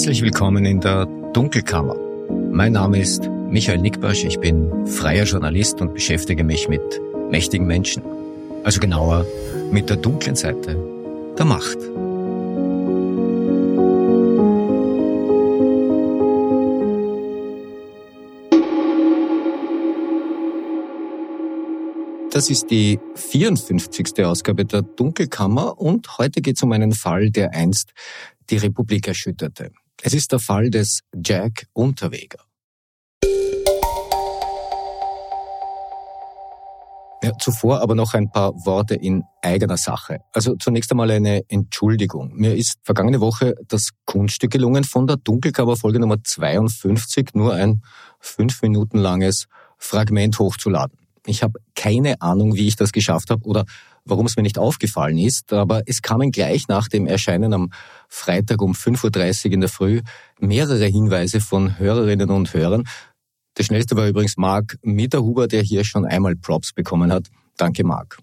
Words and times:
Herzlich 0.00 0.22
willkommen 0.22 0.64
in 0.64 0.80
der 0.80 1.04
Dunkelkammer. 1.34 1.94
Mein 2.50 2.72
Name 2.72 2.98
ist 2.98 3.28
Michael 3.28 3.82
Nickbasch, 3.82 4.24
ich 4.24 4.40
bin 4.40 4.86
freier 4.86 5.24
Journalist 5.24 5.78
und 5.82 5.92
beschäftige 5.92 6.42
mich 6.42 6.70
mit 6.70 6.80
mächtigen 7.28 7.66
Menschen. 7.66 8.02
Also 8.64 8.80
genauer 8.80 9.26
mit 9.70 9.90
der 9.90 9.98
dunklen 9.98 10.36
Seite 10.36 10.74
der 11.36 11.44
Macht. 11.44 11.76
Das 22.32 22.48
ist 22.48 22.70
die 22.70 22.98
54. 23.16 24.24
Ausgabe 24.24 24.64
der 24.64 24.80
Dunkelkammer 24.80 25.78
und 25.78 26.16
heute 26.16 26.40
geht 26.40 26.56
es 26.56 26.62
um 26.62 26.72
einen 26.72 26.92
Fall, 26.92 27.30
der 27.30 27.52
einst 27.52 27.92
die 28.48 28.56
Republik 28.56 29.06
erschütterte. 29.06 29.72
Es 30.02 30.14
ist 30.14 30.32
der 30.32 30.38
Fall 30.38 30.70
des 30.70 31.00
Jack 31.14 31.66
Unterweger. 31.74 32.38
Ja, 37.22 37.36
zuvor 37.38 37.82
aber 37.82 37.94
noch 37.94 38.14
ein 38.14 38.30
paar 38.30 38.54
Worte 38.64 38.94
in 38.94 39.24
eigener 39.42 39.76
Sache. 39.76 40.20
Also 40.32 40.56
zunächst 40.56 40.90
einmal 40.90 41.10
eine 41.10 41.42
Entschuldigung. 41.48 42.32
Mir 42.32 42.56
ist 42.56 42.78
vergangene 42.82 43.20
Woche 43.20 43.54
das 43.68 43.90
Kunststück 44.06 44.52
gelungen, 44.52 44.84
von 44.84 45.06
der 45.06 45.18
Dunkelkammer 45.18 45.76
Folge 45.76 46.00
Nummer 46.00 46.24
52 46.24 47.34
nur 47.34 47.52
ein 47.52 47.82
fünf 48.20 48.62
Minuten 48.62 48.96
langes 48.96 49.48
Fragment 49.76 50.38
hochzuladen. 50.38 50.98
Ich 51.26 51.42
habe 51.42 51.60
keine 51.74 52.22
Ahnung, 52.22 52.54
wie 52.54 52.68
ich 52.68 52.76
das 52.76 52.92
geschafft 52.92 53.28
habe 53.28 53.44
oder 53.44 53.66
warum 54.04 54.26
es 54.26 54.36
mir 54.36 54.42
nicht 54.42 54.58
aufgefallen 54.58 55.18
ist, 55.18 55.52
aber 55.52 55.82
es 55.86 56.02
kamen 56.02 56.30
gleich 56.30 56.68
nach 56.68 56.88
dem 56.88 57.06
Erscheinen 57.06 57.52
am 57.52 57.70
Freitag 58.08 58.62
um 58.62 58.72
5.30 58.72 59.46
Uhr 59.46 59.52
in 59.52 59.60
der 59.60 59.68
Früh 59.68 60.02
mehrere 60.38 60.86
Hinweise 60.86 61.40
von 61.40 61.78
Hörerinnen 61.78 62.30
und 62.30 62.52
Hörern. 62.54 62.84
Der 63.58 63.64
schnellste 63.64 63.96
war 63.96 64.06
übrigens 64.06 64.36
Marc 64.36 64.78
Mitterhuber, 64.82 65.48
der 65.48 65.62
hier 65.62 65.84
schon 65.84 66.04
einmal 66.04 66.36
Props 66.36 66.72
bekommen 66.72 67.12
hat. 67.12 67.28
Danke, 67.56 67.84
Marc. 67.84 68.18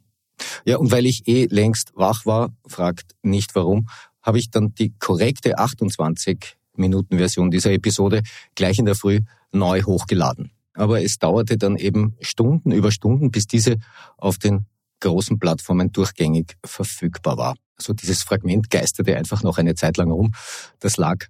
Ja, 0.66 0.78
und 0.78 0.92
weil 0.92 1.06
ich 1.06 1.28
eh 1.28 1.48
längst 1.50 1.92
wach 1.96 2.26
war, 2.26 2.50
fragt 2.66 3.16
nicht 3.22 3.56
warum, 3.56 3.88
habe 4.22 4.40
ich 4.40 4.52
dann 4.52 4.74
die 4.76 4.94
korrekte 5.00 5.58
28 5.58 6.58
Minuten 6.76 7.18
Version 7.18 7.50
dieser 7.50 7.72
Episode 7.72 8.22
gleich 8.56 8.78
in 8.78 8.86
der 8.86 8.96
Früh 8.96 9.22
neu 9.52 9.82
hochgeladen 9.82 10.52
aber 10.78 11.04
es 11.04 11.18
dauerte 11.18 11.58
dann 11.58 11.76
eben 11.76 12.16
Stunden 12.22 12.72
über 12.72 12.92
Stunden, 12.92 13.32
bis 13.32 13.48
diese 13.48 13.78
auf 14.18 14.38
den 14.38 14.66
großen 15.00 15.40
Plattformen 15.40 15.92
durchgängig 15.92 16.58
verfügbar 16.64 17.38
war. 17.38 17.56
Also 17.78 17.94
dieses 17.94 18.24
Fragment 18.24 18.70
geisterte 18.70 19.16
einfach 19.16 19.44
noch 19.44 19.58
eine 19.58 19.76
Zeit 19.76 19.98
lang 19.98 20.12
rum. 20.12 20.34
Das 20.80 20.98
lag 20.98 21.26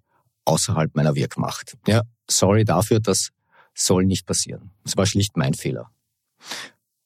außerhalb 0.46 0.96
meiner 0.96 1.16
Wirkmacht. 1.16 1.78
Ja, 1.88 2.04
sorry 2.30 2.64
dafür, 2.64 3.00
das 3.00 3.30
soll 3.74 4.06
nicht 4.06 4.26
passieren. 4.26 4.72
Es 4.86 4.96
war 4.98 5.06
schlicht 5.06 5.36
mein 5.38 5.54
Fehler. 5.54 5.92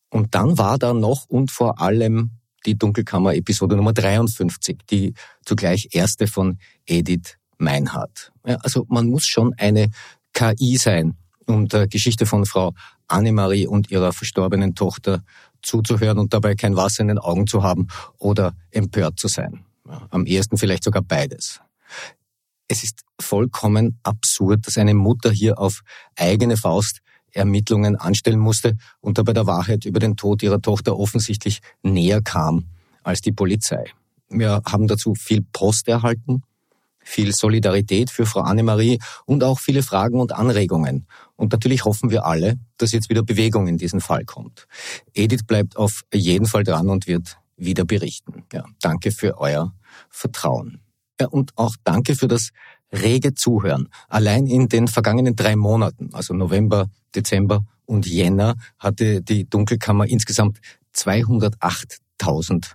Und 0.10 0.36
dann 0.36 0.58
war 0.58 0.78
da 0.78 0.94
noch 0.94 1.26
und 1.28 1.52
vor 1.52 1.82
allem 1.82 2.32
die 2.66 2.78
Dunkelkammer-Episode 2.78 3.76
Nummer 3.76 3.94
53, 3.94 4.80
die 4.90 5.14
zugleich 5.44 5.90
erste 5.92 6.28
von 6.28 6.60
Edith 6.86 7.38
Meinhardt. 7.58 8.32
Ja, 8.46 8.58
also 8.58 8.86
man 8.90 9.08
muss 9.08 9.26
schon 9.26 9.54
eine 9.58 9.90
KI 10.34 10.78
sein, 10.78 11.18
um 11.46 11.68
der 11.68 11.88
Geschichte 11.88 12.26
von 12.26 12.46
Frau 12.46 12.74
Annemarie 13.08 13.68
und 13.68 13.92
ihrer 13.92 14.14
verstorbenen 14.14 14.76
Tochter 14.76 15.24
zuzuhören 15.62 16.18
und 16.18 16.34
dabei 16.34 16.56
kein 16.56 16.76
Wasser 16.76 17.02
in 17.02 17.10
den 17.10 17.20
Augen 17.20 17.48
zu 17.48 17.64
haben 17.64 17.88
oder 18.18 18.54
empört 18.72 19.20
zu 19.20 19.28
sein. 19.28 19.66
Am 20.10 20.26
ehesten 20.26 20.58
vielleicht 20.58 20.84
sogar 20.84 21.02
beides. 21.02 21.60
Es 22.68 22.84
ist 22.84 23.02
vollkommen 23.20 24.00
absurd, 24.04 24.66
dass 24.66 24.78
eine 24.78 24.94
Mutter 24.94 25.30
hier 25.30 25.60
auf 25.60 25.82
eigene 26.16 26.56
Faust 26.56 27.02
Ermittlungen 27.34 27.96
anstellen 27.96 28.40
musste 28.40 28.78
und 29.00 29.18
dabei 29.18 29.34
der 29.34 29.48
Wahrheit 29.48 29.86
über 29.86 30.00
den 30.00 30.18
Tod 30.18 30.44
ihrer 30.44 30.62
Tochter 30.62 30.98
offensichtlich 30.98 31.62
näher 31.82 32.22
kam 32.22 32.68
als 33.04 33.22
die 33.22 33.32
Polizei. 33.32 33.86
Wir 34.30 34.62
haben 34.66 34.88
dazu 34.88 35.16
viel 35.16 35.42
Post 35.42 35.88
erhalten, 35.88 36.44
viel 37.12 37.34
Solidarität 37.34 38.10
für 38.10 38.26
Frau 38.26 38.42
Annemarie 38.42 39.00
und 39.26 39.44
auch 39.44 39.60
viele 39.60 39.84
Fragen 39.84 40.20
und 40.20 40.32
Anregungen. 40.32 41.08
Und 41.36 41.52
natürlich 41.52 41.86
hoffen 41.86 42.10
wir 42.10 42.26
alle, 42.26 42.58
dass 42.78 42.94
jetzt 42.94 43.10
wieder 43.10 43.24
Bewegung 43.24 43.68
in 43.68 43.78
diesen 43.78 44.00
Fall 44.00 44.26
kommt. 44.26 44.68
Edith 45.14 45.44
bleibt 45.46 45.76
auf 45.76 46.02
jeden 46.14 46.46
Fall 46.46 46.64
dran 46.64 46.90
und 46.90 47.08
wird 47.08 47.38
wieder 47.58 47.86
berichten. 47.86 48.44
Ja, 48.54 48.66
danke 48.80 49.12
für 49.12 49.38
euer 49.40 49.74
Vertrauen. 50.10 50.82
Ja, 51.20 51.28
und 51.28 51.52
auch 51.58 51.76
danke 51.84 52.16
für 52.16 52.28
das 52.28 52.50
rege 52.92 53.34
Zuhören. 53.34 53.90
Allein 54.08 54.48
in 54.48 54.70
den 54.70 54.88
vergangenen 54.88 55.36
drei 55.36 55.56
Monaten, 55.56 56.10
also 56.14 56.34
November, 56.34 56.88
Dezember 57.14 57.66
und 57.86 58.08
Jänner, 58.08 58.56
hatte 58.80 59.22
die 59.22 59.50
Dunkelkammer 59.50 60.08
insgesamt 60.08 60.60
208.000 60.96 62.74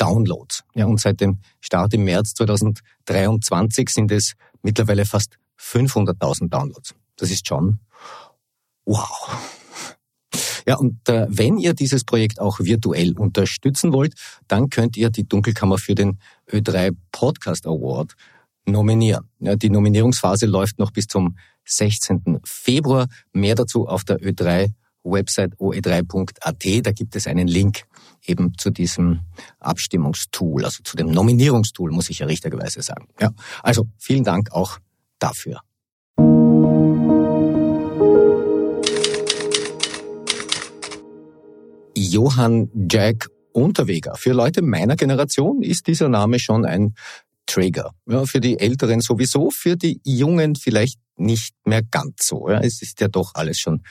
Downloads. 0.00 0.64
Ja, 0.74 0.86
und 0.86 1.00
seit 1.00 1.20
dem 1.20 1.38
Start 1.60 1.92
im 1.94 2.04
März 2.04 2.34
2023 2.34 3.88
sind 3.88 4.10
es 4.10 4.34
mittlerweile 4.62 5.04
fast 5.04 5.36
500.000 5.58 6.48
Downloads. 6.48 6.94
Das 7.16 7.30
ist 7.30 7.46
schon 7.46 7.80
wow. 8.86 9.08
Ja, 10.66 10.76
und 10.76 11.08
äh, 11.08 11.26
wenn 11.28 11.58
ihr 11.58 11.74
dieses 11.74 12.04
Projekt 12.04 12.40
auch 12.40 12.60
virtuell 12.60 13.18
unterstützen 13.18 13.92
wollt, 13.92 14.14
dann 14.48 14.70
könnt 14.70 14.96
ihr 14.96 15.10
die 15.10 15.28
Dunkelkammer 15.28 15.78
für 15.78 15.94
den 15.94 16.18
Ö3 16.50 16.96
Podcast 17.12 17.66
Award 17.66 18.14
nominieren. 18.66 19.28
Ja, 19.40 19.56
die 19.56 19.70
Nominierungsphase 19.70 20.46
läuft 20.46 20.78
noch 20.78 20.92
bis 20.92 21.06
zum 21.06 21.36
16. 21.64 22.40
Februar. 22.44 23.08
Mehr 23.32 23.54
dazu 23.54 23.86
auf 23.86 24.04
der 24.04 24.18
Ö3 24.18 24.72
Website 25.02 25.56
oe3.at. 25.56 26.86
Da 26.86 26.92
gibt 26.92 27.16
es 27.16 27.26
einen 27.26 27.48
Link 27.48 27.84
eben 28.24 28.56
zu 28.58 28.70
diesem 28.70 29.20
Abstimmungstool, 29.58 30.64
also 30.64 30.82
zu 30.82 30.96
dem 30.96 31.10
Nominierungstool, 31.10 31.90
muss 31.90 32.10
ich 32.10 32.20
ja 32.20 32.26
richtigerweise 32.26 32.82
sagen. 32.82 33.06
Ja, 33.20 33.30
also 33.62 33.86
vielen 33.98 34.24
Dank 34.24 34.52
auch 34.52 34.78
dafür. 35.18 35.60
Johann 41.96 42.70
Jack 42.90 43.28
Unterweger. 43.52 44.14
Für 44.16 44.32
Leute 44.32 44.62
meiner 44.62 44.96
Generation 44.96 45.62
ist 45.62 45.86
dieser 45.86 46.08
Name 46.08 46.38
schon 46.38 46.64
ein 46.64 46.94
Trigger. 47.46 47.90
Ja, 48.06 48.26
für 48.26 48.40
die 48.40 48.58
Älteren 48.58 49.00
sowieso, 49.00 49.50
für 49.50 49.76
die 49.76 50.00
Jungen 50.04 50.54
vielleicht 50.54 50.98
nicht 51.16 51.54
mehr 51.64 51.82
ganz 51.82 52.26
so. 52.26 52.48
Ja, 52.48 52.60
es 52.60 52.80
ist 52.80 53.00
ja 53.00 53.08
doch 53.08 53.32
alles 53.34 53.58
schon 53.58 53.82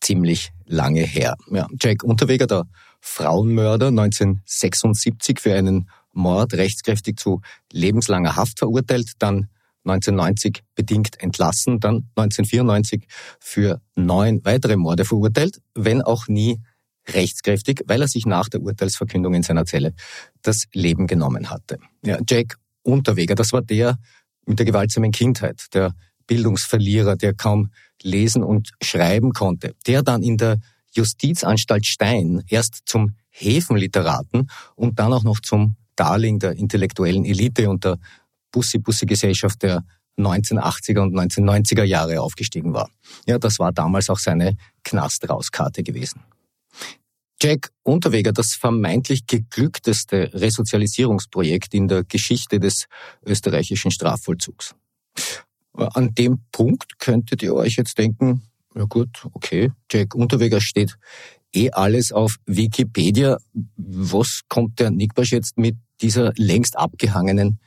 ziemlich 0.00 0.50
lange 0.64 1.02
her. 1.02 1.36
Ja, 1.50 1.66
Jack 1.80 2.02
Unterweger, 2.02 2.46
der 2.46 2.64
Frauenmörder, 3.06 3.88
1976 3.88 5.40
für 5.40 5.54
einen 5.54 5.88
Mord 6.12 6.54
rechtskräftig 6.54 7.18
zu 7.18 7.40
lebenslanger 7.72 8.36
Haft 8.36 8.58
verurteilt, 8.58 9.12
dann 9.20 9.48
1990 9.84 10.64
bedingt 10.74 11.20
entlassen, 11.22 11.78
dann 11.78 12.08
1994 12.16 13.06
für 13.38 13.80
neun 13.94 14.44
weitere 14.44 14.76
Morde 14.76 15.04
verurteilt, 15.04 15.60
wenn 15.74 16.02
auch 16.02 16.26
nie 16.26 16.60
rechtskräftig, 17.08 17.82
weil 17.86 18.02
er 18.02 18.08
sich 18.08 18.26
nach 18.26 18.48
der 18.48 18.60
Urteilsverkündung 18.60 19.34
in 19.34 19.44
seiner 19.44 19.64
Zelle 19.64 19.94
das 20.42 20.64
Leben 20.72 21.06
genommen 21.06 21.48
hatte. 21.48 21.78
Ja, 22.04 22.18
Jack 22.28 22.58
Unterweger, 22.82 23.36
das 23.36 23.52
war 23.52 23.62
der 23.62 23.98
mit 24.46 24.58
der 24.58 24.66
gewaltsamen 24.66 25.12
Kindheit, 25.12 25.66
der 25.72 25.94
Bildungsverlierer, 26.26 27.14
der 27.14 27.34
kaum 27.34 27.70
lesen 28.02 28.42
und 28.42 28.72
schreiben 28.82 29.32
konnte, 29.32 29.74
der 29.86 30.02
dann 30.02 30.24
in 30.24 30.36
der 30.36 30.58
Justizanstalt 30.96 31.86
Stein 31.86 32.42
erst 32.48 32.82
zum 32.86 33.14
Häfenliteraten 33.30 34.50
und 34.74 34.98
dann 34.98 35.12
auch 35.12 35.24
noch 35.24 35.40
zum 35.40 35.76
Darling 35.94 36.38
der 36.38 36.52
intellektuellen 36.52 37.24
Elite 37.24 37.68
und 37.68 37.84
der 37.84 37.98
Bussi-Bussi-Gesellschaft 38.52 39.62
der 39.62 39.84
1980er 40.18 41.00
und 41.00 41.14
1990er 41.14 41.84
Jahre 41.84 42.20
aufgestiegen 42.20 42.72
war. 42.72 42.90
Ja, 43.26 43.38
das 43.38 43.58
war 43.58 43.72
damals 43.72 44.08
auch 44.08 44.18
seine 44.18 44.56
Knastrauskarte 44.84 45.82
gewesen. 45.82 46.22
Jack 47.40 47.70
Unterweger, 47.82 48.32
das 48.32 48.54
vermeintlich 48.54 49.26
geglückteste 49.26 50.30
Resozialisierungsprojekt 50.32 51.74
in 51.74 51.86
der 51.86 52.02
Geschichte 52.04 52.58
des 52.58 52.86
österreichischen 53.26 53.90
Strafvollzugs. 53.90 54.74
An 55.74 56.14
dem 56.14 56.40
Punkt 56.50 56.98
könntet 56.98 57.42
ihr 57.42 57.54
euch 57.54 57.76
jetzt 57.76 57.98
denken, 57.98 58.42
ja 58.76 58.84
gut, 58.84 59.26
okay, 59.32 59.72
Jack 59.90 60.14
Unterweger 60.14 60.60
steht 60.60 60.96
eh 61.54 61.70
alles 61.70 62.12
auf 62.12 62.36
Wikipedia. 62.44 63.38
Was 63.76 64.42
kommt 64.48 64.78
der 64.78 64.90
Nickbasch 64.90 65.32
jetzt 65.32 65.56
mit 65.56 65.76
dieser 66.02 66.32
längst 66.36 66.76
abgehangenen 66.76 67.58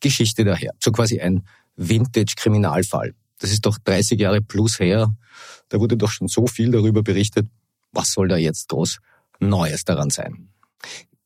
Geschichte 0.00 0.44
daher? 0.44 0.72
So 0.82 0.90
quasi 0.90 1.20
ein 1.20 1.46
Vintage-Kriminalfall. 1.76 3.14
Das 3.38 3.52
ist 3.52 3.66
doch 3.66 3.78
30 3.78 4.18
Jahre 4.18 4.40
plus 4.40 4.80
her. 4.80 5.14
Da 5.68 5.78
wurde 5.78 5.96
doch 5.96 6.10
schon 6.10 6.28
so 6.28 6.46
viel 6.46 6.70
darüber 6.70 7.02
berichtet. 7.02 7.46
Was 7.92 8.12
soll 8.12 8.28
da 8.28 8.36
jetzt 8.36 8.68
groß 8.68 8.98
Neues 9.38 9.84
daran 9.84 10.10
sein? 10.10 10.48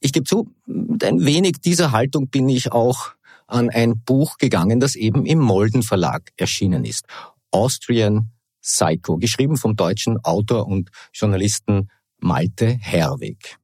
Ich 0.01 0.13
gebe 0.13 0.25
zu, 0.25 0.51
mit 0.67 1.05
ein 1.05 1.25
wenig 1.25 1.61
dieser 1.65 1.93
Haltung 1.93 2.29
bin 2.29 2.49
ich 2.49 2.73
auch 2.73 3.13
an 3.47 3.71
ein 3.71 4.01
Buch 4.03 4.39
gegangen, 4.39 4.81
das 4.81 4.97
eben 4.97 5.25
im 5.27 5.39
Molden 5.39 5.83
Verlag 5.83 6.31
erschienen 6.37 6.85
ist. 6.85 7.07
Austrian 7.51 8.31
Psycho, 8.63 9.17
geschrieben 9.17 9.57
vom 9.57 9.77
deutschen 9.77 10.19
Autor 10.25 10.67
und 10.67 10.91
Journalisten 11.13 11.91
Malte 12.19 12.67
Herwig. 12.67 13.57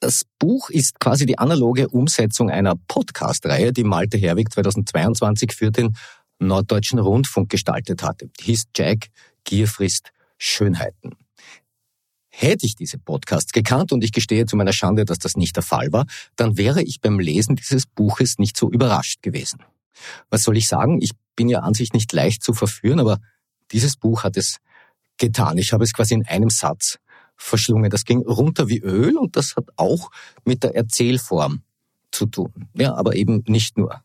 Das 0.00 0.24
Buch 0.38 0.70
ist 0.70 1.00
quasi 1.00 1.24
die 1.24 1.38
analoge 1.38 1.88
Umsetzung 1.88 2.50
einer 2.50 2.74
Podcast-Reihe, 2.76 3.72
die 3.72 3.84
Malte 3.84 4.18
Herwig 4.18 4.52
2022 4.52 5.52
für 5.52 5.70
den 5.70 5.96
Norddeutschen 6.38 6.98
Rundfunk 6.98 7.48
gestaltet 7.48 8.02
hatte. 8.02 8.28
Die 8.38 8.44
hieß 8.44 8.64
Jack 8.76 9.08
Gierfrist 9.44 10.12
Schönheiten. 10.36 11.16
Hätte 12.28 12.66
ich 12.66 12.74
diese 12.74 12.98
Podcasts 12.98 13.52
gekannt, 13.52 13.92
und 13.92 14.02
ich 14.02 14.10
gestehe 14.10 14.44
zu 14.44 14.56
meiner 14.56 14.72
Schande, 14.72 15.04
dass 15.04 15.18
das 15.20 15.36
nicht 15.36 15.54
der 15.54 15.62
Fall 15.62 15.92
war, 15.92 16.06
dann 16.34 16.58
wäre 16.58 16.82
ich 16.82 17.00
beim 17.00 17.20
Lesen 17.20 17.54
dieses 17.54 17.86
Buches 17.86 18.38
nicht 18.38 18.56
so 18.56 18.70
überrascht 18.70 19.22
gewesen. 19.22 19.62
Was 20.30 20.42
soll 20.42 20.56
ich 20.56 20.66
sagen? 20.66 21.00
Ich 21.00 21.12
bin 21.36 21.48
ja 21.48 21.60
an 21.60 21.74
sich 21.74 21.92
nicht 21.92 22.12
leicht 22.12 22.42
zu 22.42 22.52
verführen, 22.52 22.98
aber 22.98 23.20
dieses 23.72 23.96
Buch 23.96 24.24
hat 24.24 24.36
es 24.36 24.58
getan. 25.18 25.58
Ich 25.58 25.72
habe 25.72 25.84
es 25.84 25.92
quasi 25.92 26.14
in 26.14 26.26
einem 26.26 26.50
Satz 26.50 26.98
verschlungen. 27.36 27.90
Das 27.90 28.04
ging 28.04 28.22
runter 28.22 28.68
wie 28.68 28.80
Öl 28.80 29.16
und 29.16 29.36
das 29.36 29.56
hat 29.56 29.66
auch 29.76 30.10
mit 30.44 30.62
der 30.62 30.74
Erzählform 30.74 31.62
zu 32.10 32.26
tun. 32.26 32.68
Ja, 32.74 32.94
aber 32.94 33.16
eben 33.16 33.42
nicht 33.46 33.76
nur. 33.76 34.02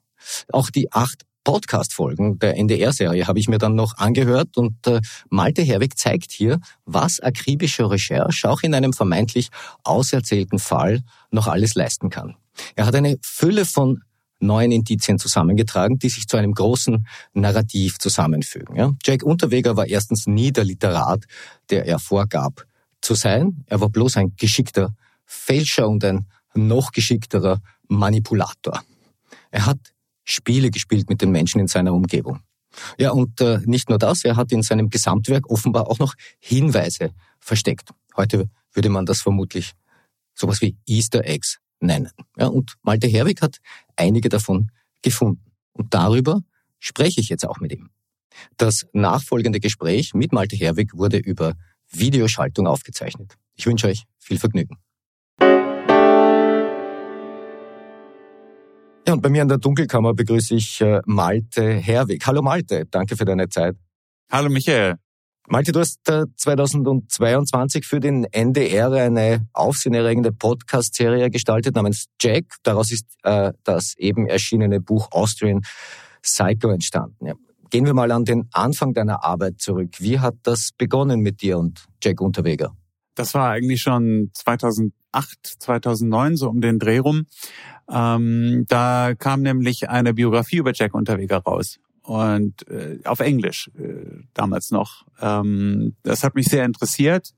Auch 0.51 0.69
die 0.69 0.91
acht 0.91 1.25
Podcast-Folgen 1.44 2.38
der 2.39 2.57
NDR-Serie 2.57 3.25
habe 3.25 3.39
ich 3.39 3.47
mir 3.47 3.57
dann 3.57 3.73
noch 3.73 3.97
angehört 3.97 4.57
und 4.57 4.85
äh, 4.88 5.00
Malte 5.29 5.62
Herwig 5.62 5.97
zeigt 5.97 6.31
hier, 6.31 6.59
was 6.85 7.19
akribische 7.21 7.89
Recherche 7.89 8.50
auch 8.50 8.62
in 8.62 8.73
einem 8.73 8.94
vermeintlich 8.94 9.50
auserzählten 9.83 10.59
Fall 10.59 11.01
noch 11.31 11.47
alles 11.47 11.75
leisten 11.75 12.09
kann. 12.09 12.35
Er 12.75 12.85
hat 12.85 12.95
eine 12.95 13.17
Fülle 13.23 13.65
von 13.65 14.01
neuen 14.39 14.71
Indizien 14.71 15.19
zusammengetragen, 15.19 16.00
die 16.00 16.09
sich 16.09 16.27
zu 16.27 16.38
einem 16.38 16.53
großen 16.53 17.07
Narrativ 17.33 18.00
zusammenfügen. 18.00 18.75
Ja? 18.75 18.91
Jack 19.03 19.24
Unterweger 19.24 19.75
war 19.75 19.88
erstens 19.88 20.27
nie 20.27 20.51
der 20.51 20.63
Literat, 20.63 21.25
der 21.69 21.86
er 21.86 22.00
vorgab 22.00 22.65
zu 23.01 23.15
sein. 23.15 23.63
Er 23.68 23.81
war 23.81 23.89
bloß 23.89 24.18
ein 24.18 24.33
geschickter 24.36 24.95
Fälscher 25.25 25.88
und 25.88 26.03
ein 26.03 26.27
noch 26.53 26.91
geschickterer 26.91 27.62
Manipulator. 27.88 28.81
Er 29.51 29.65
hat 29.65 29.80
Spiele 30.24 30.69
gespielt 30.69 31.09
mit 31.09 31.21
den 31.21 31.31
Menschen 31.31 31.59
in 31.59 31.68
seiner 31.68 31.94
Umgebung. 31.94 32.39
Ja, 32.97 33.12
und 33.12 33.41
äh, 33.41 33.59
nicht 33.65 33.89
nur 33.89 33.97
das, 33.97 34.24
er 34.24 34.36
hat 34.36 34.51
in 34.51 34.62
seinem 34.62 34.89
Gesamtwerk 34.89 35.50
offenbar 35.50 35.88
auch 35.88 36.00
noch 36.00 36.13
Hinweise 36.39 37.12
versteckt. 37.39 37.89
Heute 38.15 38.50
würde 38.74 38.89
man 38.89 39.06
das 39.06 39.21
vermutlich 39.21 39.74
sowas 40.36 40.62
wie 40.62 40.77
Easter 40.86 41.25
Eggs 41.25 41.59
nennen. 41.80 42.12
Ja, 42.38 42.47
und 42.47 42.75
Malte 42.83 43.07
Herwig 43.07 43.41
hat 43.41 43.57
einige 44.00 44.30
davon 44.30 44.72
gefunden. 45.01 45.51
Und 45.74 45.94
darüber 45.94 46.42
spreche 46.80 47.22
ich 47.22 47.30
jetzt 47.30 47.46
auch 47.46 47.60
mit 47.60 47.72
ihm. 47.74 47.90
Das 48.57 48.88
nachfolgende 48.94 49.60
Gespräch 49.60 50.13
mit 50.13 50.31
Malte 50.31 50.56
Herwig 50.56 50.96
wurde 50.96 51.18
über 51.18 51.56
Videoschaltung 51.92 52.68
aufgezeichnet. 52.68 53.36
Ich 53.56 53.66
wünsche 53.66 53.88
euch 53.88 54.04
viel 54.18 54.40
Vergnügen. 54.40 54.78
Ja, 59.07 59.13
und 59.13 59.22
bei 59.22 59.30
mir 59.30 59.42
in 59.42 59.48
der 59.48 59.57
Dunkelkammer 59.57 60.13
begrüße 60.13 60.56
ich 60.56 60.81
äh, 60.81 61.01
Malte 61.06 61.74
Herwig. 61.74 62.25
Hallo 62.28 62.42
Malte, 62.44 62.86
danke 62.86 63.18
für 63.18 63.25
deine 63.25 63.50
Zeit. 63.50 63.75
Hallo 64.31 64.50
Michael. 64.50 64.98
Malte, 65.51 65.72
du 65.72 65.80
hast 65.80 66.01
2022 66.06 67.81
äh, 67.81 67.88
für 67.88 68.00
den 68.00 68.24
NDR 68.25 68.92
eine 68.92 69.48
aufsehenerregende 69.54 70.31
Podcast-Serie 70.31 71.31
gestaltet 71.31 71.74
namens 71.74 72.06
Jack. 72.22 72.46
Daraus 72.62 72.92
ist 72.92 73.07
äh, 73.24 73.54
das 73.63 73.96
eben 73.98 74.28
erschienene 74.28 74.80
Buch 74.80 75.07
Austrian 75.12 75.62
Psycho 76.22 76.69
entstanden. 76.69 77.25
Ja. 77.25 77.34
Gehen 77.72 77.88
wir 77.88 77.96
mal 77.96 78.12
an 78.12 78.25
den 78.25 78.48
Anfang 78.51 78.94
deiner 78.94 79.24
Arbeit 79.24 79.60
zurück. 79.60 79.90
Wie 79.98 80.19
hat 80.19 80.36
das 80.44 80.69
begonnen 80.78 81.22
mit 81.22 81.42
dir 81.42 81.57
und 81.57 81.84
Jack 82.04 82.22
Unterweger? 82.22 82.75
Das 83.16 83.34
war 83.34 83.50
eigentlich 83.50 83.81
schon 83.81 84.30
2008, 84.34 84.94
2009, 85.44 86.36
so 86.36 86.48
um 86.48 86.62
den 86.62 86.78
Dreh 86.78 87.00
rum. 87.00 87.25
Ähm, 87.92 88.66
da 88.68 89.16
kam 89.18 89.42
nämlich 89.42 89.90
eine 89.90 90.13
Biografie 90.13 90.57
über 90.57 90.74
Jack 90.75 90.94
Unterweger 90.94 91.38
raus 91.40 91.80
und 92.09 92.67
äh, 92.67 92.97
auf 93.06 93.19
Englisch 93.19 93.69
äh, 93.77 94.23
damals 94.33 94.71
noch. 94.71 95.06
Ähm, 95.21 95.94
das 96.01 96.23
hat 96.23 96.33
mich 96.33 96.47
sehr 96.47 96.65
interessiert. 96.65 97.35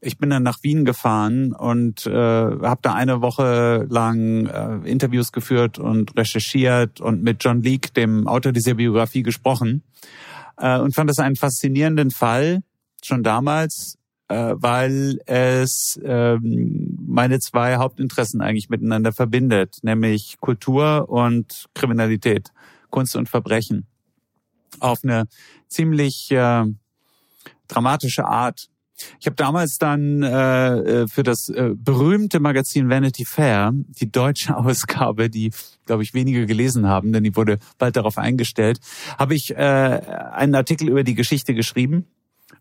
Ich 0.00 0.16
bin 0.16 0.30
dann 0.30 0.42
nach 0.42 0.62
Wien 0.62 0.86
gefahren 0.86 1.52
und 1.52 2.06
äh, 2.06 2.10
habe 2.10 2.78
da 2.80 2.94
eine 2.94 3.20
Woche 3.20 3.86
lang 3.90 4.46
äh, 4.46 4.90
Interviews 4.90 5.30
geführt 5.30 5.78
und 5.78 6.16
recherchiert 6.16 7.02
und 7.02 7.22
mit 7.22 7.44
John 7.44 7.60
Leake, 7.60 7.92
dem 7.92 8.26
Autor 8.26 8.52
dieser 8.52 8.74
Biografie, 8.74 9.22
gesprochen 9.22 9.82
äh, 10.56 10.78
und 10.78 10.94
fand 10.94 11.10
das 11.10 11.18
einen 11.18 11.36
faszinierenden 11.36 12.10
Fall 12.10 12.62
schon 13.02 13.22
damals, 13.22 13.98
äh, 14.28 14.54
weil 14.56 15.18
es 15.26 16.00
äh, 16.02 16.38
meine 16.40 17.40
zwei 17.40 17.76
Hauptinteressen 17.76 18.40
eigentlich 18.40 18.70
miteinander 18.70 19.12
verbindet, 19.12 19.76
nämlich 19.82 20.36
Kultur 20.40 21.10
und 21.10 21.66
Kriminalität, 21.74 22.52
Kunst 22.88 23.16
und 23.16 23.28
Verbrechen. 23.28 23.86
Auf 24.80 25.00
eine 25.02 25.26
ziemlich 25.68 26.30
äh, 26.30 26.64
dramatische 27.68 28.24
Art. 28.24 28.68
Ich 29.20 29.26
habe 29.26 29.36
damals 29.36 29.78
dann 29.78 30.22
äh, 30.22 31.02
äh, 31.02 31.08
für 31.08 31.24
das 31.24 31.48
äh, 31.48 31.70
berühmte 31.74 32.38
Magazin 32.38 32.88
Vanity 32.88 33.24
Fair 33.24 33.72
die 33.74 34.10
deutsche 34.10 34.56
Ausgabe, 34.56 35.28
die 35.28 35.50
glaube 35.84 36.02
ich 36.02 36.14
wenige 36.14 36.46
gelesen 36.46 36.86
haben, 36.86 37.12
denn 37.12 37.24
die 37.24 37.34
wurde 37.34 37.58
bald 37.78 37.96
darauf 37.96 38.18
eingestellt, 38.18 38.78
habe 39.18 39.34
ich 39.34 39.50
äh, 39.50 39.54
einen 39.56 40.54
Artikel 40.54 40.88
über 40.88 41.02
die 41.02 41.14
Geschichte 41.14 41.54
geschrieben 41.54 42.06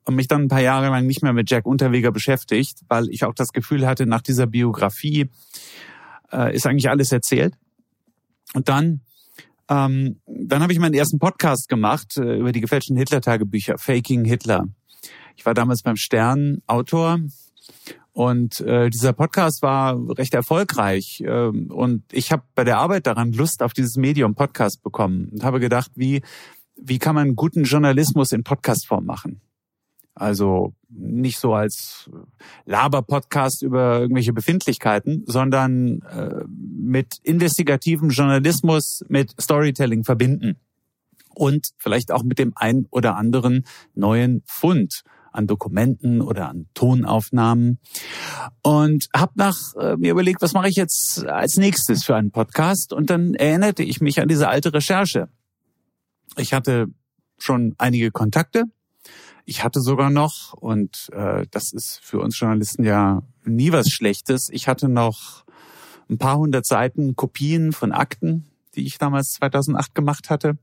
und 0.05 0.15
mich 0.15 0.27
dann 0.27 0.43
ein 0.43 0.47
paar 0.47 0.61
Jahre 0.61 0.87
lang 0.87 1.05
nicht 1.05 1.21
mehr 1.21 1.33
mit 1.33 1.49
Jack 1.49 1.65
Unterweger 1.65 2.11
beschäftigt, 2.11 2.79
weil 2.87 3.09
ich 3.09 3.23
auch 3.25 3.35
das 3.35 3.53
Gefühl 3.53 3.85
hatte, 3.85 4.05
nach 4.05 4.21
dieser 4.21 4.47
Biografie 4.47 5.29
äh, 6.31 6.55
ist 6.55 6.65
eigentlich 6.65 6.89
alles 6.89 7.11
erzählt. 7.11 7.53
Und 8.53 8.69
dann 8.69 9.01
ähm, 9.73 10.19
dann 10.25 10.61
habe 10.61 10.73
ich 10.73 10.79
meinen 10.79 10.93
ersten 10.93 11.19
Podcast 11.19 11.69
gemacht 11.69 12.17
äh, 12.17 12.37
über 12.37 12.51
die 12.51 12.61
gefälschten 12.61 12.97
Hitler-Tagebücher, 12.97 13.77
Faking 13.77 14.25
Hitler. 14.25 14.65
Ich 15.35 15.45
war 15.45 15.53
damals 15.53 15.81
beim 15.81 15.95
Stern 15.95 16.61
Autor 16.67 17.19
und 18.11 18.61
äh, 18.61 18.89
dieser 18.89 19.13
Podcast 19.13 19.63
war 19.63 19.97
recht 20.17 20.33
erfolgreich. 20.33 21.21
Äh, 21.25 21.47
und 21.47 22.03
ich 22.11 22.31
habe 22.31 22.43
bei 22.53 22.63
der 22.63 22.77
Arbeit 22.77 23.07
daran 23.07 23.31
Lust 23.31 23.63
auf 23.63 23.73
dieses 23.73 23.95
Medium 23.95 24.35
Podcast 24.35 24.83
bekommen 24.83 25.29
und 25.31 25.43
habe 25.43 25.59
gedacht, 25.59 25.91
wie, 25.95 26.21
wie 26.75 26.99
kann 26.99 27.15
man 27.15 27.35
guten 27.35 27.63
Journalismus 27.63 28.31
in 28.31 28.43
Podcastform 28.43 29.05
machen? 29.05 29.41
Also 30.15 30.75
nicht 30.89 31.39
so 31.39 31.53
als 31.53 32.09
Laber-Podcast 32.65 33.63
über 33.63 33.99
irgendwelche 33.99 34.33
Befindlichkeiten, 34.33 35.23
sondern 35.25 36.01
äh, 36.03 36.43
mit 36.47 37.17
investigativem 37.23 38.09
Journalismus, 38.09 39.03
mit 39.07 39.33
Storytelling 39.41 40.03
verbinden. 40.03 40.57
Und 41.35 41.69
vielleicht 41.77 42.11
auch 42.11 42.21
mit 42.21 42.37
dem 42.37 42.53
ein 42.55 42.85
oder 42.91 43.15
anderen 43.15 43.65
neuen 43.95 44.43
Fund 44.45 45.03
an 45.31 45.47
Dokumenten 45.47 46.21
oder 46.21 46.47
an 46.47 46.67
Tonaufnahmen 46.75 47.79
und 48.61 49.09
habe 49.15 49.33
nach 49.35 49.57
äh, 49.75 49.97
mir 49.97 50.11
überlegt, 50.11 50.43
was 50.43 50.53
mache 50.53 50.69
ich 50.69 50.75
jetzt 50.75 51.25
als 51.25 51.57
nächstes 51.57 52.03
für 52.03 52.15
einen 52.15 52.29
Podcast 52.29 52.93
und 52.93 53.09
dann 53.09 53.33
erinnerte 53.33 53.81
ich 53.81 53.99
mich 53.99 54.21
an 54.21 54.27
diese 54.27 54.47
alte 54.47 54.73
Recherche. 54.73 55.27
Ich 56.37 56.53
hatte 56.53 56.87
schon 57.39 57.73
einige 57.79 58.11
Kontakte 58.11 58.65
ich 59.45 59.63
hatte 59.63 59.81
sogar 59.81 60.09
noch, 60.09 60.53
und 60.53 61.09
äh, 61.13 61.45
das 61.51 61.73
ist 61.73 61.99
für 62.01 62.19
uns 62.19 62.39
Journalisten 62.39 62.83
ja 62.83 63.23
nie 63.45 63.71
was 63.71 63.89
Schlechtes, 63.89 64.49
ich 64.51 64.67
hatte 64.67 64.89
noch 64.89 65.43
ein 66.09 66.17
paar 66.17 66.37
hundert 66.37 66.65
Seiten 66.65 67.15
Kopien 67.15 67.71
von 67.73 67.91
Akten, 67.91 68.45
die 68.75 68.85
ich 68.85 68.97
damals 68.97 69.33
2008 69.33 69.93
gemacht 69.93 70.29
hatte. 70.29 70.57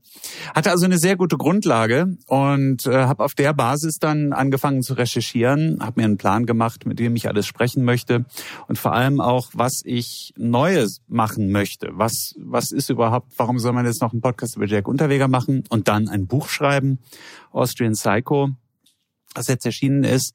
Hatte 0.53 0.71
also 0.71 0.85
eine 0.85 0.97
sehr 0.97 1.15
gute 1.15 1.37
Grundlage 1.37 2.17
und 2.27 2.85
äh, 2.85 3.05
habe 3.05 3.23
auf 3.23 3.35
der 3.35 3.53
Basis 3.53 3.99
dann 3.99 4.33
angefangen 4.33 4.81
zu 4.81 4.93
recherchieren, 4.93 5.79
habe 5.81 6.01
mir 6.01 6.05
einen 6.05 6.17
Plan 6.17 6.45
gemacht, 6.45 6.85
mit 6.85 6.99
dem 6.99 7.15
ich 7.15 7.27
alles 7.27 7.47
sprechen 7.47 7.83
möchte 7.83 8.25
und 8.67 8.77
vor 8.77 8.93
allem 8.93 9.21
auch, 9.21 9.51
was 9.53 9.81
ich 9.85 10.33
Neues 10.37 11.01
machen 11.07 11.51
möchte. 11.51 11.89
Was, 11.93 12.35
was 12.37 12.71
ist 12.71 12.89
überhaupt, 12.89 13.31
warum 13.37 13.59
soll 13.59 13.73
man 13.73 13.85
jetzt 13.85 14.01
noch 14.01 14.11
einen 14.11 14.21
Podcast 14.21 14.57
über 14.57 14.65
Jack 14.65 14.87
Unterweger 14.87 15.27
machen 15.27 15.63
und 15.69 15.87
dann 15.87 16.09
ein 16.09 16.27
Buch 16.27 16.49
schreiben, 16.49 16.99
Austrian 17.51 17.93
Psycho, 17.93 18.49
was 19.35 19.47
jetzt 19.47 19.65
erschienen 19.65 20.03
ist. 20.03 20.33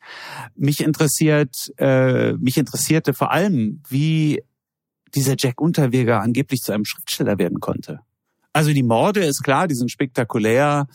Mich 0.55 0.83
interessiert, 0.83 1.73
äh, 1.79 2.33
mich 2.35 2.57
interessierte 2.57 3.15
vor 3.15 3.33
allem, 3.33 3.83
wie 3.89 4.43
dieser 5.15 5.35
Jack 5.39 5.61
Unterweger 5.61 6.21
angeblich 6.21 6.61
zu 6.61 6.73
einem 6.73 6.85
Schriftsteller 6.85 7.39
werden 7.39 7.61
konnte. 7.61 8.01
Also 8.57 8.73
die 8.73 8.83
Morde 8.83 9.23
ist 9.23 9.43
klar, 9.43 9.69
die 9.69 9.75
sind 9.75 9.91
spektakulär 9.91 10.87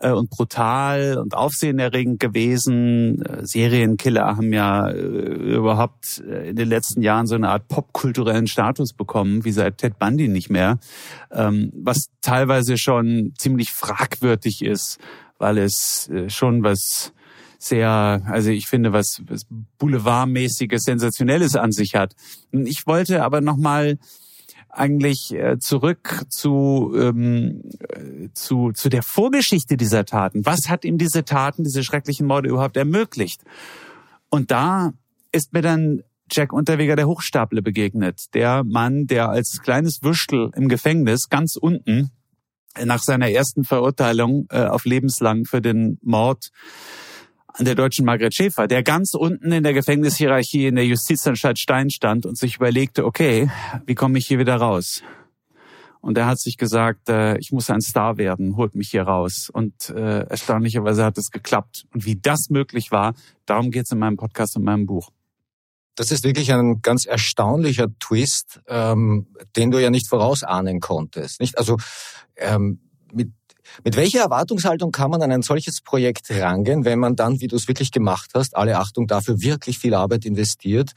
äh, 0.00 0.10
und 0.10 0.28
brutal 0.28 1.16
und 1.16 1.34
aufsehenerregend 1.34 2.20
gewesen. 2.20 3.22
Äh, 3.22 3.46
Serienkiller 3.46 4.36
haben 4.36 4.52
ja 4.52 4.90
äh, 4.90 4.98
überhaupt 4.98 6.22
äh, 6.28 6.50
in 6.50 6.56
den 6.56 6.68
letzten 6.68 7.00
Jahren 7.00 7.26
so 7.26 7.34
eine 7.34 7.48
Art 7.48 7.68
popkulturellen 7.68 8.46
Status 8.46 8.92
bekommen, 8.92 9.46
wie 9.46 9.52
seit 9.52 9.78
Ted 9.78 9.98
Bundy 9.98 10.28
nicht 10.28 10.50
mehr, 10.50 10.78
ähm, 11.30 11.72
was 11.74 12.10
teilweise 12.20 12.76
schon 12.76 13.32
ziemlich 13.38 13.70
fragwürdig 13.70 14.62
ist, 14.62 14.98
weil 15.38 15.56
es 15.56 16.10
äh, 16.10 16.28
schon 16.28 16.62
was 16.62 17.14
sehr, 17.68 18.22
also 18.26 18.50
ich 18.50 18.66
finde, 18.66 18.92
was, 18.92 19.22
was 19.26 19.46
Boulevardmäßiges, 19.78 20.82
Sensationelles 20.82 21.56
an 21.56 21.72
sich 21.72 21.94
hat. 21.94 22.14
Ich 22.52 22.86
wollte 22.86 23.22
aber 23.22 23.40
nochmal 23.40 23.98
eigentlich 24.70 25.32
äh, 25.32 25.58
zurück 25.58 26.24
zu, 26.28 26.92
ähm, 26.96 27.62
äh, 27.88 28.28
zu, 28.34 28.72
zu 28.72 28.88
der 28.88 29.02
Vorgeschichte 29.02 29.76
dieser 29.76 30.04
Taten. 30.04 30.44
Was 30.44 30.68
hat 30.68 30.84
ihm 30.84 30.98
diese 30.98 31.24
Taten, 31.24 31.64
diese 31.64 31.82
schrecklichen 31.82 32.26
Morde 32.26 32.50
überhaupt 32.50 32.76
ermöglicht? 32.76 33.42
Und 34.28 34.50
da 34.50 34.92
ist 35.32 35.52
mir 35.52 35.62
dann 35.62 36.02
Jack 36.30 36.52
Unterweger 36.52 36.96
der 36.96 37.06
Hochstapler 37.06 37.62
begegnet. 37.62 38.34
Der 38.34 38.64
Mann, 38.64 39.06
der 39.06 39.28
als 39.30 39.60
kleines 39.62 40.02
Würstel 40.02 40.50
im 40.56 40.68
Gefängnis 40.68 41.28
ganz 41.28 41.56
unten 41.56 42.10
nach 42.84 43.02
seiner 43.02 43.30
ersten 43.30 43.64
Verurteilung 43.64 44.46
äh, 44.50 44.64
auf 44.64 44.84
lebenslang 44.84 45.44
für 45.44 45.62
den 45.62 45.98
Mord 46.02 46.50
der 47.64 47.74
deutschen 47.74 48.04
Margret 48.04 48.34
Schäfer, 48.34 48.66
der 48.66 48.82
ganz 48.82 49.14
unten 49.14 49.50
in 49.50 49.62
der 49.62 49.72
Gefängnishierarchie 49.72 50.66
in 50.66 50.76
der 50.76 50.84
Justizanstalt 50.84 51.58
Stein 51.58 51.90
stand 51.90 52.26
und 52.26 52.36
sich 52.36 52.56
überlegte, 52.56 53.04
okay, 53.04 53.50
wie 53.86 53.94
komme 53.94 54.18
ich 54.18 54.26
hier 54.26 54.38
wieder 54.38 54.56
raus? 54.56 55.02
Und 56.00 56.16
er 56.18 56.26
hat 56.26 56.38
sich 56.38 56.56
gesagt, 56.56 57.08
äh, 57.08 57.36
ich 57.38 57.50
muss 57.50 57.68
ein 57.70 57.80
Star 57.80 58.16
werden, 58.16 58.56
holt 58.56 58.76
mich 58.76 58.90
hier 58.90 59.02
raus. 59.02 59.50
Und 59.52 59.90
äh, 59.90 60.20
erstaunlicherweise 60.20 61.04
hat 61.04 61.18
es 61.18 61.30
geklappt. 61.30 61.84
Und 61.92 62.04
wie 62.04 62.14
das 62.14 62.48
möglich 62.48 62.92
war, 62.92 63.14
darum 63.44 63.72
geht 63.72 63.86
es 63.86 63.90
in 63.90 63.98
meinem 63.98 64.16
Podcast 64.16 64.56
und 64.56 64.62
meinem 64.62 64.86
Buch. 64.86 65.10
Das 65.96 66.12
ist 66.12 66.22
wirklich 66.22 66.52
ein 66.52 66.80
ganz 66.82 67.06
erstaunlicher 67.06 67.88
Twist, 67.98 68.60
ähm, 68.68 69.26
den 69.56 69.70
du 69.70 69.82
ja 69.82 69.90
nicht 69.90 70.08
vorausahnen 70.08 70.78
konntest. 70.78 71.40
Nicht? 71.40 71.58
Also 71.58 71.76
ähm, 72.36 72.78
mit 73.12 73.32
mit 73.84 73.96
welcher 73.96 74.20
Erwartungshaltung 74.20 74.90
kann 74.92 75.10
man 75.10 75.22
an 75.22 75.32
ein 75.32 75.42
solches 75.42 75.80
Projekt 75.80 76.30
rangehen, 76.30 76.84
wenn 76.84 76.98
man 76.98 77.16
dann, 77.16 77.40
wie 77.40 77.48
du 77.48 77.56
es 77.56 77.68
wirklich 77.68 77.92
gemacht 77.92 78.30
hast, 78.34 78.56
alle 78.56 78.78
Achtung 78.78 79.06
dafür 79.06 79.40
wirklich 79.40 79.78
viel 79.78 79.94
Arbeit 79.94 80.24
investiert 80.24 80.92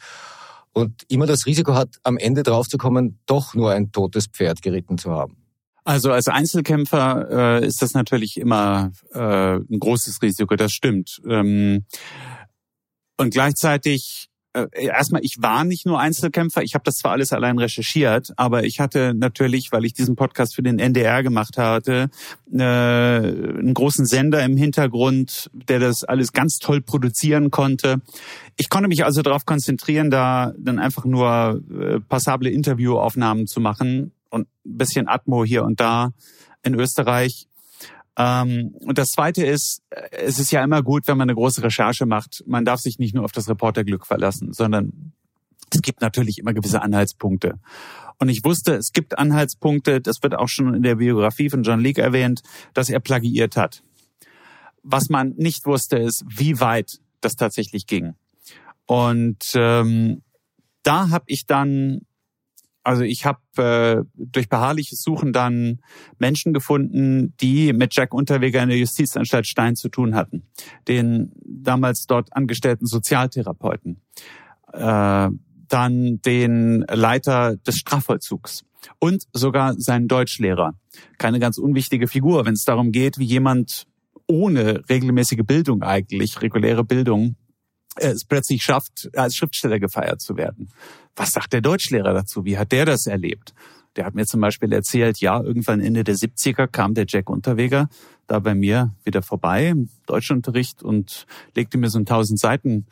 und 0.74 1.04
immer 1.08 1.26
das 1.26 1.46
Risiko 1.46 1.74
hat, 1.74 1.96
am 2.04 2.18
Ende 2.18 2.44
draufzukommen, 2.44 3.20
doch 3.26 3.54
nur 3.54 3.72
ein 3.72 3.92
totes 3.92 4.28
Pferd 4.28 4.62
geritten 4.62 4.98
zu 4.98 5.12
haben? 5.12 5.38
Also 5.84 6.12
als 6.12 6.28
Einzelkämpfer 6.28 7.62
äh, 7.62 7.66
ist 7.66 7.82
das 7.82 7.94
natürlich 7.94 8.38
immer 8.38 8.92
äh, 9.14 9.56
ein 9.56 9.80
großes 9.80 10.22
Risiko, 10.22 10.56
das 10.56 10.72
stimmt. 10.72 11.20
Ähm, 11.28 11.86
und 13.18 13.32
gleichzeitig 13.32 14.29
erstmal, 14.54 15.24
ich 15.24 15.38
war 15.40 15.64
nicht 15.64 15.86
nur 15.86 16.00
Einzelkämpfer, 16.00 16.64
ich 16.64 16.74
habe 16.74 16.84
das 16.84 16.96
zwar 16.96 17.12
alles 17.12 17.32
allein 17.34 17.60
recherchiert, 17.60 18.32
aber 18.36 18.64
ich 18.64 18.80
hatte 18.80 19.14
natürlich, 19.14 19.72
weil 19.72 19.86
ich 19.86 19.94
diesen 19.94 20.16
Podcast 20.16 20.56
für 20.56 20.64
den 20.64 20.80
NDR 20.80 21.22
gemacht 21.24 21.58
hatte, 21.58 22.10
äh, 22.52 22.58
einen 22.60 23.74
großen 23.74 24.06
Sender 24.06 24.44
im 24.44 24.58
Hintergrund, 24.58 25.50
der 25.54 25.80
das 25.80 26.04
alles 26.04 26.34
ganz 26.34 26.58
toll 26.58 26.82
produzieren 26.82 27.52
konnte. 27.52 28.02
Ich 28.58 28.70
konnte 28.70 28.90
mich 28.90 29.06
also 29.06 29.22
darauf 29.22 29.46
konzentrieren, 29.46 30.10
da 30.10 30.54
dann 30.58 30.80
einfach 30.80 31.06
nur 31.06 31.62
äh, 31.72 32.00
passable 32.00 32.50
Interviewaufnahmen 32.50 33.48
zu 33.48 33.62
machen 33.62 34.12
und 34.30 34.48
ein 34.66 34.78
bisschen 34.78 35.08
Atmo 35.08 35.46
hier 35.46 35.64
und 35.64 35.80
da 35.80 36.12
in 36.64 36.74
Österreich 36.74 37.48
und 38.20 38.98
das 38.98 39.12
Zweite 39.12 39.46
ist, 39.46 39.82
äh, 39.92 40.10
es 40.12 40.40
ist 40.40 40.52
ja 40.52 40.62
immer 40.62 40.84
gut, 40.84 41.08
wenn 41.08 41.18
man 41.18 41.30
eine 41.30 41.36
große 41.36 41.64
Recherche 41.64 42.06
macht. 42.06 42.44
Man 42.46 42.66
darf 42.66 42.82
sich 42.82 43.00
nicht 43.00 43.16
nur 43.16 43.24
auf 43.24 43.32
das 43.32 43.48
Reporterglück 43.48 44.06
verlassen, 44.06 44.52
sondern 44.52 45.14
es 45.72 45.82
gibt 45.82 46.02
natürlich 46.02 46.38
immer 46.40 46.54
gewisse 46.54 46.82
Anhaltspunkte. 46.82 47.60
Und 48.18 48.28
ich 48.28 48.44
wusste, 48.44 48.76
es 48.76 48.92
gibt 48.92 49.18
Anhaltspunkte, 49.18 50.02
das 50.02 50.22
wird 50.22 50.36
auch 50.36 50.50
schon 50.50 50.74
in 50.74 50.84
der 50.84 50.96
Biografie 50.96 51.50
von 51.50 51.64
John 51.64 51.80
Leake 51.80 52.02
erwähnt, 52.02 52.42
dass 52.74 52.90
er 52.90 53.00
plagiiert 53.00 53.56
hat. 53.56 53.84
Was 54.84 55.08
man 55.10 55.36
nicht 55.38 55.66
wusste, 55.66 55.98
ist, 55.98 56.26
wie 56.28 56.60
weit 56.60 57.00
das 57.22 57.36
tatsächlich 57.36 57.88
ging. 57.88 58.16
Und 58.86 59.54
ähm, 59.56 60.24
da 60.84 61.10
habe 61.10 61.26
ich 61.28 61.46
dann 61.46 62.02
also 62.90 63.04
ich 63.04 63.24
habe 63.24 63.40
äh, 63.58 64.04
durch 64.16 64.50
beharrliches 64.50 65.04
Suchen 65.04 65.32
dann 65.32 65.80
Menschen 66.18 66.54
gefunden, 66.54 67.36
die 67.40 67.72
mit 67.72 67.96
Jack 67.96 68.16
Unterweger 68.16 68.64
in 68.64 68.70
der 68.70 68.80
Justizanstalt 68.80 69.46
Stein 69.46 69.76
zu 69.76 69.90
tun 69.90 70.16
hatten. 70.16 70.48
Den 70.88 71.32
damals 71.46 72.08
dort 72.08 72.36
angestellten 72.36 72.88
Sozialtherapeuten. 72.88 74.02
Äh, 74.74 75.30
dann 75.68 76.22
den 76.26 76.84
Leiter 76.90 77.58
des 77.58 77.76
Strafvollzugs 77.76 78.66
und 78.98 79.28
sogar 79.34 79.76
seinen 79.76 80.08
Deutschlehrer. 80.08 80.74
Keine 81.20 81.40
ganz 81.40 81.60
unwichtige 81.60 82.08
Figur, 82.08 82.48
wenn 82.48 82.56
es 82.56 82.64
darum 82.64 82.92
geht, 82.92 83.20
wie 83.20 83.26
jemand 83.26 83.86
ohne 84.26 84.82
regelmäßige 84.90 85.46
Bildung 85.46 85.84
eigentlich, 85.84 86.42
reguläre 86.42 86.84
Bildung, 86.84 87.36
es 87.98 88.26
plötzlich 88.26 88.64
schafft, 88.64 89.10
als 89.16 89.36
Schriftsteller 89.36 89.80
gefeiert 89.80 90.22
zu 90.22 90.38
werden. 90.38 90.70
Was 91.20 91.32
sagt 91.32 91.52
der 91.52 91.60
Deutschlehrer 91.60 92.14
dazu? 92.14 92.46
Wie 92.46 92.58
hat 92.58 92.72
der 92.72 92.86
das 92.86 93.06
erlebt? 93.06 93.54
Der 93.98 94.06
hat 94.06 94.16
mir 94.16 94.26
zum 94.26 94.40
Beispiel 94.40 94.72
erzählt, 94.72 95.20
ja, 95.20 95.42
irgendwann 95.42 95.82
Ende 95.82 96.06
der 96.06 96.16
70er 96.16 96.66
kam 96.66 96.94
der 96.94 97.04
Jack 97.10 97.30
Unterweger 97.30 97.90
da 98.28 98.40
bei 98.40 98.56
mir 98.56 98.96
wieder 99.04 99.22
vorbei 99.22 99.68
im 99.68 99.90
Deutschunterricht 100.06 100.82
und 100.82 101.26
legte 101.56 101.78
mir 101.78 101.90
so 101.90 102.00
ein 102.00 102.04
1000 102.04 102.40
Seiten 102.40 102.86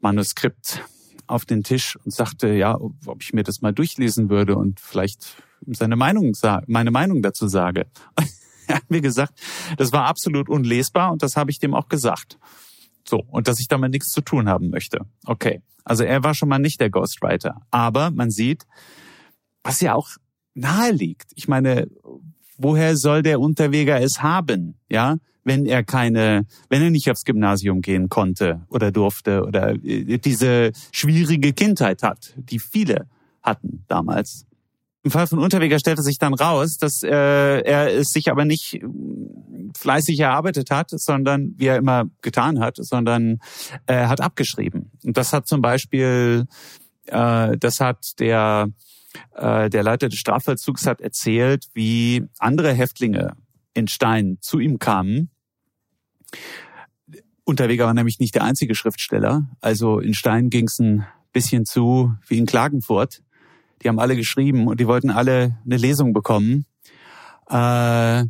Manuskript 0.00 0.82
auf 1.26 1.44
den 1.44 1.62
Tisch 1.62 1.98
und 2.02 2.14
sagte, 2.14 2.48
ja, 2.54 2.74
ob 2.80 3.22
ich 3.22 3.34
mir 3.34 3.42
das 3.42 3.60
mal 3.60 3.74
durchlesen 3.74 4.30
würde 4.30 4.56
und 4.56 4.80
vielleicht 4.80 5.36
seine 5.66 5.96
Meinung, 5.96 6.32
meine 6.68 6.90
Meinung 6.90 7.20
dazu 7.20 7.48
sage. 7.48 7.84
er 8.66 8.76
hat 8.76 8.90
mir 8.90 9.02
gesagt, 9.02 9.38
das 9.76 9.92
war 9.92 10.06
absolut 10.06 10.48
unlesbar 10.48 11.12
und 11.12 11.22
das 11.22 11.36
habe 11.36 11.50
ich 11.50 11.58
dem 11.58 11.74
auch 11.74 11.90
gesagt. 11.90 12.38
So, 13.08 13.24
und 13.30 13.48
dass 13.48 13.60
ich 13.60 13.68
damit 13.68 13.92
nichts 13.92 14.10
zu 14.10 14.20
tun 14.20 14.48
haben 14.48 14.70
möchte. 14.70 15.00
Okay. 15.24 15.62
Also 15.84 16.04
er 16.04 16.22
war 16.22 16.34
schon 16.34 16.50
mal 16.50 16.58
nicht 16.58 16.80
der 16.80 16.90
Ghostwriter. 16.90 17.62
Aber 17.70 18.10
man 18.10 18.30
sieht, 18.30 18.66
was 19.62 19.80
ja 19.80 19.94
auch 19.94 20.10
nahe 20.54 20.92
liegt. 20.92 21.32
Ich 21.34 21.48
meine, 21.48 21.88
woher 22.58 22.96
soll 22.96 23.22
der 23.22 23.40
Unterweger 23.40 24.00
es 24.00 24.22
haben? 24.22 24.78
Ja, 24.90 25.16
wenn 25.44 25.64
er 25.64 25.82
keine, 25.82 26.46
wenn 26.68 26.82
er 26.82 26.90
nicht 26.90 27.10
aufs 27.10 27.24
Gymnasium 27.24 27.80
gehen 27.80 28.10
konnte 28.10 28.66
oder 28.68 28.92
durfte 28.92 29.44
oder 29.44 29.70
äh, 29.82 30.18
diese 30.18 30.72
schwierige 30.92 31.54
Kindheit 31.54 32.02
hat, 32.02 32.34
die 32.36 32.58
viele 32.58 33.08
hatten 33.42 33.84
damals. 33.88 34.44
Im 35.04 35.10
Fall 35.10 35.26
von 35.26 35.38
Unterweger 35.38 35.78
stellte 35.78 36.02
sich 36.02 36.18
dann 36.18 36.34
raus, 36.34 36.76
dass 36.76 37.02
äh, 37.02 37.08
er 37.08 37.94
es 37.94 38.08
sich 38.08 38.30
aber 38.30 38.44
nicht 38.44 38.80
fleißig 39.76 40.18
erarbeitet 40.18 40.70
hat, 40.70 40.90
sondern 40.90 41.54
wie 41.56 41.66
er 41.66 41.76
immer 41.76 42.06
getan 42.20 42.58
hat, 42.58 42.76
sondern 42.80 43.38
äh, 43.86 44.06
hat 44.06 44.20
abgeschrieben. 44.20 44.90
Und 45.04 45.16
das 45.16 45.32
hat 45.32 45.46
zum 45.46 45.62
Beispiel, 45.62 46.46
äh, 47.06 47.56
das 47.56 47.80
hat 47.80 48.18
der 48.18 48.68
äh, 49.34 49.70
der 49.70 49.82
Leiter 49.82 50.08
des 50.08 50.18
Strafvollzugs 50.18 50.86
hat 50.86 51.00
erzählt, 51.00 51.66
wie 51.74 52.24
andere 52.38 52.72
Häftlinge 52.72 53.34
in 53.74 53.88
Stein 53.88 54.38
zu 54.40 54.58
ihm 54.58 54.78
kamen. 54.78 55.30
Unterweger 57.44 57.86
war 57.86 57.94
nämlich 57.94 58.18
nicht 58.18 58.34
der 58.34 58.44
einzige 58.44 58.74
Schriftsteller. 58.74 59.48
Also 59.60 60.00
in 60.00 60.14
Stein 60.14 60.50
ging 60.50 60.66
es 60.66 60.78
ein 60.78 61.06
bisschen 61.32 61.64
zu 61.64 62.14
wie 62.26 62.38
in 62.38 62.46
Klagenfurt. 62.46 63.22
Die 63.82 63.88
haben 63.88 63.98
alle 63.98 64.16
geschrieben 64.16 64.66
und 64.66 64.80
die 64.80 64.86
wollten 64.86 65.10
alle 65.10 65.56
eine 65.64 65.76
Lesung 65.76 66.12
bekommen. 66.12 66.64
Äh, 67.50 68.24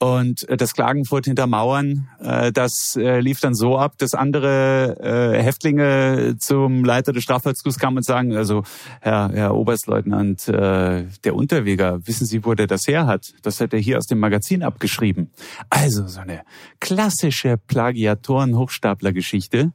und 0.00 0.46
das 0.48 0.74
Klagenfurt 0.74 1.24
hintermauern, 1.24 2.08
äh, 2.20 2.52
das 2.52 2.94
äh, 2.96 3.18
lief 3.18 3.40
dann 3.40 3.56
so 3.56 3.76
ab, 3.76 3.94
dass 3.98 4.14
andere 4.14 4.96
äh, 5.00 5.42
Häftlinge 5.42 6.36
zum 6.38 6.84
Leiter 6.84 7.12
des 7.12 7.24
Strafvollzugs 7.24 7.80
kamen 7.80 7.96
und 7.96 8.04
sagen, 8.04 8.36
also 8.36 8.62
Herr, 9.00 9.32
Herr 9.32 9.56
Oberstleutnant, 9.56 10.46
äh, 10.46 11.06
der 11.24 11.34
Unterweger, 11.34 12.06
wissen 12.06 12.26
Sie, 12.26 12.44
wo 12.44 12.54
der 12.54 12.68
das 12.68 12.86
her 12.86 13.06
hat? 13.06 13.32
Das 13.42 13.60
hat 13.60 13.72
er 13.72 13.80
hier 13.80 13.98
aus 13.98 14.06
dem 14.06 14.20
Magazin 14.20 14.62
abgeschrieben. 14.62 15.32
Also 15.68 16.06
so 16.06 16.20
eine 16.20 16.42
klassische 16.78 17.56
Plagiatoren-Hochstapler-Geschichte. 17.56 19.72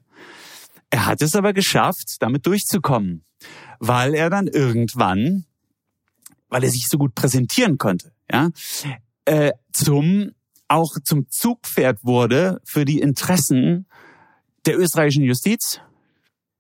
Er 0.89 1.06
hat 1.06 1.22
es 1.22 1.36
aber 1.36 1.51
geschafft, 1.51 2.15
damit 2.20 2.46
durchzukommen, 2.46 3.25
weil 3.85 4.13
er 4.13 4.29
dann 4.29 4.47
irgendwann, 4.47 5.43
weil 6.47 6.63
er 6.63 6.69
sich 6.69 6.87
so 6.87 6.97
gut 6.97 7.15
präsentieren 7.15 7.77
konnte, 7.77 8.13
ja, 8.31 8.49
äh, 9.25 9.51
zum 9.73 10.31
auch 10.69 10.95
zum 11.03 11.29
Zugpferd 11.29 12.03
wurde 12.03 12.61
für 12.63 12.85
die 12.85 12.99
Interessen 12.99 13.85
der 14.65 14.79
österreichischen 14.79 15.25
Justiz, 15.25 15.81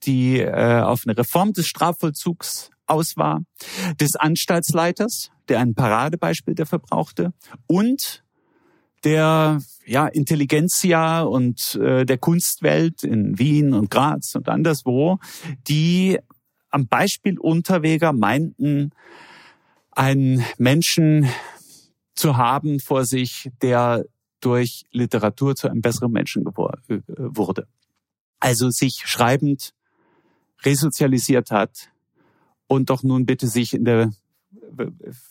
die 0.03 0.39
äh, 0.39 0.81
auf 0.81 1.03
eine 1.05 1.17
Reform 1.17 1.53
des 1.53 1.65
Strafvollzugs 1.65 2.69
aus 2.85 3.15
war, 3.15 3.41
des 4.01 4.17
Anstaltsleiters, 4.17 5.31
der 5.47 5.61
ein 5.61 5.75
Paradebeispiel 5.75 6.55
dafür 6.55 6.79
brauchte, 6.79 7.33
und 7.65 8.23
der 9.05 9.59
ja, 9.85 10.07
Intelligenzia 10.07 11.21
und 11.21 11.75
äh, 11.75 12.05
der 12.05 12.17
Kunstwelt 12.17 13.03
in 13.03 13.39
Wien 13.39 13.73
und 13.73 13.89
Graz 13.89 14.35
und 14.35 14.49
anderswo, 14.49 15.19
die 15.67 16.19
am 16.73 16.87
Beispiel 16.87 17.39
Unterweger 17.39 18.13
meinten, 18.13 18.91
einen 19.91 20.43
Menschen 20.57 21.29
zu 22.15 22.37
haben 22.37 22.79
vor 22.79 23.05
sich, 23.05 23.51
der 23.61 24.05
durch 24.39 24.83
Literatur 24.91 25.55
zu 25.55 25.69
einem 25.69 25.81
besseren 25.81 26.11
Menschen 26.11 26.45
äh, 26.45 26.99
wurde. 27.17 27.67
Also 28.39 28.69
sich 28.69 29.03
schreibend 29.05 29.73
resozialisiert 30.63 31.51
hat 31.51 31.91
und 32.67 32.89
doch 32.89 33.03
nun 33.03 33.25
bitte 33.25 33.47
sich 33.47 33.73
in 33.73 33.85
der 33.85 34.11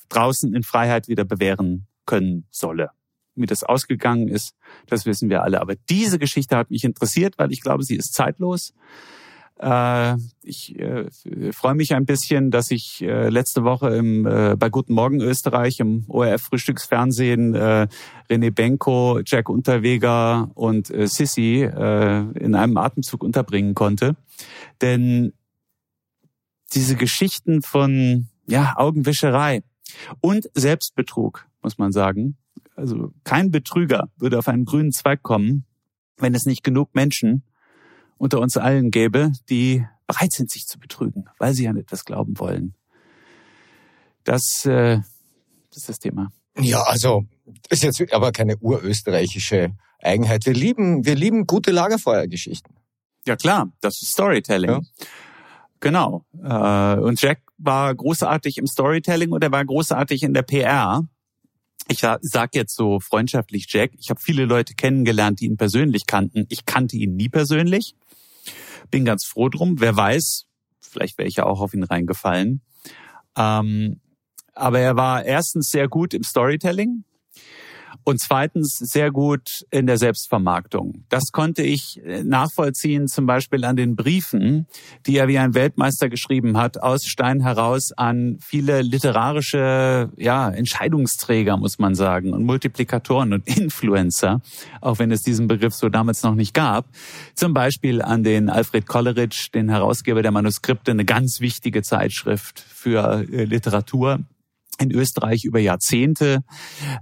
draußen 0.09 0.55
in 0.55 0.63
Freiheit 0.63 1.09
wieder 1.09 1.25
bewähren 1.25 1.87
können 2.07 2.47
solle. 2.51 2.91
Wie 3.35 3.47
das 3.47 3.65
ausgegangen 3.65 4.29
ist, 4.29 4.55
das 4.87 5.07
wissen 5.07 5.29
wir 5.29 5.43
alle. 5.43 5.61
Aber 5.61 5.75
diese 5.89 6.19
Geschichte 6.19 6.57
hat 6.57 6.71
mich 6.71 6.85
interessiert, 6.85 7.39
weil 7.39 7.51
ich 7.51 7.63
glaube, 7.63 7.83
sie 7.83 7.97
ist 7.97 8.13
zeitlos. 8.13 8.75
Äh, 9.63 10.17
ich 10.43 10.77
äh, 10.77 11.09
freue 11.53 11.75
mich 11.75 11.95
ein 11.95 12.05
bisschen, 12.05 12.51
dass 12.51 12.73
ich 12.73 13.01
äh, 13.01 13.29
letzte 13.29 13.63
Woche 13.63 13.91
im, 13.95 14.25
bei 14.25 14.69
Guten 14.69 14.93
Morgen 14.93 15.21
Österreich 15.21 15.79
im 15.79 16.05
ORF 16.09 16.43
Frühstücksfernsehen 16.43 17.55
René 17.55 18.51
Benko, 18.51 19.21
Jack 19.25 19.49
Unterweger 19.49 20.51
und 20.55 20.87
Sissy 20.87 21.63
in 21.63 22.55
einem 22.55 22.77
Atemzug 22.77 23.23
unterbringen 23.23 23.75
konnte. 23.75 24.17
Denn 24.81 25.33
diese 26.75 26.97
Geschichten 26.97 27.63
von 27.63 28.29
ja, 28.47 28.75
Augenwischerei 28.77 29.63
und 30.21 30.49
Selbstbetrug, 30.55 31.47
muss 31.63 31.79
man 31.79 31.93
sagen. 31.93 32.37
Also 32.75 33.13
kein 33.25 33.51
Betrüger 33.51 34.09
würde 34.17 34.39
auf 34.39 34.49
einen 34.49 34.65
grünen 34.65 34.93
Zweig 34.93 35.23
kommen, 35.23 35.65
wenn 36.17 36.35
es 36.35 36.47
nicht 36.47 36.65
genug 36.65 36.95
Menschen 36.95 37.45
unter 38.23 38.39
uns 38.39 38.57
allen 38.57 38.93
gäbe, 38.93 39.33
die 39.51 39.85
bereit 40.07 40.31
sind, 40.31 40.49
sich 40.49 40.69
zu 40.69 40.79
betrügen, 40.79 41.25
weil 41.39 41.55
sie 41.55 41.67
an 41.67 41.77
etwas 41.77 42.05
glauben 42.05 42.39
wollen. 42.39 42.75
Das, 44.23 44.65
äh, 44.65 45.01
das 45.71 45.79
ist 45.79 45.89
das 45.89 45.99
Thema. 45.99 46.31
Ja, 46.57 46.83
also 46.83 47.25
ist 47.69 47.83
jetzt 47.83 48.01
aber 48.13 48.31
keine 48.31 48.57
urösterreichische 48.59 49.73
Eigenheit. 50.01 50.47
Wir 50.47 50.55
lieben, 50.55 51.05
wir 51.05 51.17
lieben 51.17 51.49
gute 51.49 51.73
Lagerfeuergeschichten. 51.73 52.77
Ja 53.27 53.35
klar, 53.35 53.73
das 53.81 54.01
ist 54.01 54.13
Storytelling. 54.13 54.71
Ja. 54.71 54.81
Genau. 55.81 56.25
Äh, 56.45 57.01
und 57.01 57.21
Jack 57.21 57.41
war 57.59 57.93
großartig 57.93 58.57
im 58.59 58.69
Storytelling 58.69 59.33
und 59.33 59.43
er 59.43 59.51
war 59.51 59.65
großartig 59.65 60.23
in 60.23 60.33
der 60.33 60.43
PR. 60.43 61.09
Ich 61.89 62.01
sag 62.01 62.55
jetzt 62.55 62.77
so 62.77 63.01
freundschaftlich 63.01 63.67
Jack. 63.69 63.93
Ich 63.99 64.11
habe 64.11 64.21
viele 64.21 64.45
Leute 64.45 64.75
kennengelernt, 64.75 65.41
die 65.41 65.47
ihn 65.47 65.57
persönlich 65.57 66.07
kannten. 66.07 66.47
Ich 66.49 66.65
kannte 66.65 66.97
ihn 66.97 67.17
nie 67.17 67.29
persönlich. 67.29 67.95
Bin 68.91 69.05
ganz 69.05 69.25
froh 69.25 69.49
drum. 69.49 69.81
Wer 69.81 69.97
weiß, 69.97 70.47
vielleicht 70.81 71.19
wäre 71.19 71.29
ich 71.29 71.37
ja 71.37 71.45
auch 71.45 71.61
auf 71.61 71.75
ihn 71.75 71.83
reingefallen. 71.83 72.63
Ähm, 73.37 74.01
aber 74.55 74.81
er 74.81 74.97
war 74.97 75.25
erstens 75.25 75.71
sehr 75.71 75.89
gut 75.89 76.15
im 76.15 76.23
Storytelling 76.23 77.05
und 78.05 78.21
zweitens 78.21 78.77
sehr 78.79 79.11
gut 79.11 79.65
in 79.71 79.87
der 79.87 79.99
Selbstvermarktung. 79.99 81.05
Das 81.09 81.33
konnte 81.33 81.63
ich 81.63 82.01
äh, 82.05 82.23
nachvollziehen, 82.23 83.09
zum 83.09 83.27
Beispiel 83.27 83.65
an 83.65 83.77
den 83.77 83.97
Briefen, 83.97 84.67
die 85.07 85.17
er 85.17 85.29
wie 85.29 85.39
ein 85.39 85.55
Weltmeister 85.55 86.09
geschrieben 86.09 86.57
hat, 86.57 86.83
aus 86.83 87.05
Stein 87.05 87.41
heraus 87.41 87.93
an 87.97 88.39
viele 88.41 88.83
literarische 88.83 90.11
ja, 90.17 90.51
Entscheidungsträger, 90.51 91.57
muss 91.57 91.79
man 91.79 91.95
sagen, 91.95 92.33
und 92.33 92.45
Multiplikatoren 92.45 93.33
und 93.33 93.47
Influencer, 93.47 94.41
auch 94.81 94.99
wenn 94.99 95.11
es 95.11 95.23
diesen 95.23 95.47
Begriff 95.47 95.75
so 95.75 95.89
damals 95.89 96.23
noch 96.23 96.35
nicht 96.35 96.55
gab. 96.55 96.87
Zum 97.35 97.55
Beispiel 97.55 98.03
an 98.03 98.25
den 98.25 98.49
Alfred 98.49 98.87
Kolleritsch, 98.87 99.53
den 99.55 99.69
Herausgeber 99.69 100.23
der 100.23 100.33
Manuskripte, 100.33 100.91
eine 100.91 101.05
ganz 101.05 101.41
wichtige 101.41 101.83
Zeitschrift 101.83 102.61
für 102.61 103.25
äh, 103.33 103.45
Literatur 103.45 104.21
in 104.83 104.93
Österreich 104.93 105.45
über 105.45 105.61
Jahrzehnte 105.61 106.41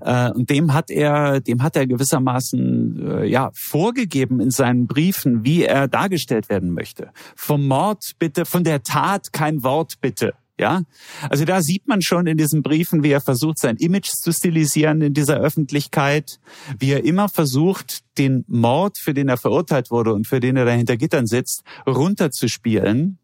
äh, 0.00 0.30
und 0.30 0.50
dem 0.50 0.72
hat 0.72 0.90
er 0.90 1.40
dem 1.40 1.62
hat 1.62 1.76
er 1.76 1.86
gewissermaßen 1.86 3.08
äh, 3.08 3.26
ja 3.26 3.50
vorgegeben 3.54 4.40
in 4.40 4.50
seinen 4.50 4.86
Briefen, 4.86 5.44
wie 5.44 5.64
er 5.64 5.88
dargestellt 5.88 6.48
werden 6.48 6.70
möchte. 6.70 7.10
Vom 7.36 7.66
Mord 7.66 8.12
bitte, 8.18 8.44
von 8.44 8.64
der 8.64 8.82
Tat 8.82 9.32
kein 9.32 9.62
Wort 9.62 10.00
bitte. 10.00 10.34
Ja, 10.60 10.82
also 11.30 11.46
da 11.46 11.62
sieht 11.62 11.88
man 11.88 12.02
schon 12.02 12.26
in 12.26 12.36
diesen 12.36 12.62
Briefen, 12.62 13.02
wie 13.02 13.12
er 13.12 13.22
versucht, 13.22 13.58
sein 13.58 13.76
Image 13.76 14.10
zu 14.10 14.30
stilisieren 14.30 15.00
in 15.00 15.14
dieser 15.14 15.38
Öffentlichkeit, 15.38 16.38
wie 16.78 16.90
er 16.90 17.02
immer 17.02 17.30
versucht, 17.30 18.00
den 18.18 18.44
Mord, 18.46 18.98
für 18.98 19.14
den 19.14 19.30
er 19.30 19.38
verurteilt 19.38 19.90
wurde 19.90 20.12
und 20.12 20.26
für 20.26 20.38
den 20.38 20.58
er 20.58 20.66
da 20.66 20.72
hinter 20.72 20.98
Gittern 20.98 21.26
sitzt, 21.26 21.62
runterzuspielen, 21.86 23.18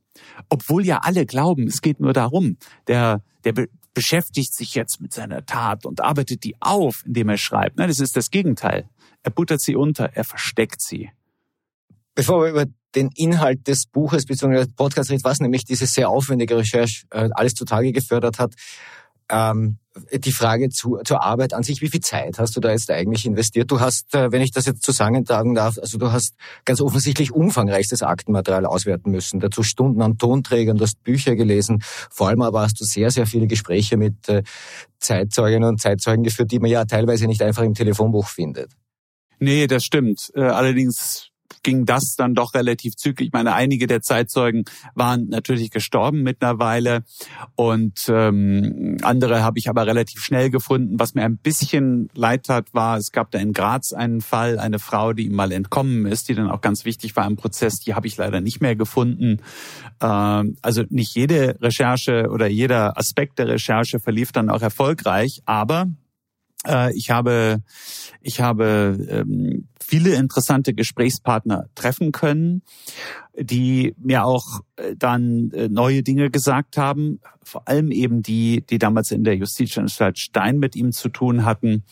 obwohl 0.49 0.87
ja 0.87 1.01
alle 1.03 1.27
glauben, 1.27 1.67
es 1.67 1.83
geht 1.83 2.01
nur 2.01 2.15
darum, 2.15 2.57
der, 2.89 3.23
der, 3.45 3.67
beschäftigt 3.97 4.55
sich 4.55 4.75
jetzt 4.75 5.01
mit 5.01 5.15
seiner 5.15 5.47
Tat 5.47 5.87
und 5.87 6.03
arbeitet 6.03 6.45
die 6.45 6.55
auf, 6.61 7.03
indem 7.07 7.31
er 7.31 7.39
schreibt. 7.39 7.79
Nein, 7.79 7.89
das 7.89 7.99
ist 7.99 8.15
das 8.15 8.31
Gegenteil. 8.31 8.91
Er 9.23 9.31
buttert 9.31 9.63
sie 9.63 9.75
unter, 9.75 10.11
er 10.13 10.25
versteckt 10.25 10.83
sie. 10.83 11.11
Bevor 12.15 12.43
wir 12.43 12.51
über 12.51 12.67
den 12.95 13.09
Inhalt 13.15 13.67
des 13.67 13.87
Buches 13.87 14.27
bzw. 14.27 14.67
des 14.67 14.75
Podcasts 14.75 15.11
reden, 15.11 15.25
was 15.25 15.41
nämlich 15.41 15.65
diese 15.65 15.87
sehr 15.87 16.11
aufwendige 16.11 16.59
Recherche 16.59 17.07
äh, 17.11 17.31
alles 17.33 17.55
zutage 17.55 17.91
gefördert 17.93 18.39
hat, 18.39 18.53
ähm, 19.31 19.79
die 20.13 20.33
Frage 20.33 20.69
zu, 20.69 20.99
zur 21.05 21.23
Arbeit 21.23 21.55
an 21.55 21.63
sich, 21.63 21.81
wie 21.81 21.89
viel 21.89 22.01
Zeit 22.01 22.39
hast 22.39 22.57
du 22.57 22.61
da 22.61 22.71
jetzt 22.71 22.91
eigentlich 22.91 23.25
investiert? 23.25 23.71
Du 23.71 23.81
hast, 23.81 24.15
äh, 24.15 24.31
wenn 24.31 24.43
ich 24.43 24.51
das 24.51 24.67
jetzt 24.67 24.83
zusammentragen 24.83 25.55
darf, 25.55 25.79
also 25.79 25.99
du 25.99 26.13
hast 26.13 26.35
ganz 26.65 26.81
offensichtlich 26.81 27.33
umfangreichstes 27.33 28.03
Aktenmaterial 28.03 28.67
auswerten 28.67 29.11
müssen, 29.11 29.41
dazu 29.41 29.63
Stunden 29.63 30.03
an 30.03 30.19
Tonträgern, 30.19 30.77
du 30.77 30.85
hast 30.85 31.03
Bücher 31.03 31.35
gelesen, 31.35 31.83
vor 32.11 32.29
allem 32.29 32.43
aber 32.43 32.61
hast 32.61 32.81
du 32.81 32.85
sehr, 32.85 33.11
sehr 33.11 33.27
viele 33.27 33.47
Gespräche 33.47 33.97
mit 33.97 34.29
äh, 34.29 34.43
Zeitzeuginnen 34.99 35.69
und 35.69 35.81
Zeitzeugen 35.81 36.25
geführt, 36.25 36.51
die 36.53 36.59
man 36.59 36.71
ja 36.71 36.85
teilweise 36.85 37.27
nicht 37.27 37.43
einfach 37.43 37.63
im 37.63 37.75
Telefonbuch 37.75 38.29
findet. 38.29 38.73
Nee, 39.39 39.67
das 39.67 39.85
stimmt. 39.85 40.31
Äh, 40.35 40.43
allerdings 40.43 41.31
ging 41.63 41.85
das 41.85 42.15
dann 42.17 42.35
doch 42.35 42.55
relativ 42.55 42.95
zügig. 42.97 43.29
Ich 43.29 43.33
meine, 43.33 43.55
einige 43.55 43.87
der 43.87 44.03
Zeitzeugen 44.03 44.65
waren 44.95 45.29
natürlich 45.29 45.71
gestorben 45.71 46.23
mittlerweile 46.23 47.03
und 47.55 48.09
ähm, 48.09 48.99
andere 49.03 49.43
habe 49.43 49.59
ich 49.59 49.69
aber 49.69 49.87
relativ 49.87 50.21
schnell 50.21 50.51
gefunden. 50.51 50.99
Was 50.99 51.15
mir 51.15 51.25
ein 51.25 51.39
bisschen 51.39 52.09
leid 52.15 52.47
tat, 52.47 52.73
war, 52.73 52.97
es 52.99 53.13
gab 53.13 53.31
da 53.31 53.39
in 53.39 53.53
Graz 53.53 53.93
einen 53.93 54.21
Fall, 54.21 54.59
eine 54.59 54.79
Frau, 54.79 55.13
die 55.13 55.27
ihm 55.27 55.35
mal 55.35 55.53
entkommen 55.53 56.07
ist, 56.07 56.29
die 56.29 56.35
dann 56.35 56.51
auch 56.51 56.61
ganz 56.61 56.85
wichtig 56.85 57.17
war 57.17 57.27
im 57.27 57.37
Prozess. 57.37 57.81
Die 57.81 57.95
habe 57.95 58.07
ich 58.07 58.17
leider 58.17 58.41
nicht 58.41 58.61
mehr 58.61 58.77
gefunden. 58.77 59.43
Ähm, 60.01 60.57
also 60.63 60.85
nicht 60.89 61.15
jede 61.15 61.57
Recherche 61.61 62.29
oder 62.31 62.47
jeder 62.47 62.99
Aspekt 62.99 63.39
der 63.39 63.49
Recherche 63.49 63.99
verlief 64.01 64.33
dann 64.33 64.51
auch 64.51 64.63
erfolgreich, 64.63 65.43
aber 65.47 65.87
ich 66.95 67.11
habe, 67.11 67.63
ich 68.23 68.41
habe 68.41 68.99
ähm, 69.09 69.69
viele 69.81 70.15
interessante 70.15 70.75
Gesprächspartner 70.75 71.67
treffen 71.75 72.11
können, 72.11 72.63
die 73.39 73.95
mir 73.99 74.25
auch 74.25 74.63
äh, 74.77 74.97
dann 74.97 75.51
äh, 75.53 75.69
neue 75.69 76.03
Dinge 76.03 76.31
gesagt 76.31 76.77
haben. 76.77 77.21
Vor 77.45 77.69
allem 77.69 77.93
eben 77.93 78.23
die, 78.23 78.65
die 78.69 78.79
damals 78.79 79.13
in 79.13 79.23
der 79.23 79.37
Justizanstalt 79.37 80.19
Stein 80.19 80.59
mit 80.59 80.75
ihm 80.75 80.91
zu 80.91 81.09
tun 81.09 81.45
hatten. 81.45 81.85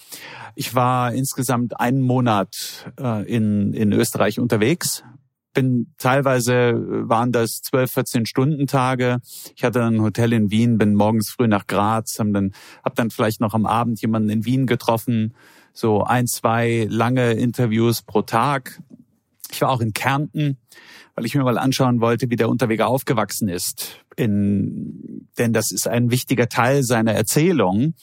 Ich 0.57 0.75
war 0.75 1.15
insgesamt 1.15 1.79
einen 1.79 2.01
Monat 2.01 2.93
in, 3.27 3.73
in 3.73 3.93
Österreich 3.93 4.41
unterwegs 4.41 5.05
bin 5.55 5.95
teilweise 5.97 6.53
äh, 6.53 7.09
waren 7.09 7.33
das 7.33 7.63
12, 7.63 7.91
14 7.91 8.27
Stunden 8.27 8.67
Tage. 8.67 9.19
Ich 9.57 9.65
hatte 9.65 9.83
ein 9.83 10.03
Hotel 10.03 10.33
in 10.33 10.51
Wien, 10.51 10.77
bin 10.77 10.95
morgens 10.95 11.31
früh 11.31 11.49
nach 11.49 11.67
Graz, 11.67 12.19
hab 12.19 12.33
dann 12.33 12.53
hab 12.85 12.95
dann 12.97 13.11
vielleicht 13.11 13.41
noch 13.41 13.55
am 13.55 13.65
Abend 13.65 14.01
jemanden 14.03 14.29
in 14.29 14.45
Wien 14.45 14.67
getroffen, 14.67 15.35
so 15.73 16.03
ein, 16.03 16.27
zwei 16.27 16.87
lange 16.91 17.33
Interviews 17.33 18.03
pro 18.03 18.23
Tag. 18.23 18.81
Ich 19.51 19.61
war 19.61 19.71
auch 19.71 19.81
in 19.81 19.93
Kärnten, 19.93 20.59
weil 21.15 21.27
ich 21.27 21.35
mir 21.35 21.45
mal 21.45 21.59
anschauen 21.59 22.01
wollte, 22.01 22.29
wie 22.31 22.37
der 22.37 22.49
Unterweger 22.49 22.89
aufgewachsen 22.89 23.49
ist. 23.49 24.01
In, 24.17 25.29
denn 25.39 25.53
das 25.53 25.73
ist 25.73 25.89
ein 25.89 26.11
wichtiger 26.11 26.49
Teil 26.49 26.83
seiner 26.83 27.13
Erzählung, 27.13 27.95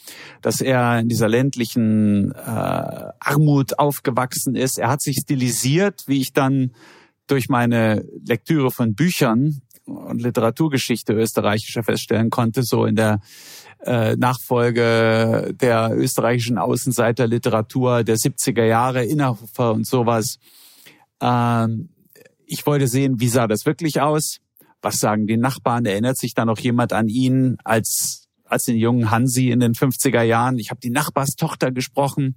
dass 0.42 0.62
er 0.62 1.00
in 1.00 1.08
dieser 1.08 1.30
ländlichen 1.30 2.32
äh, 2.32 3.12
Armut 3.20 3.80
aufgewachsen 3.80 4.56
ist. 4.56 4.78
Er 4.78 4.90
hat 4.90 5.02
sich 5.02 5.18
stilisiert, 5.22 6.04
wie 6.08 6.22
ich 6.22 6.34
dann 6.34 6.72
durch 7.28 7.50
meine 7.50 8.06
Lektüre 8.26 8.72
von 8.72 8.94
Büchern 8.94 9.62
und 9.86 10.22
Literaturgeschichte 10.22 11.14
österreichischer 11.14 11.84
feststellen 11.84 12.30
konnte, 12.30 12.64
so 12.64 12.86
in 12.86 12.96
der 12.96 13.20
äh, 13.86 14.16
Nachfolge 14.16 15.54
der 15.60 15.92
österreichischen 15.96 16.58
Außenseiterliteratur 16.58 18.04
der 18.04 18.18
70er 18.18 18.66
Jahre, 18.66 19.04
Innerhofer 19.06 19.74
und 19.74 19.88
sowas. 19.88 20.38
Ähm, 21.20 21.90
ich 22.46 22.66
wollte 22.66 22.88
sehen, 22.88 23.20
wie 23.20 23.30
sah 23.30 23.48
das 23.48 23.66
wirklich 23.66 24.02
aus? 24.02 24.40
was 24.82 24.98
sagen 24.98 25.28
die 25.28 25.38
Nachbarn? 25.38 25.86
Erinnert 25.86 26.18
sich 26.18 26.34
da 26.34 26.46
noch 26.46 26.60
jemand 26.60 26.94
an 26.94 27.08
ihn 27.08 27.58
als, 27.64 28.28
als 28.46 28.64
den 28.64 28.78
jungen 28.78 29.12
Hansi 29.12 29.52
in 29.52 29.60
den 29.60 29.74
50er 29.74 30.24
Jahren? 30.24 30.58
Ich 30.58 30.72
habe 30.72 30.82
die 30.82 30.90
Nachbarstochter 30.90 31.72
gesprochen 31.72 32.36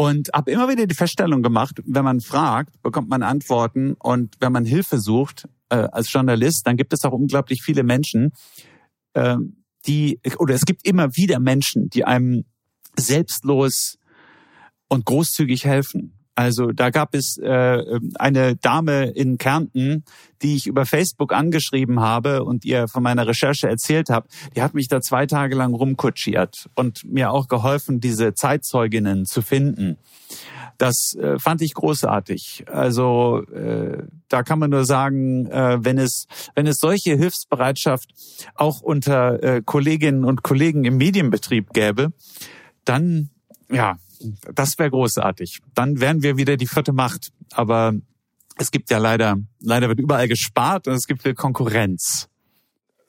und 0.00 0.30
habe 0.32 0.50
immer 0.50 0.66
wieder 0.70 0.86
die 0.86 0.94
Feststellung 0.94 1.42
gemacht, 1.42 1.82
wenn 1.84 2.04
man 2.04 2.22
fragt, 2.22 2.80
bekommt 2.80 3.10
man 3.10 3.22
Antworten 3.22 3.92
und 3.98 4.34
wenn 4.40 4.50
man 4.50 4.64
Hilfe 4.64 4.98
sucht 4.98 5.46
äh, 5.68 5.74
als 5.74 6.10
Journalist, 6.10 6.66
dann 6.66 6.78
gibt 6.78 6.94
es 6.94 7.04
auch 7.04 7.12
unglaublich 7.12 7.60
viele 7.62 7.82
Menschen, 7.82 8.32
äh, 9.12 9.36
die, 9.86 10.18
oder 10.38 10.54
es 10.54 10.64
gibt 10.64 10.86
immer 10.86 11.14
wieder 11.16 11.38
Menschen, 11.38 11.90
die 11.90 12.06
einem 12.06 12.46
selbstlos 12.98 13.98
und 14.88 15.04
großzügig 15.04 15.66
helfen. 15.66 16.18
Also 16.34 16.72
da 16.72 16.90
gab 16.90 17.14
es 17.14 17.36
äh, 17.38 18.00
eine 18.18 18.56
Dame 18.56 19.10
in 19.10 19.36
Kärnten, 19.36 20.04
die 20.42 20.56
ich 20.56 20.66
über 20.66 20.86
Facebook 20.86 21.32
angeschrieben 21.34 22.00
habe 22.00 22.44
und 22.44 22.64
ihr 22.64 22.88
von 22.88 23.02
meiner 23.02 23.26
Recherche 23.26 23.68
erzählt 23.68 24.08
habe. 24.08 24.28
Die 24.56 24.62
hat 24.62 24.72
mich 24.72 24.88
da 24.88 25.00
zwei 25.00 25.26
Tage 25.26 25.54
lang 25.54 25.74
rumkutschiert 25.74 26.70
und 26.76 27.04
mir 27.04 27.30
auch 27.30 27.48
geholfen, 27.48 28.00
diese 28.00 28.32
Zeitzeuginnen 28.32 29.26
zu 29.26 29.42
finden. 29.42 29.98
Das 30.78 31.14
äh, 31.14 31.38
fand 31.38 31.60
ich 31.60 31.74
großartig. 31.74 32.64
Also 32.72 33.42
äh, 33.52 34.04
da 34.28 34.42
kann 34.42 34.58
man 34.58 34.70
nur 34.70 34.86
sagen, 34.86 35.46
äh, 35.46 35.84
wenn 35.84 35.98
es 35.98 36.26
wenn 36.54 36.66
es 36.66 36.78
solche 36.78 37.16
Hilfsbereitschaft 37.16 38.14
auch 38.54 38.80
unter 38.80 39.42
äh, 39.42 39.62
Kolleginnen 39.62 40.24
und 40.24 40.42
Kollegen 40.42 40.86
im 40.86 40.96
Medienbetrieb 40.96 41.74
gäbe, 41.74 42.12
dann 42.86 43.28
ja, 43.70 43.98
das 44.54 44.78
wäre 44.78 44.90
großartig. 44.90 45.60
Dann 45.74 46.00
wären 46.00 46.22
wir 46.22 46.36
wieder 46.36 46.56
die 46.56 46.66
vierte 46.66 46.92
Macht. 46.92 47.32
Aber 47.52 47.94
es 48.56 48.70
gibt 48.70 48.90
ja 48.90 48.98
leider, 48.98 49.36
leider 49.60 49.88
wird 49.88 50.00
überall 50.00 50.28
gespart 50.28 50.86
und 50.86 50.94
es 50.94 51.06
gibt 51.06 51.22
viel 51.22 51.34
Konkurrenz. 51.34 52.28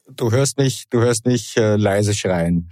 Du 0.08 0.32
hörst 0.32 0.58
mich, 0.58 0.86
du 0.90 1.00
hörst 1.00 1.26
mich 1.26 1.56
äh, 1.58 1.76
leise 1.76 2.14
schreien. 2.14 2.70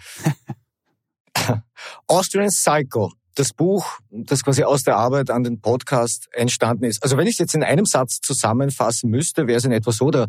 Austrian 2.08 2.50
Cycle, 2.50 3.10
das 3.36 3.54
Buch, 3.54 4.00
das 4.10 4.44
quasi 4.44 4.64
aus 4.64 4.84
der 4.84 4.98
Arbeit 4.98 5.30
an 5.30 5.44
den 5.44 5.62
Podcast 5.62 6.28
entstanden 6.34 6.86
ist. 6.86 7.02
Also 7.04 7.18
wenn 7.18 7.28
ich 7.28 7.34
es 7.34 7.40
jetzt 7.40 7.56
in 7.56 7.64
einem 7.64 7.86
Satz 7.86 8.20
zusammenfassen 8.22 9.10
müsste, 9.10 9.48
wäre 9.48 9.58
es 9.58 9.66
in 9.66 9.72
etwa 9.72 9.92
so, 9.92 10.12
der 10.12 10.28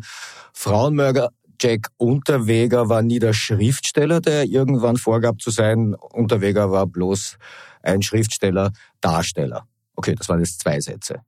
Frauenmörder 0.53 1.31
Jack 1.61 1.89
Unterweger 1.97 2.89
war 2.89 3.03
nie 3.03 3.19
der 3.19 3.33
Schriftsteller, 3.33 4.19
der 4.19 4.45
irgendwann 4.45 4.97
vorgab 4.97 5.39
zu 5.39 5.51
sein. 5.51 5.93
Unterweger 5.93 6.71
war 6.71 6.87
bloß 6.87 7.37
ein 7.83 8.01
Schriftsteller, 8.01 8.71
Darsteller. 8.99 9.67
Okay, 9.95 10.15
das 10.15 10.29
waren 10.29 10.39
jetzt 10.39 10.61
zwei 10.61 10.79
Sätze. 10.79 11.21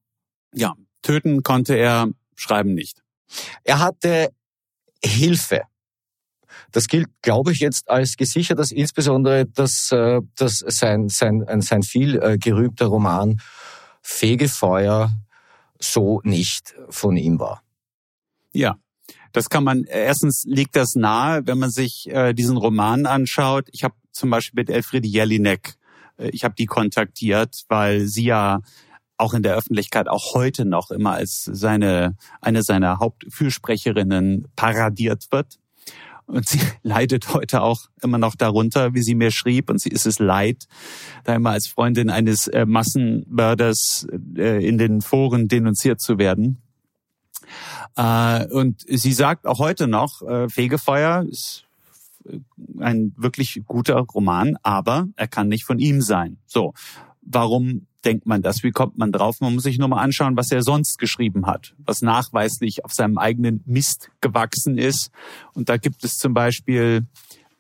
Ja, 0.54 0.74
töten 1.02 1.44
konnte 1.44 1.76
er, 1.76 2.08
schreiben 2.36 2.74
nicht. 2.74 3.04
Er 3.64 3.80
hatte 3.80 4.30
Hilfe. 5.04 5.64
Das 6.72 6.88
gilt, 6.88 7.10
glaube 7.22 7.52
ich, 7.52 7.60
jetzt 7.60 7.90
als 7.90 8.18
gesichert, 8.18 8.60
dass 8.60 8.72
insbesondere 8.72 9.46
dass, 9.46 9.92
äh, 9.92 10.22
dass 10.36 10.64
sein, 10.68 11.10
sein, 11.10 11.46
sein 11.62 11.84
viel 11.84 12.22
äh, 12.22 12.38
gerühmter 12.38 12.88
Roman 12.88 13.42
Fegefeuer 14.02 15.12
so 15.80 16.22
nicht 16.24 16.76
von 16.90 17.18
ihm 17.18 17.40
war. 17.40 17.64
Ja, 18.52 18.78
das 19.32 19.50
kann 19.50 19.64
man, 19.64 19.84
erstens 19.86 20.44
liegt 20.46 20.76
das 20.76 20.96
nahe, 20.96 21.46
wenn 21.46 21.58
man 21.58 21.72
sich 21.72 22.08
äh, 22.10 22.34
diesen 22.34 22.58
Roman 22.58 23.06
anschaut. 23.06 23.68
Ich 23.72 23.84
habe 23.84 23.96
zum 24.12 24.30
Beispiel 24.30 24.62
mit 24.62 24.70
Elfriede 24.70 25.08
Jelinek 25.08 25.76
ich 26.18 26.44
habe 26.44 26.56
die 26.56 26.66
kontaktiert, 26.66 27.64
weil 27.68 28.08
sie 28.08 28.26
ja 28.26 28.62
auch 29.18 29.34
in 29.34 29.44
der 29.44 29.56
Öffentlichkeit 29.56 30.08
auch 30.08 30.34
heute 30.34 30.66
noch 30.66 30.92
immer 30.92 31.14
als 31.14 31.44
seine 31.52 32.16
eine 32.42 32.64
seiner 32.64 33.00
Hauptfürsprecherinnen 33.00 34.48
paradiert 34.56 35.28
wird. 35.32 35.60
Und 36.26 36.48
sie 36.48 36.60
leidet 36.84 37.34
heute 37.34 37.62
auch 37.62 37.82
immer 38.02 38.18
noch 38.18 38.36
darunter, 38.36 38.94
wie 38.94 39.04
sie 39.04 39.16
mir 39.16 39.32
schrieb. 39.32 39.70
Und 39.70 39.82
sie 39.82 39.90
ist 39.90 40.06
es 40.06 40.20
leid, 40.20 40.66
da 41.24 41.36
immer 41.36 41.52
als 41.52 41.68
Freundin 41.68 42.10
eines 42.10 42.48
äh, 42.48 42.66
Massenmörders 42.66 44.08
äh, 44.36 44.66
in 44.66 44.78
den 44.78 45.02
Foren 45.02 45.48
denunziert 45.48 46.02
zu 46.02 46.18
werden. 46.18 46.62
Äh, 47.96 48.48
und 48.48 48.82
sie 48.88 49.14
sagt 49.14 49.46
auch 49.46 49.60
heute 49.60 49.88
noch, 49.88 50.22
äh, 50.22 50.50
Fegefeuer 50.50 51.26
ist 51.30 51.66
ein 52.80 53.14
wirklich 53.18 53.62
guter 53.66 54.00
Roman, 54.00 54.58
aber 54.64 55.08
er 55.16 55.28
kann 55.28 55.48
nicht 55.48 55.66
von 55.66 55.80
ihm 55.80 56.02
sein. 56.02 56.38
So, 56.46 56.74
warum 57.22 57.88
denkt 58.06 58.26
man 58.26 58.42
das? 58.42 58.64
Wie 58.64 58.72
kommt 58.72 58.98
man 58.98 59.12
drauf? 59.12 59.40
Man 59.40 59.54
muss 59.54 59.64
sich 59.64 59.78
nur 59.78 59.88
mal 59.88 60.02
anschauen, 60.02 60.36
was 60.36 60.52
er 60.52 60.62
sonst 60.62 60.98
geschrieben 61.00 61.46
hat, 61.46 61.74
was 61.78 62.02
nachweislich 62.02 62.84
auf 62.84 62.94
seinem 62.94 63.18
eigenen 63.18 63.62
Mist 63.66 64.12
gewachsen 64.22 64.78
ist. 64.78 65.10
Und 65.54 65.70
da 65.70 65.78
gibt 65.78 66.04
es 66.04 66.18
zum 66.18 66.34
Beispiel 66.34 67.08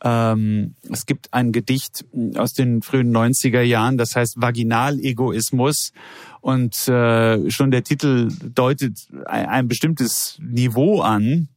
ähm, 0.03 0.75
es 0.91 1.05
gibt 1.05 1.33
ein 1.33 1.53
Gedicht 1.53 2.05
aus 2.35 2.51
den 2.51 2.81
frühen 2.81 3.15
90er 3.15 3.61
Jahren, 3.61 3.97
das 3.97 4.15
heißt 4.15 4.35
Vaginalegoismus. 4.41 5.93
Und 6.41 6.89
äh, 6.89 7.49
schon 7.49 7.71
der 7.71 7.83
Titel 7.83 8.29
deutet 8.53 9.07
ein, 9.25 9.45
ein 9.45 9.67
bestimmtes 9.69 10.37
Niveau 10.41 10.99
an 10.99 11.47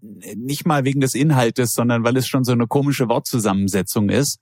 nicht 0.00 0.66
mal 0.66 0.84
wegen 0.84 1.00
des 1.00 1.14
Inhaltes, 1.14 1.72
sondern 1.72 2.04
weil 2.04 2.16
es 2.16 2.26
schon 2.26 2.44
so 2.44 2.52
eine 2.52 2.66
komische 2.66 3.08
Wortzusammensetzung 3.08 4.08
ist. 4.08 4.40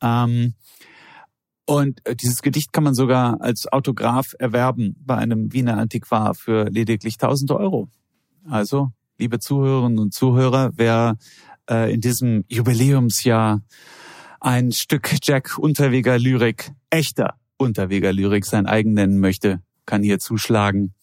Ähm, 0.00 0.54
und 1.64 2.04
äh, 2.06 2.16
dieses 2.16 2.42
Gedicht 2.42 2.72
kann 2.72 2.84
man 2.84 2.94
sogar 2.94 3.40
als 3.40 3.72
Autograph 3.72 4.34
erwerben 4.38 4.96
bei 5.04 5.16
einem 5.16 5.52
Wiener 5.52 5.78
Antiquar 5.78 6.34
für 6.34 6.68
lediglich 6.68 7.14
1000 7.14 7.52
Euro. 7.52 7.88
Also, 8.48 8.90
liebe 9.18 9.38
Zuhörerinnen 9.38 9.98
und 9.98 10.12
Zuhörer, 10.12 10.72
wer 10.74 11.16
äh, 11.70 11.92
in 11.94 12.00
diesem 12.00 12.44
Jubiläumsjahr 12.48 13.62
ein 14.40 14.72
Stück 14.72 15.14
Jack 15.22 15.56
Unterweger 15.56 16.18
Lyrik, 16.18 16.72
echter 16.90 17.36
Unterweger 17.56 18.12
Lyrik 18.12 18.44
sein 18.44 18.66
eigen 18.66 18.94
nennen 18.94 19.20
möchte, 19.20 19.62
kann 19.86 20.02
hier 20.02 20.18
zuschlagen. 20.18 20.94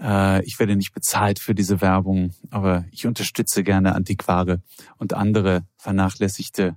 Äh, 0.00 0.44
ich 0.44 0.58
werde 0.58 0.76
nicht 0.76 0.92
bezahlt 0.92 1.38
für 1.38 1.54
diese 1.54 1.80
Werbung, 1.80 2.32
aber 2.50 2.84
ich 2.90 3.06
unterstütze 3.06 3.62
gerne 3.62 3.94
Antiquare 3.94 4.62
und 4.96 5.14
andere 5.14 5.64
vernachlässigte 5.76 6.76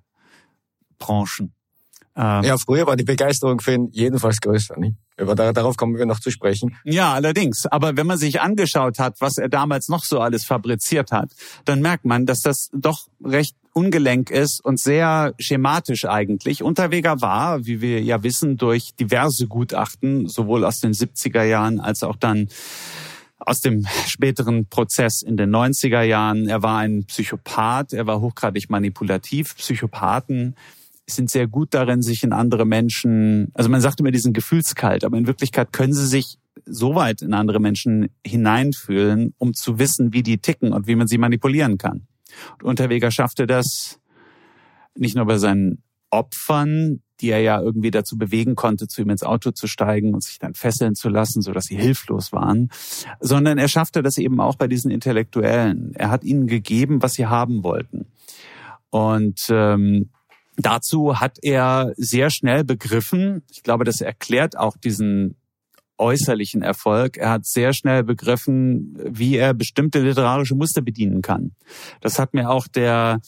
Branchen. 1.00 1.54
Ähm, 2.16 2.44
ja, 2.44 2.58
früher 2.58 2.86
war 2.86 2.96
die 2.96 3.04
Begeisterung 3.04 3.60
für 3.60 3.74
ihn 3.74 3.90
jedenfalls 3.92 4.40
größer. 4.40 4.78
Nicht? 4.78 4.96
Aber 5.18 5.36
darauf 5.36 5.78
kommen 5.78 5.98
wir 5.98 6.06
noch 6.06 6.20
zu 6.20 6.32
sprechen. 6.32 6.76
Ja, 6.84 7.14
allerdings. 7.14 7.66
Aber 7.66 7.98
wenn 7.98 8.08
man 8.08 8.18
sich 8.18 8.42
angeschaut 8.42 9.00
hat, 9.00 9.16
was 9.20 9.38
er 9.38 9.50
damals 9.50 9.88
noch 9.88 10.04
so 10.04 10.20
alles 10.20 10.46
fabriziert 10.46 11.12
hat, 11.12 11.32
dann 11.66 11.82
merkt 11.82 12.06
man, 12.06 12.26
dass 12.26 12.42
das 12.42 12.70
doch 12.74 13.08
recht 13.24 13.56
ungelenk 13.74 14.30
ist 14.30 14.64
und 14.64 14.80
sehr 14.80 15.34
schematisch 15.40 16.06
eigentlich. 16.06 16.62
Unterweger 16.62 17.22
war, 17.22 17.66
wie 17.66 17.82
wir 17.82 18.02
ja 18.02 18.22
wissen, 18.22 18.58
durch 18.58 18.94
diverse 19.00 19.48
Gutachten, 19.48 20.28
sowohl 20.28 20.64
aus 20.64 20.80
den 20.80 20.94
70er 20.94 21.44
Jahren 21.44 21.80
als 21.80 22.04
auch 22.04 22.16
dann 22.16 22.50
aus 23.46 23.60
dem 23.60 23.86
späteren 24.08 24.68
Prozess 24.68 25.22
in 25.22 25.38
den 25.38 25.54
90er 25.54 26.02
Jahren. 26.02 26.48
Er 26.48 26.64
war 26.64 26.80
ein 26.80 27.06
Psychopath, 27.06 27.94
er 27.94 28.08
war 28.08 28.22
hochgradig 28.22 28.70
manipulativ. 28.70 29.56
Psychopathen 29.58 30.56
sind 31.08 31.30
sehr 31.30 31.48
gut 31.48 31.74
darin, 31.74 32.02
sich 32.02 32.24
in 32.24 32.34
andere 32.34 32.66
Menschen, 32.66 33.52
also 33.54 33.70
man 33.70 33.82
sagt 33.82 34.00
immer 34.00 34.12
diesen 34.12 34.34
Gefühlskalt, 34.34 35.04
aber 35.04 35.18
in 35.18 35.28
Wirklichkeit 35.28 35.74
können 35.74 35.94
sie 35.94 36.08
sich 36.08 36.38
so 36.66 36.96
weit 36.96 37.22
in 37.22 37.34
andere 37.34 37.60
Menschen 37.60 38.10
hineinfühlen, 38.26 39.34
um 39.38 39.54
zu 39.54 39.80
wissen, 39.80 40.14
wie 40.14 40.24
die 40.24 40.38
ticken 40.38 40.72
und 40.72 40.88
wie 40.88 40.96
man 40.96 41.08
sie 41.08 41.18
manipulieren 41.18 41.78
kann. 41.78 42.08
Und 42.54 42.64
Unterweger 42.64 43.12
schaffte 43.12 43.48
das 43.48 44.00
nicht 44.96 45.16
nur 45.16 45.26
bei 45.26 45.38
seinen 45.38 45.84
Opfern, 46.10 47.02
die 47.24 47.32
er 47.32 47.40
ja 47.40 47.60
irgendwie 47.60 47.90
dazu 47.90 48.18
bewegen 48.18 48.56
konnte, 48.56 48.88
zu 48.88 49.02
ihm 49.02 49.10
ins 49.10 49.24
Auto 49.24 49.52
zu 49.52 49.66
steigen 49.66 50.14
und 50.14 50.22
sich 50.22 50.40
dann 50.40 50.54
fesseln 50.54 50.94
zu 50.94 51.08
lassen, 51.08 51.42
so 51.42 51.54
dass 51.54 51.66
sie 51.66 51.78
hilflos 51.78 52.34
waren, 52.34 52.70
sondern 53.22 53.58
er 53.58 53.70
schaffte 53.70 54.04
das 54.04 54.18
eben 54.18 54.40
auch 54.42 54.56
bei 54.56 54.68
diesen 54.68 54.92
Intellektuellen. 54.92 55.94
Er 55.96 56.12
hat 56.12 56.26
ihnen 56.26 56.48
gegeben, 56.48 57.02
was 57.02 57.14
sie 57.14 57.26
haben 57.26 57.64
wollten. 57.64 58.08
Und 58.90 59.48
ähm, 59.50 60.10
dazu 60.58 61.20
hat 61.20 61.40
er 61.42 61.94
sehr 61.96 62.30
schnell 62.30 62.66
begriffen, 62.66 63.44
ich 63.50 63.64
glaube, 63.64 63.86
das 63.86 64.02
erklärt 64.02 64.58
auch 64.58 64.76
diesen 64.76 65.38
äußerlichen 66.04 66.62
Erfolg. 66.62 67.18
Er 67.18 67.32
hat 67.32 67.46
sehr 67.46 67.74
schnell 67.74 68.04
begriffen, 68.04 68.98
wie 69.04 69.38
er 69.38 69.54
bestimmte 69.54 70.02
literarische 70.02 70.56
Muster 70.56 70.82
bedienen 70.82 71.22
kann. 71.22 71.54
Das 72.02 72.20
hat 72.20 72.34
mir 72.34 72.50
auch 72.50 72.68
der 72.68 73.22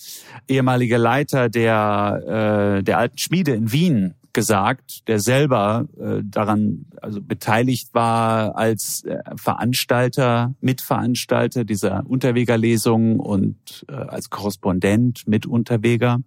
ehemalige 0.47 0.97
Leiter 0.97 1.49
der, 1.49 2.77
äh, 2.79 2.83
der 2.83 2.97
alten 2.97 3.17
Schmiede 3.17 3.53
in 3.53 3.71
Wien 3.71 4.13
gesagt, 4.33 5.07
der 5.07 5.19
selber 5.21 5.87
äh, 5.97 6.21
daran 6.23 6.85
also 7.01 7.21
beteiligt 7.21 7.93
war 7.93 8.57
als 8.57 9.03
äh, 9.05 9.17
Veranstalter, 9.37 10.53
Mitveranstalter 10.59 11.63
dieser 11.63 12.03
Unterwegerlesung 12.05 13.19
und 13.19 13.85
äh, 13.87 13.93
als 13.93 14.29
Korrespondent 14.29 15.23
mit 15.25 15.45
Unterweger. 15.45 16.19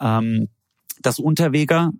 Ähm, 0.00 0.48
dass 1.02 1.18
Unterweger 1.18 1.90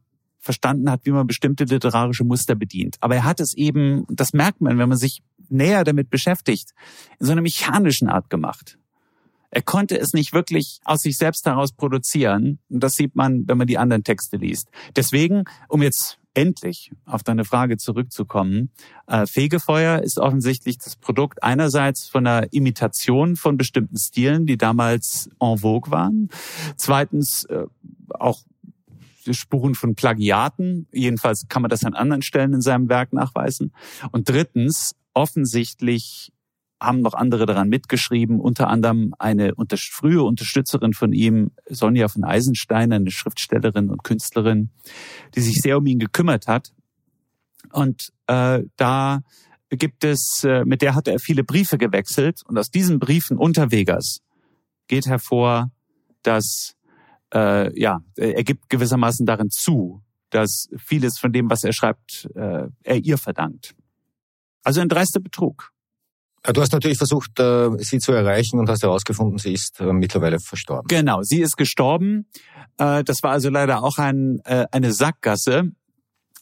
verstanden 0.48 0.90
hat, 0.90 1.02
wie 1.04 1.10
man 1.10 1.26
bestimmte 1.26 1.64
literarische 1.64 2.24
Muster 2.24 2.54
bedient. 2.54 2.96
Aber 3.00 3.16
er 3.16 3.24
hat 3.24 3.38
es 3.38 3.52
eben, 3.54 4.06
das 4.08 4.32
merkt 4.32 4.62
man, 4.62 4.78
wenn 4.78 4.88
man 4.88 4.96
sich 4.96 5.22
näher 5.50 5.84
damit 5.84 6.08
beschäftigt, 6.08 6.72
in 7.20 7.26
so 7.26 7.32
einer 7.32 7.42
mechanischen 7.42 8.08
Art 8.08 8.30
gemacht. 8.30 8.78
Er 9.50 9.60
konnte 9.60 9.98
es 9.98 10.14
nicht 10.14 10.32
wirklich 10.32 10.80
aus 10.86 11.00
sich 11.00 11.18
selbst 11.18 11.44
heraus 11.44 11.72
produzieren. 11.72 12.60
Und 12.70 12.82
das 12.82 12.94
sieht 12.94 13.14
man, 13.14 13.46
wenn 13.46 13.58
man 13.58 13.66
die 13.66 13.76
anderen 13.76 14.04
Texte 14.04 14.38
liest. 14.38 14.68
Deswegen, 14.96 15.44
um 15.68 15.82
jetzt 15.82 16.18
endlich 16.32 16.92
auf 17.04 17.22
deine 17.22 17.44
Frage 17.44 17.76
zurückzukommen, 17.76 18.70
äh, 19.06 19.26
Fegefeuer 19.26 20.02
ist 20.02 20.18
offensichtlich 20.18 20.78
das 20.78 20.96
Produkt 20.96 21.42
einerseits 21.42 22.08
von 22.08 22.26
einer 22.26 22.50
Imitation 22.54 23.36
von 23.36 23.58
bestimmten 23.58 23.98
Stilen, 23.98 24.46
die 24.46 24.56
damals 24.56 25.28
en 25.40 25.58
vogue 25.58 25.92
waren. 25.92 26.30
Zweitens 26.76 27.44
äh, 27.44 27.66
auch 28.08 28.40
Spuren 29.34 29.74
von 29.74 29.94
Plagiaten. 29.94 30.86
Jedenfalls 30.92 31.46
kann 31.48 31.62
man 31.62 31.68
das 31.68 31.84
an 31.84 31.94
anderen 31.94 32.22
Stellen 32.22 32.54
in 32.54 32.60
seinem 32.60 32.88
Werk 32.88 33.12
nachweisen. 33.12 33.72
Und 34.12 34.28
drittens 34.28 34.94
offensichtlich 35.14 36.32
haben 36.80 37.00
noch 37.00 37.14
andere 37.14 37.46
daran 37.46 37.68
mitgeschrieben, 37.68 38.40
unter 38.40 38.68
anderem 38.68 39.14
eine 39.18 39.54
unter, 39.54 39.76
frühe 39.76 40.22
Unterstützerin 40.22 40.92
von 40.92 41.12
ihm, 41.12 41.50
Sonja 41.68 42.08
von 42.08 42.24
Eisenstein, 42.24 42.92
eine 42.92 43.10
Schriftstellerin 43.10 43.90
und 43.90 44.04
Künstlerin, 44.04 44.70
die 45.34 45.40
sich 45.40 45.56
sehr 45.60 45.78
um 45.78 45.86
ihn 45.86 45.98
gekümmert 45.98 46.46
hat. 46.46 46.72
Und 47.72 48.12
äh, 48.28 48.62
da 48.76 49.22
gibt 49.70 50.04
es, 50.04 50.42
äh, 50.44 50.64
mit 50.64 50.82
der 50.82 50.94
hat 50.94 51.08
er 51.08 51.18
viele 51.18 51.44
Briefe 51.44 51.78
gewechselt 51.78 52.42
und 52.46 52.56
aus 52.56 52.70
diesen 52.70 52.98
Briefen 52.98 53.36
Unterwegers 53.36 54.20
geht 54.86 55.06
hervor, 55.06 55.70
dass 56.22 56.74
äh, 57.34 57.78
ja, 57.78 58.00
er 58.16 58.44
gibt 58.44 58.68
gewissermaßen 58.68 59.26
darin 59.26 59.50
zu, 59.50 60.02
dass 60.30 60.68
vieles 60.76 61.18
von 61.18 61.32
dem, 61.32 61.50
was 61.50 61.64
er 61.64 61.72
schreibt, 61.72 62.28
äh, 62.34 62.68
er 62.82 62.96
ihr 62.96 63.18
verdankt. 63.18 63.74
Also 64.62 64.80
ein 64.80 64.88
dreister 64.88 65.20
Betrug. 65.20 65.72
Äh, 66.42 66.52
du 66.52 66.60
hast 66.60 66.72
natürlich 66.72 66.98
versucht, 66.98 67.38
äh, 67.40 67.70
sie 67.78 67.98
zu 67.98 68.12
erreichen 68.12 68.58
und 68.58 68.68
hast 68.68 68.82
herausgefunden, 68.82 69.38
sie 69.38 69.52
ist 69.52 69.80
äh, 69.80 69.92
mittlerweile 69.92 70.38
verstorben. 70.40 70.88
Genau, 70.88 71.22
sie 71.22 71.40
ist 71.40 71.56
gestorben. 71.56 72.26
Das 72.76 73.22
war 73.22 73.32
also 73.32 73.50
leider 73.50 73.82
auch 73.82 73.98
ein, 73.98 74.40
eine 74.44 74.92
Sackgasse. 74.92 75.72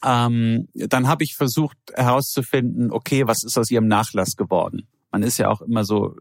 Ähm, 0.05 0.67
dann 0.75 1.07
habe 1.07 1.23
ich 1.23 1.33
versucht 1.35 1.77
herauszufinden, 1.95 2.91
okay, 2.91 3.25
was 3.25 3.43
ist 3.43 3.57
aus 3.57 3.71
ihrem 3.71 3.87
Nachlass 3.87 4.35
geworden? 4.35 4.87
Man 5.11 5.23
ist 5.23 5.39
ja 5.39 5.49
auch 5.49 5.61
immer 5.61 5.83
so 5.83 6.15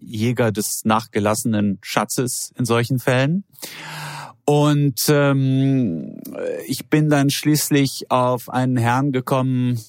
Jäger 0.00 0.52
des 0.52 0.82
nachgelassenen 0.84 1.80
Schatzes 1.82 2.52
in 2.56 2.64
solchen 2.64 3.00
Fällen. 3.00 3.42
Und 4.44 5.02
ähm, 5.08 6.20
ich 6.66 6.88
bin 6.88 7.08
dann 7.08 7.30
schließlich 7.30 8.10
auf 8.10 8.48
einen 8.48 8.76
Herrn 8.76 9.12
gekommen, 9.12 9.80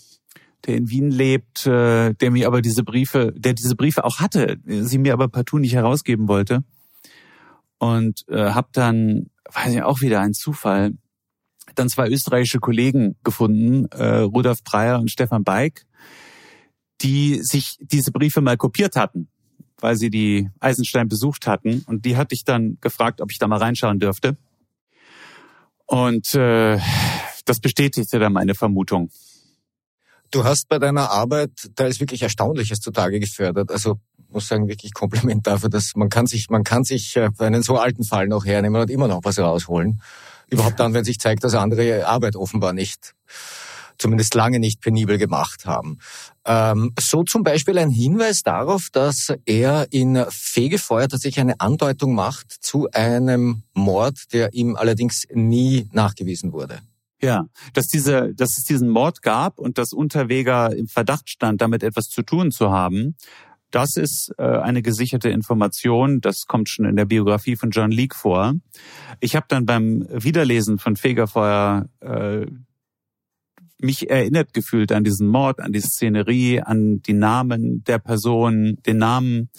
der 0.65 0.77
in 0.77 0.89
Wien 0.89 1.09
lebt, 1.09 1.65
äh, 1.65 2.13
der 2.13 2.31
mir 2.31 2.47
aber 2.47 2.61
diese 2.61 2.83
Briefe, 2.83 3.33
der 3.35 3.53
diese 3.53 3.75
Briefe 3.75 4.03
auch 4.03 4.19
hatte, 4.19 4.57
sie 4.65 4.97
mir 4.99 5.13
aber 5.13 5.27
partout 5.27 5.57
nicht 5.57 5.73
herausgeben 5.73 6.27
wollte. 6.27 6.63
Und 7.79 8.23
äh, 8.27 8.51
habe 8.51 8.69
dann, 8.73 9.31
weiß 9.51 9.73
ich 9.73 9.81
auch 9.81 10.01
wieder 10.01 10.21
ein 10.21 10.33
Zufall, 10.33 10.91
dann 11.73 11.89
zwei 11.89 12.09
österreichische 12.09 12.59
Kollegen 12.59 13.15
gefunden, 13.23 13.85
äh, 13.91 14.19
Rudolf 14.19 14.63
Breyer 14.63 14.99
und 14.99 15.09
Stefan 15.09 15.43
Beik, 15.43 15.85
die 17.01 17.39
sich 17.41 17.77
diese 17.79 18.11
Briefe 18.11 18.41
mal 18.41 18.57
kopiert 18.57 18.95
hatten, 18.95 19.29
weil 19.81 19.95
sie 19.95 20.09
die 20.09 20.49
Eisenstein 20.59 21.07
besucht 21.07 21.47
hatten. 21.47 21.83
Und 21.87 22.05
die 22.05 22.17
hatte 22.17 22.33
ich 22.35 22.43
dann 22.43 22.77
gefragt, 22.81 23.21
ob 23.21 23.31
ich 23.31 23.39
da 23.39 23.47
mal 23.47 23.59
reinschauen 23.59 23.99
dürfte. 23.99 24.37
Und 25.85 26.33
äh, 26.35 26.79
das 27.45 27.59
bestätigte 27.59 28.19
dann 28.19 28.33
meine 28.33 28.55
Vermutung. 28.55 29.09
Du 30.31 30.45
hast 30.45 30.69
bei 30.69 30.79
deiner 30.79 31.11
Arbeit, 31.11 31.51
da 31.75 31.85
ist 31.85 31.99
wirklich 31.99 32.21
Erstaunliches 32.21 32.79
zutage 32.79 33.19
gefördert. 33.19 33.71
Also 33.71 33.99
muss 34.31 34.47
sagen, 34.47 34.67
wirklich 34.67 34.93
Kompliment 34.93 35.45
dafür, 35.47 35.69
dass 35.69 35.93
man 35.95 36.09
kann 36.09 36.25
sich, 36.25 36.49
man 36.49 36.63
kann 36.63 36.83
sich 36.83 37.15
äh, 37.15 37.29
einen 37.39 37.63
so 37.63 37.77
alten 37.77 38.03
Fall 38.03 38.27
noch 38.27 38.45
hernehmen 38.45 38.81
und 38.81 38.89
immer 38.89 39.07
noch 39.07 39.21
was 39.23 39.39
rausholen. 39.39 40.01
Überhaupt 40.47 40.79
dann, 40.79 40.93
wenn 40.93 41.03
sich 41.03 41.19
zeigt, 41.19 41.43
dass 41.43 41.55
andere 41.55 42.05
Arbeit 42.07 42.35
offenbar 42.35 42.73
nicht, 42.73 43.13
zumindest 44.01 44.33
lange 44.33 44.59
nicht 44.59 44.81
penibel 44.81 45.17
gemacht 45.17 45.65
haben. 45.65 45.99
Ähm, 46.45 46.93
so 46.99 47.23
zum 47.23 47.43
Beispiel 47.43 47.77
ein 47.77 47.91
Hinweis 47.91 48.41
darauf, 48.41 48.87
dass 48.91 49.33
er 49.45 49.87
in 49.91 50.25
Fegefeuer 50.29 51.07
tatsächlich 51.07 51.39
eine 51.39 51.59
Andeutung 51.59 52.15
macht 52.15 52.51
zu 52.51 52.89
einem 52.91 53.63
Mord, 53.73 54.33
der 54.33 54.53
ihm 54.53 54.75
allerdings 54.75 55.25
nie 55.31 55.87
nachgewiesen 55.93 56.51
wurde. 56.51 56.79
Ja, 57.21 57.45
dass 57.73 57.85
diese, 57.85 58.33
dass 58.33 58.57
es 58.57 58.63
diesen 58.63 58.89
Mord 58.89 59.21
gab 59.21 59.59
und 59.59 59.77
dass 59.77 59.93
Unterweger 59.93 60.75
im 60.75 60.87
Verdacht 60.87 61.29
stand, 61.29 61.61
damit 61.61 61.83
etwas 61.83 62.05
zu 62.05 62.23
tun 62.23 62.49
zu 62.49 62.71
haben, 62.71 63.15
das 63.69 63.95
ist 63.95 64.33
äh, 64.37 64.43
eine 64.43 64.81
gesicherte 64.81 65.29
Information. 65.29 66.19
Das 66.19 66.45
kommt 66.47 66.67
schon 66.69 66.85
in 66.85 66.95
der 66.95 67.05
Biografie 67.05 67.55
von 67.55 67.69
John 67.69 67.91
Leake 67.91 68.15
vor. 68.15 68.53
Ich 69.19 69.35
habe 69.35 69.45
dann 69.47 69.65
beim 69.65 70.05
Wiederlesen 70.09 70.77
von 70.77 70.95
Fegefeuer 70.95 71.85
äh, 72.01 72.47
mich 73.83 74.09
erinnert 74.09 74.53
gefühlt 74.53 74.91
an 74.91 75.03
diesen 75.03 75.27
Mord, 75.27 75.59
an 75.59 75.71
die 75.71 75.81
Szenerie, 75.81 76.61
an 76.61 77.01
die 77.01 77.13
Namen 77.13 77.83
der 77.83 77.99
Person, 77.99 78.77
den 78.85 78.97
Namen. 78.97 79.49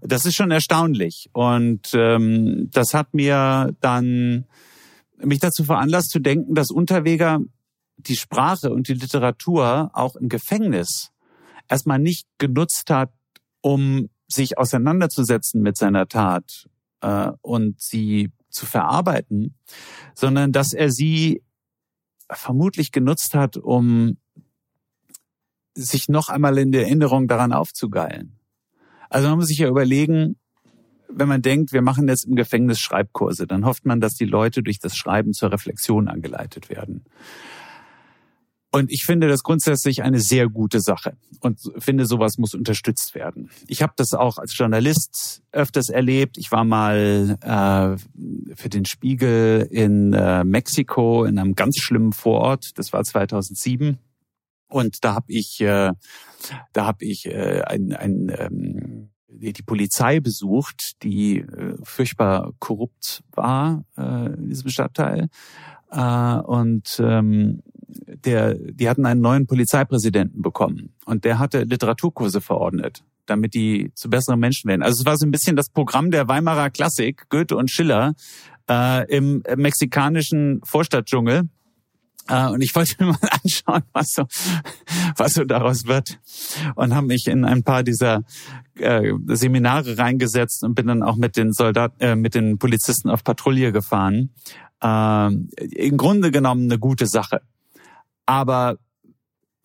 Das 0.00 0.26
ist 0.26 0.34
schon 0.34 0.50
erstaunlich. 0.50 1.28
Und 1.32 1.90
ähm, 1.94 2.68
das 2.72 2.94
hat 2.94 3.14
mir 3.14 3.74
dann 3.80 4.44
mich 5.22 5.38
dazu 5.38 5.64
veranlasst 5.64 6.10
zu 6.10 6.18
denken, 6.18 6.54
dass 6.54 6.70
Unterweger 6.70 7.40
die 7.96 8.16
Sprache 8.16 8.72
und 8.72 8.88
die 8.88 8.94
Literatur 8.94 9.90
auch 9.92 10.16
im 10.16 10.28
Gefängnis 10.28 11.10
erstmal 11.68 11.98
nicht 11.98 12.26
genutzt 12.38 12.90
hat, 12.90 13.12
um 13.60 14.08
sich 14.26 14.58
auseinanderzusetzen 14.58 15.60
mit 15.60 15.76
seiner 15.76 16.08
Tat 16.08 16.68
äh, 17.00 17.30
und 17.42 17.80
sie 17.80 18.30
zu 18.48 18.66
verarbeiten, 18.66 19.54
sondern 20.14 20.52
dass 20.52 20.72
er 20.72 20.90
sie 20.90 21.42
vermutlich 22.32 22.92
genutzt 22.92 23.34
hat, 23.34 23.56
um 23.56 24.16
sich 25.74 26.08
noch 26.08 26.28
einmal 26.28 26.58
in 26.58 26.72
der 26.72 26.82
Erinnerung 26.82 27.28
daran 27.28 27.52
aufzugeilen. 27.52 28.38
Also 29.08 29.28
man 29.28 29.38
muss 29.38 29.48
sich 29.48 29.58
ja 29.58 29.68
überlegen, 29.68 30.36
wenn 31.08 31.28
man 31.28 31.42
denkt, 31.42 31.72
wir 31.72 31.82
machen 31.82 32.08
jetzt 32.08 32.26
im 32.26 32.36
Gefängnis 32.36 32.78
Schreibkurse, 32.78 33.46
dann 33.46 33.64
hofft 33.64 33.84
man, 33.84 34.00
dass 34.00 34.14
die 34.14 34.24
Leute 34.24 34.62
durch 34.62 34.78
das 34.78 34.96
Schreiben 34.96 35.32
zur 35.32 35.52
Reflexion 35.52 36.08
angeleitet 36.08 36.70
werden. 36.70 37.04
Und 38.72 38.92
ich 38.92 39.04
finde 39.04 39.26
das 39.28 39.42
grundsätzlich 39.42 40.02
eine 40.04 40.20
sehr 40.20 40.48
gute 40.48 40.80
Sache 40.80 41.16
und 41.40 41.58
finde, 41.78 42.06
sowas 42.06 42.38
muss 42.38 42.54
unterstützt 42.54 43.16
werden. 43.16 43.50
Ich 43.66 43.82
habe 43.82 43.94
das 43.96 44.12
auch 44.14 44.38
als 44.38 44.56
Journalist 44.56 45.42
öfters 45.50 45.88
erlebt. 45.88 46.38
Ich 46.38 46.52
war 46.52 46.64
mal 46.64 47.36
äh, 47.40 48.54
für 48.54 48.68
den 48.68 48.84
Spiegel 48.84 49.66
in 49.70 50.12
äh, 50.12 50.44
Mexiko 50.44 51.24
in 51.24 51.38
einem 51.40 51.56
ganz 51.56 51.78
schlimmen 51.78 52.12
Vorort. 52.12 52.78
Das 52.78 52.92
war 52.92 53.02
2007. 53.02 53.98
Und 54.68 55.04
da 55.04 55.14
habe 55.14 55.32
ich, 55.32 55.60
äh, 55.60 55.90
da 56.72 56.86
habe 56.86 57.04
ich 57.04 57.26
äh, 57.26 57.62
ein, 57.62 57.92
ein 57.92 58.32
ähm, 58.38 59.10
die 59.32 59.62
Polizei 59.62 60.20
besucht, 60.20 61.02
die 61.02 61.38
äh, 61.38 61.76
furchtbar 61.82 62.52
korrupt 62.58 63.24
war 63.32 63.84
äh, 63.96 64.34
in 64.34 64.48
diesem 64.48 64.70
Stadtteil. 64.70 65.28
Äh, 65.90 66.34
und 66.34 67.00
ähm, 67.02 67.62
der, 68.24 68.54
die 68.54 68.88
hatten 68.88 69.06
einen 69.06 69.20
neuen 69.20 69.46
Polizeipräsidenten 69.46 70.42
bekommen 70.42 70.94
und 71.04 71.24
der 71.24 71.38
hatte 71.38 71.62
Literaturkurse 71.62 72.40
verordnet, 72.40 73.04
damit 73.26 73.54
die 73.54 73.92
zu 73.94 74.10
besseren 74.10 74.40
Menschen 74.40 74.68
werden. 74.68 74.82
Also 74.82 75.00
es 75.00 75.06
war 75.06 75.16
so 75.16 75.26
ein 75.26 75.30
bisschen 75.30 75.56
das 75.56 75.68
Programm 75.68 76.10
der 76.10 76.28
Weimarer 76.28 76.70
Klassik, 76.70 77.28
Goethe 77.28 77.56
und 77.56 77.70
Schiller 77.70 78.14
äh, 78.68 79.10
im 79.14 79.42
mexikanischen 79.56 80.60
Vorstadtdschungel. 80.64 81.48
Äh, 82.28 82.48
und 82.48 82.62
ich 82.62 82.74
wollte 82.74 83.02
mir 83.04 83.10
mal 83.20 83.28
anschauen, 83.42 83.82
was 83.92 84.12
so, 84.12 84.24
was 85.16 85.32
so 85.32 85.44
daraus 85.44 85.86
wird. 85.86 86.20
Und 86.76 86.94
haben 86.94 87.08
mich 87.08 87.26
in 87.26 87.44
ein 87.44 87.62
paar 87.64 87.82
dieser 87.82 88.22
äh, 88.76 89.12
Seminare 89.26 89.98
reingesetzt 89.98 90.62
und 90.62 90.74
bin 90.74 90.86
dann 90.86 91.02
auch 91.02 91.16
mit 91.16 91.36
den 91.36 91.52
Soldaten, 91.52 92.00
äh, 92.00 92.16
mit 92.16 92.34
den 92.34 92.58
Polizisten 92.58 93.10
auf 93.10 93.24
Patrouille 93.24 93.72
gefahren. 93.72 94.30
Äh, 94.82 95.26
Im 95.26 95.96
Grunde 95.96 96.30
genommen 96.30 96.64
eine 96.64 96.78
gute 96.78 97.06
Sache. 97.06 97.42
Aber 98.30 98.78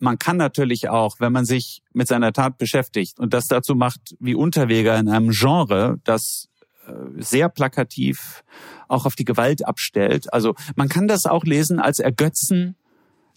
man 0.00 0.18
kann 0.18 0.36
natürlich 0.38 0.88
auch, 0.88 1.20
wenn 1.20 1.32
man 1.32 1.44
sich 1.44 1.82
mit 1.92 2.08
seiner 2.08 2.32
Tat 2.32 2.58
beschäftigt 2.58 3.20
und 3.20 3.32
das 3.32 3.44
dazu 3.44 3.76
macht 3.76 4.16
wie 4.18 4.34
Unterweger 4.34 4.98
in 4.98 5.08
einem 5.08 5.30
Genre, 5.30 6.00
das 6.02 6.48
äh, 6.88 6.92
sehr 7.22 7.48
plakativ 7.48 8.42
auch 8.88 9.06
auf 9.06 9.14
die 9.14 9.24
Gewalt 9.24 9.64
abstellt. 9.64 10.32
Also 10.32 10.56
man 10.74 10.88
kann 10.88 11.06
das 11.06 11.26
auch 11.26 11.44
lesen 11.44 11.78
als 11.78 12.00
Ergötzen 12.00 12.74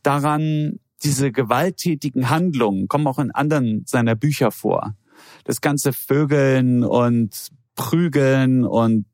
daran, 0.01 0.79
diese 1.03 1.31
gewalttätigen 1.31 2.31
Handlungen 2.31 2.87
kommen 2.87 3.05
auch 3.05 3.19
in 3.19 3.29
anderen 3.29 3.83
seiner 3.85 4.15
Bücher 4.15 4.49
vor 4.49 4.95
das 5.43 5.61
ganze 5.61 5.93
Vögeln 5.93 6.83
und 6.83 7.49
Prügeln 7.75 8.65
und 8.65 9.05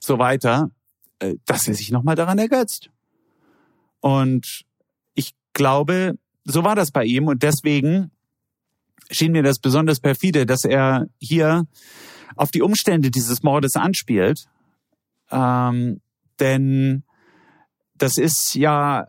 so 0.00 0.18
weiter, 0.18 0.72
äh, 1.20 1.36
dass 1.46 1.68
er 1.68 1.74
sich 1.74 1.92
nochmal 1.92 2.16
daran 2.16 2.38
ergötzt. 2.38 2.90
Und 4.00 4.66
glaube, 5.52 6.18
so 6.44 6.64
war 6.64 6.74
das 6.74 6.90
bei 6.90 7.04
ihm 7.04 7.26
und 7.26 7.42
deswegen 7.42 8.10
schien 9.10 9.32
mir 9.32 9.42
das 9.42 9.58
besonders 9.58 10.00
perfide, 10.00 10.46
dass 10.46 10.64
er 10.64 11.06
hier 11.18 11.66
auf 12.36 12.50
die 12.50 12.62
Umstände 12.62 13.10
dieses 13.10 13.42
Mordes 13.42 13.74
anspielt. 13.74 14.44
Ähm, 15.30 16.00
denn 16.40 17.04
das 17.94 18.16
ist 18.16 18.54
ja, 18.54 19.06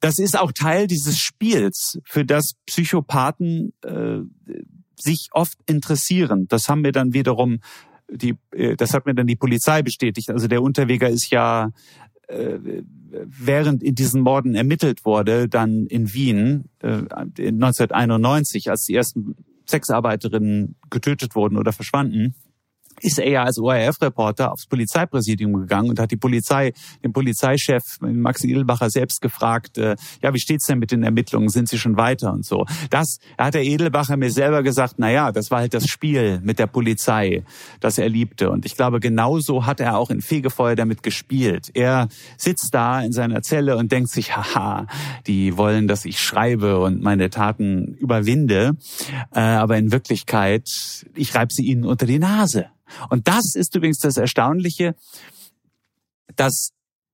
das 0.00 0.18
ist 0.18 0.38
auch 0.38 0.52
Teil 0.52 0.86
dieses 0.86 1.18
Spiels, 1.18 1.98
für 2.04 2.24
das 2.24 2.54
Psychopathen 2.66 3.72
äh, 3.82 4.18
sich 4.98 5.28
oft 5.32 5.58
interessieren. 5.66 6.46
Das 6.48 6.68
haben 6.68 6.84
wir 6.84 6.92
dann 6.92 7.12
wiederum 7.12 7.60
die, 8.10 8.34
äh, 8.52 8.76
das 8.76 8.94
hat 8.94 9.06
mir 9.06 9.14
dann 9.14 9.26
die 9.26 9.36
Polizei 9.36 9.82
bestätigt. 9.82 10.30
Also 10.30 10.48
der 10.48 10.62
Unterweger 10.62 11.08
ist 11.08 11.30
ja 11.30 11.70
während 13.12 13.82
in 13.82 13.94
diesen 13.94 14.22
Morden 14.22 14.54
ermittelt 14.54 15.04
wurde, 15.04 15.48
dann 15.48 15.86
in 15.86 16.12
Wien 16.12 16.64
äh, 16.80 17.02
1991, 17.08 18.70
als 18.70 18.84
die 18.84 18.94
ersten 18.94 19.36
Sexarbeiterinnen 19.68 20.76
getötet 20.90 21.34
wurden 21.34 21.56
oder 21.56 21.72
verschwanden, 21.72 22.34
ist 23.02 23.18
er 23.18 23.28
ja 23.28 23.44
als 23.44 23.58
ORF-Reporter 23.58 24.52
aufs 24.52 24.66
Polizeipräsidium 24.66 25.52
gegangen 25.52 25.90
und 25.90 25.98
hat 25.98 26.10
die 26.10 26.16
Polizei, 26.16 26.72
den 27.04 27.12
Polizeichef 27.12 27.98
Max 28.00 28.44
Edelbacher 28.44 28.90
selbst 28.90 29.20
gefragt, 29.20 29.78
äh, 29.78 29.96
ja, 30.22 30.32
wie 30.32 30.40
steht's 30.40 30.66
denn 30.66 30.78
mit 30.78 30.92
den 30.92 31.02
Ermittlungen? 31.02 31.48
Sind 31.48 31.68
sie 31.68 31.78
schon 31.78 31.96
weiter 31.96 32.32
und 32.32 32.44
so? 32.44 32.64
Das 32.90 33.18
hat 33.38 33.54
der 33.54 33.64
Edelbacher 33.64 34.16
mir 34.16 34.30
selber 34.30 34.62
gesagt, 34.62 34.94
na 34.98 35.10
ja, 35.10 35.32
das 35.32 35.50
war 35.50 35.60
halt 35.60 35.74
das 35.74 35.86
Spiel 35.88 36.40
mit 36.42 36.58
der 36.58 36.66
Polizei, 36.66 37.44
das 37.80 37.98
er 37.98 38.08
liebte. 38.08 38.50
Und 38.50 38.64
ich 38.64 38.76
glaube, 38.76 39.00
genauso 39.00 39.66
hat 39.66 39.80
er 39.80 39.98
auch 39.98 40.10
in 40.10 40.20
Fegefeuer 40.20 40.76
damit 40.76 41.02
gespielt. 41.02 41.70
Er 41.74 42.08
sitzt 42.36 42.74
da 42.74 43.02
in 43.02 43.12
seiner 43.12 43.42
Zelle 43.42 43.76
und 43.76 43.92
denkt 43.92 44.10
sich, 44.10 44.36
haha, 44.36 44.86
die 45.26 45.56
wollen, 45.56 45.88
dass 45.88 46.04
ich 46.04 46.18
schreibe 46.18 46.80
und 46.80 47.02
meine 47.02 47.30
Taten 47.30 47.96
überwinde. 47.98 48.76
Äh, 49.34 49.40
aber 49.40 49.76
in 49.76 49.92
Wirklichkeit, 49.92 50.68
ich 51.14 51.34
reibe 51.34 51.52
sie 51.52 51.64
ihnen 51.64 51.84
unter 51.84 52.06
die 52.06 52.18
Nase. 52.18 52.66
Und 53.10 53.28
das 53.28 53.54
ist 53.54 53.74
übrigens 53.74 53.98
das 53.98 54.16
Erstaunliche, 54.16 54.94
dass 56.36 56.70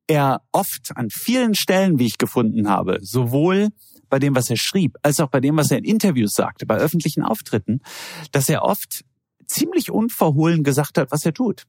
er 0.07 0.43
oft 0.53 0.91
an 0.97 1.09
vielen 1.11 1.55
Stellen, 1.55 1.99
wie 1.99 2.07
ich 2.07 2.19
gefunden 2.19 2.69
habe, 2.69 2.99
sowohl 3.03 3.69
bei 4.09 4.19
dem, 4.19 4.35
was 4.35 4.49
er 4.49 4.57
schrieb, 4.57 4.97
als 5.03 5.21
auch 5.21 5.29
bei 5.29 5.41
dem, 5.41 5.57
was 5.57 5.71
er 5.71 5.79
in 5.79 5.85
Interviews 5.85 6.33
sagte, 6.33 6.67
bei 6.67 6.77
öffentlichen 6.77 7.23
Auftritten, 7.23 7.81
dass 8.33 8.49
er 8.49 8.63
oft 8.63 9.05
ziemlich 9.47 9.91
unverhohlen 9.91 10.65
gesagt 10.65 10.99
hat, 10.99 11.11
was 11.11 11.25
er 11.25 11.35
tut. 11.35 11.65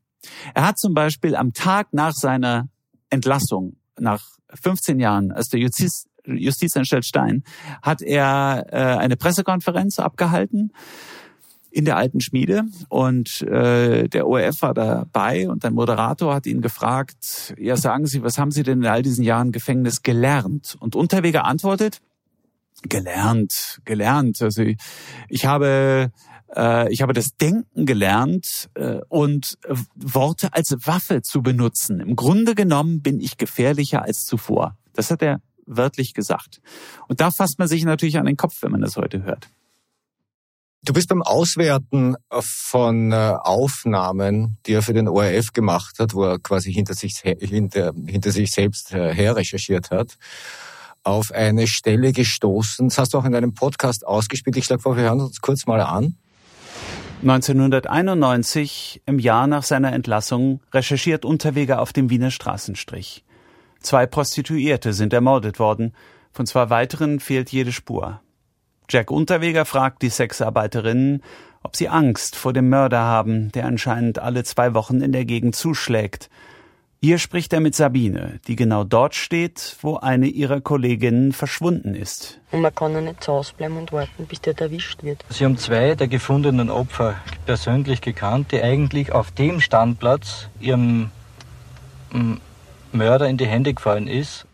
Er 0.54 0.66
hat 0.66 0.78
zum 0.78 0.94
Beispiel 0.94 1.36
am 1.36 1.54
Tag 1.54 1.94
nach 1.94 2.14
seiner 2.14 2.70
Entlassung, 3.10 3.78
nach 3.98 4.24
15 4.54 5.00
Jahren 5.00 5.32
als 5.32 5.50
der 5.50 5.60
Justiz, 5.60 6.06
Justizanstalt 6.26 7.06
Stein, 7.06 7.44
hat 7.82 8.02
er 8.02 8.66
äh, 8.70 8.76
eine 8.98 9.18
Pressekonferenz 9.18 10.00
abgehalten 10.00 10.72
in 11.72 11.86
der 11.86 11.98
alten 11.98 12.22
Schmiede 12.22 12.64
und 12.90 13.42
äh, 13.42 14.08
der 14.08 14.28
ORF 14.28 14.62
war 14.62 14.74
dabei 14.74 15.50
und 15.50 15.64
ein 15.64 15.74
Moderator 15.74 16.34
hat 16.34 16.46
ihn 16.48 16.62
gefragt, 16.62 17.54
ja 17.58 17.78
sagen 17.78 18.08
Sie, 18.08 18.24
was 18.24 18.38
haben 18.38 18.52
Sie 18.52 18.64
denn 18.64 18.80
in 18.80 18.88
all 18.88 19.02
diesen 19.02 19.24
Jahren 19.24 19.52
Gefängnis 19.52 20.02
gelernt? 20.02 20.76
Und 20.80 20.96
Unterweger 20.96 21.46
antwortet, 21.46 22.02
gelernt, 22.84 23.82
gelernt. 23.86 24.42
Also 24.42 24.64
ich, 24.64 24.78
ich 25.28 25.46
habe 25.46 26.12
äh, 26.56 26.92
ich 26.92 27.02
habe 27.02 27.14
das 27.14 27.36
Denken 27.40 27.86
gelernt 27.86 28.70
äh, 28.76 29.00
und 29.10 29.58
Worte 29.96 30.54
als 30.54 30.76
Waffe 30.86 31.22
zu 31.22 31.42
benutzen. 31.42 32.00
Im 32.00 32.16
Grunde 32.16 32.56
genommen 32.56 33.02
bin 33.02 33.20
ich 33.20 33.38
gefährlicher 33.38 34.04
als 34.04 34.24
zuvor. 34.24 34.78
Das 34.94 35.12
hat 35.12 35.22
er 35.22 35.42
wörtlich 35.66 36.14
gesagt. 36.14 36.62
Und 37.08 37.22
da 37.22 37.32
fasst 37.32 37.60
man 37.60 37.68
sich 37.68 37.84
natürlich 37.84 38.18
an 38.18 38.26
den 38.26 38.38
Kopf, 38.38 38.62
wenn 38.62 38.72
man 38.72 38.82
das 38.82 38.98
heute 38.98 39.24
hört. 39.24 39.50
Du 40.82 40.94
bist 40.94 41.10
beim 41.10 41.22
Auswerten 41.22 42.16
von 42.30 43.12
äh, 43.12 43.34
Aufnahmen, 43.42 44.58
die 44.66 44.74
er 44.74 44.82
für 44.82 44.94
den 44.94 45.10
ORF 45.10 45.52
gemacht 45.52 46.00
hat, 46.00 46.14
wo 46.14 46.24
er 46.24 46.40
quasi 46.40 46.72
hinter 46.72 46.94
sich, 46.94 47.18
hinter, 47.18 47.92
hinter 48.08 48.32
sich 48.32 48.52
selbst 48.52 48.94
äh, 48.94 49.14
her 49.14 49.36
recherchiert 49.36 49.92
hat, 49.92 50.18
auf 51.04 51.32
eine 51.32 51.68
Stelle 51.68 52.14
gestoßen. 52.14 52.88
Das 52.88 52.98
hast 52.98 53.14
du 53.14 53.18
auch 53.18 53.26
in 53.26 53.34
deinem 53.34 53.54
Podcast 53.54 54.08
ausgespielt. 54.08 54.56
Ich 54.56 54.66
schlage 54.66 54.82
vor, 54.82 54.96
wir 54.96 55.04
hören 55.04 55.20
uns 55.20 55.42
kurz 55.42 55.66
mal 55.66 55.82
an. 55.82 56.16
1991, 57.24 59.02
im 59.06 59.20
Jahr 59.20 59.48
nach 59.48 59.64
seiner 59.64 59.92
Entlassung, 59.92 60.62
recherchiert 60.72 61.26
Unterweger 61.26 61.82
auf 61.82 61.92
dem 61.92 62.10
Wiener 62.10 62.32
Straßenstrich. 62.32 63.26
Zwei 63.82 64.06
Prostituierte 64.06 64.94
sind 64.94 65.12
ermordet 65.12 65.60
worden, 65.60 65.94
von 66.32 66.46
zwei 66.46 66.70
weiteren 66.70 67.20
fehlt 67.20 67.52
jede 67.52 67.74
Spur. 67.74 68.22
Jack 68.90 69.12
Unterweger 69.12 69.66
fragt 69.66 70.02
die 70.02 70.10
Sexarbeiterinnen, 70.10 71.22
ob 71.62 71.76
sie 71.76 71.90
Angst 71.90 72.36
vor 72.36 72.54
dem 72.54 72.70
Mörder 72.70 73.00
haben, 73.00 73.52
der 73.52 73.66
anscheinend 73.66 74.18
alle 74.18 74.44
zwei 74.44 74.74
Wochen 74.74 75.02
in 75.02 75.12
der 75.12 75.26
Gegend 75.26 75.56
zuschlägt. 75.56 76.30
Hier 77.02 77.20
spricht 77.20 77.54
er 77.54 77.60
mit 77.60 77.76
Sabine, 77.76 78.40
die 78.48 78.56
genau 78.56 78.84
dort 78.84 79.14
steht, 79.14 79.78
wo 79.82 79.98
eine 79.98 80.26
ihrer 80.26 80.60
Kolleginnen 80.60 81.32
verschwunden 81.34 81.94
ist. 81.94 82.42
Und 82.52 82.62
man 82.62 82.74
kann 82.74 82.94
ja 82.94 83.02
nicht 83.02 83.24
zu 83.24 83.32
Hause 83.32 83.54
bleiben 83.56 83.78
und 83.78 83.94
warten, 83.94 84.26
bis 84.26 84.42
der 84.42 84.60
erwischt 84.60 85.04
wird. 85.04 85.24
Sie 85.30 85.46
haben 85.46 85.58
zwei 85.58 85.94
der 85.94 86.08
gefundenen 86.08 86.70
Opfer 86.70 87.16
persönlich 87.46 88.02
gekannt, 88.02 88.52
die 88.52 88.62
eigentlich 88.62 89.14
auf 89.14 89.32
dem 89.32 89.62
Standplatz 89.62 90.50
ihrem 90.60 91.12
mm, 92.12 92.34
Mörder 92.92 93.30
in 93.30 93.38
die 93.38 93.48
Hände 93.48 93.74
gefallen 93.74 94.08
ist 94.08 94.46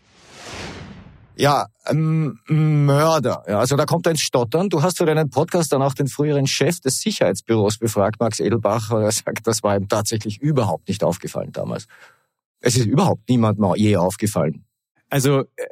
ja, 1.37 1.67
ähm, 1.87 2.39
Mörder. 2.47 3.43
Ja, 3.47 3.59
also 3.59 3.75
da 3.75 3.85
kommt 3.85 4.07
ins 4.07 4.21
Stottern. 4.21 4.69
Du 4.69 4.81
hast 4.81 4.97
für 4.97 5.05
deinen 5.05 5.29
Podcast 5.29 5.71
dann 5.71 5.81
auch 5.81 5.93
den 5.93 6.07
früheren 6.07 6.47
Chef 6.47 6.79
des 6.79 6.99
Sicherheitsbüros 6.99 7.77
befragt, 7.77 8.19
Max 8.19 8.39
Edelbach, 8.39 8.91
und 8.91 9.03
er 9.03 9.11
sagt, 9.11 9.45
das 9.45 9.63
war 9.63 9.75
ihm 9.75 9.87
tatsächlich 9.87 10.41
überhaupt 10.41 10.87
nicht 10.87 11.03
aufgefallen 11.03 11.51
damals. 11.51 11.87
Es 12.59 12.77
ist 12.77 12.85
überhaupt 12.85 13.29
niemandem 13.29 13.73
je 13.75 13.97
aufgefallen. 13.97 14.65
Also 15.09 15.41
äh, 15.55 15.67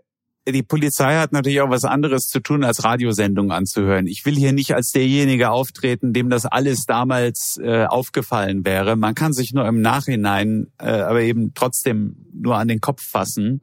die 0.51 0.63
Polizei 0.63 1.15
hat 1.15 1.31
natürlich 1.31 1.61
auch 1.61 1.69
was 1.69 1.85
anderes 1.85 2.27
zu 2.27 2.41
tun, 2.41 2.63
als 2.63 2.83
Radiosendungen 2.83 3.51
anzuhören. 3.51 4.07
Ich 4.07 4.25
will 4.25 4.35
hier 4.35 4.51
nicht 4.51 4.73
als 4.75 4.91
derjenige 4.91 5.51
auftreten, 5.51 6.11
dem 6.11 6.29
das 6.29 6.45
alles 6.45 6.85
damals 6.85 7.57
äh, 7.63 7.85
aufgefallen 7.85 8.65
wäre. 8.65 8.97
Man 8.97 9.15
kann 9.15 9.31
sich 9.31 9.53
nur 9.53 9.65
im 9.65 9.79
Nachhinein, 9.79 10.67
äh, 10.79 10.89
aber 10.89 11.21
eben 11.21 11.53
trotzdem 11.53 12.27
nur 12.33 12.57
an 12.57 12.67
den 12.67 12.81
Kopf 12.81 13.01
fassen. 13.03 13.61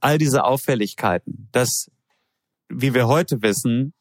All 0.00 0.18
diese 0.18 0.44
Auffälligkeiten, 0.44 1.48
dass, 1.52 1.90
wie 2.68 2.92
wir 2.92 3.08
heute 3.08 3.40
wissen, 3.40 3.94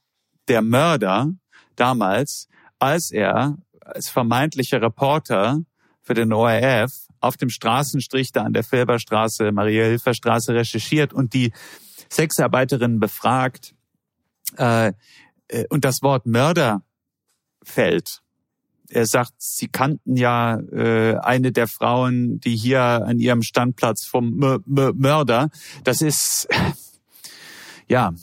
der 0.49 0.61
Mörder 0.61 1.31
damals, 1.77 2.47
als 2.77 3.11
er 3.11 3.57
als 3.79 4.09
vermeintlicher 4.09 4.81
Reporter 4.81 5.61
für 6.01 6.13
den 6.13 6.33
ORF 6.33 6.91
auf 7.19 7.37
dem 7.37 7.49
Straßenstrich 7.49 8.31
da 8.31 8.43
an 8.43 8.53
der 8.53 8.63
Felberstraße, 8.63 9.51
Maria-Hilfer-Straße 9.51 10.53
recherchiert 10.53 11.13
und 11.13 11.33
die 11.33 11.51
Sexarbeiterinnen 12.09 12.99
befragt 12.99 13.75
äh, 14.57 14.93
äh, 15.47 15.65
und 15.69 15.85
das 15.85 16.01
Wort 16.01 16.25
Mörder 16.25 16.83
fällt. 17.63 18.21
Er 18.89 19.05
sagt, 19.05 19.33
sie 19.37 19.67
kannten 19.67 20.15
ja 20.15 20.59
äh, 20.59 21.17
eine 21.17 21.51
der 21.51 21.67
Frauen, 21.67 22.39
die 22.39 22.55
hier 22.55 22.81
an 22.81 23.19
ihrem 23.19 23.41
Standplatz 23.41 24.05
vom 24.05 24.41
M 24.41 24.63
M 24.65 24.93
Mörder. 24.97 25.49
Das 25.83 26.01
ist 26.01 26.47
ja 27.89 28.13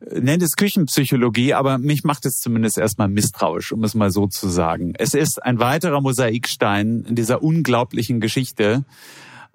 nennt 0.00 0.42
es 0.42 0.56
Küchenpsychologie, 0.56 1.54
aber 1.54 1.78
mich 1.78 2.04
macht 2.04 2.24
es 2.26 2.38
zumindest 2.38 2.78
erstmal 2.78 3.08
misstrauisch, 3.08 3.72
um 3.72 3.82
es 3.84 3.94
mal 3.94 4.10
so 4.10 4.26
zu 4.26 4.48
sagen. 4.48 4.94
Es 4.96 5.14
ist 5.14 5.42
ein 5.42 5.58
weiterer 5.58 6.00
Mosaikstein 6.00 7.04
in 7.08 7.14
dieser 7.14 7.42
unglaublichen 7.42 8.20
Geschichte. 8.20 8.84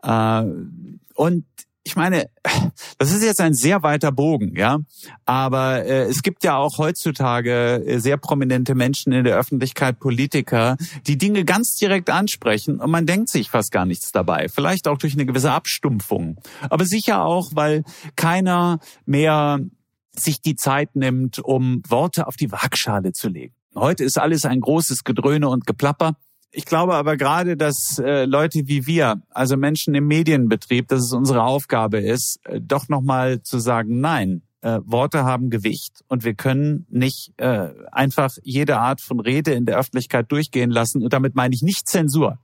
Äh, 0.01 0.43
und 1.15 1.45
ich 1.83 1.95
meine, 1.95 2.29
das 2.97 3.11
ist 3.11 3.23
jetzt 3.23 3.41
ein 3.41 3.53
sehr 3.53 3.83
weiter 3.83 4.11
Bogen, 4.11 4.55
ja. 4.55 4.79
Aber 5.25 5.83
äh, 5.85 6.03
es 6.03 6.23
gibt 6.23 6.43
ja 6.43 6.57
auch 6.57 6.77
heutzutage 6.77 7.83
äh, 7.85 7.99
sehr 7.99 8.17
prominente 8.17 8.75
Menschen 8.75 9.11
in 9.11 9.25
der 9.25 9.37
Öffentlichkeit, 9.37 9.99
Politiker, 9.99 10.77
die 11.07 11.17
Dinge 11.17 11.43
ganz 11.45 11.75
direkt 11.75 12.09
ansprechen 12.09 12.79
und 12.79 12.89
man 12.89 13.05
denkt 13.05 13.29
sich 13.29 13.49
fast 13.49 13.71
gar 13.71 13.85
nichts 13.85 14.11
dabei. 14.11 14.47
Vielleicht 14.49 14.87
auch 14.87 14.97
durch 14.97 15.13
eine 15.13 15.25
gewisse 15.25 15.51
Abstumpfung. 15.51 16.39
Aber 16.69 16.85
sicher 16.85 17.23
auch, 17.23 17.51
weil 17.53 17.83
keiner 18.15 18.79
mehr 19.05 19.59
sich 20.15 20.41
die 20.41 20.55
Zeit 20.55 20.95
nimmt, 20.95 21.39
um 21.39 21.81
Worte 21.87 22.27
auf 22.27 22.35
die 22.35 22.51
Waagschale 22.51 23.13
zu 23.13 23.29
legen. 23.29 23.55
Heute 23.75 24.03
ist 24.03 24.19
alles 24.19 24.45
ein 24.45 24.61
großes 24.61 25.03
Gedröhne 25.03 25.49
und 25.49 25.65
Geplapper. 25.65 26.15
Ich 26.55 26.65
glaube 26.65 26.93
aber 26.93 27.17
gerade, 27.17 27.57
dass 27.57 27.97
äh, 27.97 28.25
Leute 28.25 28.67
wie 28.67 28.85
wir, 28.85 29.23
also 29.31 29.57
Menschen 29.57 29.95
im 29.95 30.05
Medienbetrieb, 30.05 30.87
dass 30.87 31.01
es 31.01 31.11
unsere 31.11 31.41
Aufgabe 31.41 31.97
ist, 31.97 32.39
äh, 32.43 32.61
doch 32.61 32.89
nochmal 32.89 33.41
zu 33.41 33.57
sagen, 33.57 33.99
nein, 34.01 34.43
äh, 34.61 34.79
Worte 34.85 35.23
haben 35.23 35.49
Gewicht 35.49 36.03
und 36.07 36.23
wir 36.23 36.35
können 36.35 36.85
nicht 36.91 37.33
äh, 37.37 37.69
einfach 37.91 38.35
jede 38.43 38.77
Art 38.77 39.01
von 39.01 39.19
Rede 39.19 39.53
in 39.53 39.65
der 39.65 39.79
Öffentlichkeit 39.79 40.31
durchgehen 40.31 40.69
lassen. 40.69 41.01
Und 41.01 41.11
damit 41.11 41.33
meine 41.33 41.55
ich 41.55 41.63
nicht 41.63 41.89
Zensur. 41.89 42.37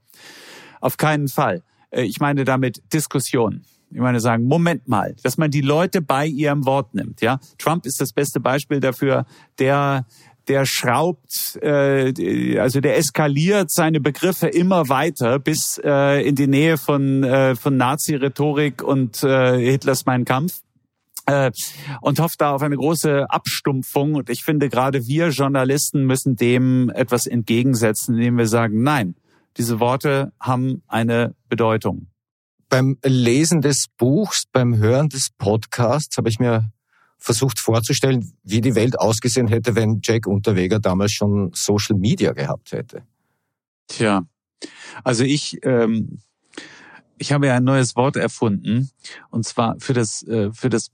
Auf 0.80 0.96
keinen 0.96 1.28
Fall. 1.28 1.62
Äh, 1.90 2.02
ich 2.02 2.18
meine 2.18 2.42
damit 2.42 2.82
Diskussion. 2.92 3.62
Ich 3.92 3.98
meine, 3.98 4.20
sagen, 4.20 4.44
Moment 4.44 4.86
mal, 4.88 5.16
dass 5.22 5.36
man 5.36 5.50
die 5.50 5.62
Leute 5.62 6.00
bei 6.00 6.26
ihrem 6.26 6.64
Wort 6.64 6.94
nimmt. 6.94 7.20
Ja, 7.22 7.40
Trump 7.58 7.86
ist 7.86 8.00
das 8.00 8.12
beste 8.12 8.38
Beispiel 8.38 8.80
dafür, 8.80 9.24
der 9.58 10.06
der 10.50 10.66
schraubt, 10.66 11.60
äh, 11.62 12.58
also 12.58 12.80
der 12.80 12.96
eskaliert 12.96 13.70
seine 13.70 14.00
Begriffe 14.00 14.48
immer 14.48 14.88
weiter 14.88 15.38
bis 15.38 15.80
äh, 15.84 16.26
in 16.26 16.34
die 16.34 16.48
Nähe 16.48 16.76
von, 16.76 17.22
äh, 17.22 17.54
von 17.54 17.76
Nazi-Rhetorik 17.76 18.82
und 18.82 19.22
äh, 19.22 19.58
Hitlers 19.58 20.06
Mein 20.06 20.24
Kampf 20.24 20.58
äh, 21.26 21.52
und 22.00 22.18
hofft 22.18 22.40
da 22.40 22.50
auf 22.52 22.62
eine 22.62 22.76
große 22.76 23.30
Abstumpfung. 23.30 24.16
Und 24.16 24.28
ich 24.28 24.42
finde, 24.42 24.68
gerade 24.68 25.06
wir 25.06 25.28
Journalisten 25.28 26.04
müssen 26.04 26.34
dem 26.34 26.90
etwas 26.90 27.26
entgegensetzen, 27.26 28.16
indem 28.16 28.36
wir 28.36 28.48
sagen, 28.48 28.82
nein, 28.82 29.14
diese 29.56 29.78
Worte 29.78 30.32
haben 30.40 30.82
eine 30.88 31.36
Bedeutung. 31.48 32.08
Beim 32.68 32.98
Lesen 33.04 33.60
des 33.60 33.86
Buchs, 33.96 34.46
beim 34.50 34.78
Hören 34.78 35.10
des 35.10 35.28
Podcasts 35.38 36.16
habe 36.18 36.28
ich 36.28 36.40
mir 36.40 36.72
versucht 37.20 37.60
vorzustellen, 37.60 38.32
wie 38.42 38.60
die 38.60 38.74
Welt 38.74 38.98
ausgesehen 38.98 39.46
hätte, 39.46 39.76
wenn 39.76 40.00
Jack 40.02 40.26
Unterweger 40.26 40.80
damals 40.80 41.12
schon 41.12 41.50
Social 41.54 41.96
Media 41.96 42.32
gehabt 42.32 42.72
hätte. 42.72 43.02
Tja, 43.86 44.24
also 45.04 45.24
ich, 45.24 45.58
ähm, 45.62 46.18
ich 47.18 47.32
habe 47.32 47.48
ja 47.48 47.56
ein 47.56 47.64
neues 47.64 47.96
Wort 47.96 48.16
erfunden 48.16 48.90
und 49.30 49.44
zwar 49.44 49.76
für 49.78 49.92
das, 49.92 50.22
äh, 50.22 50.50
für 50.52 50.70
das, 50.70 50.90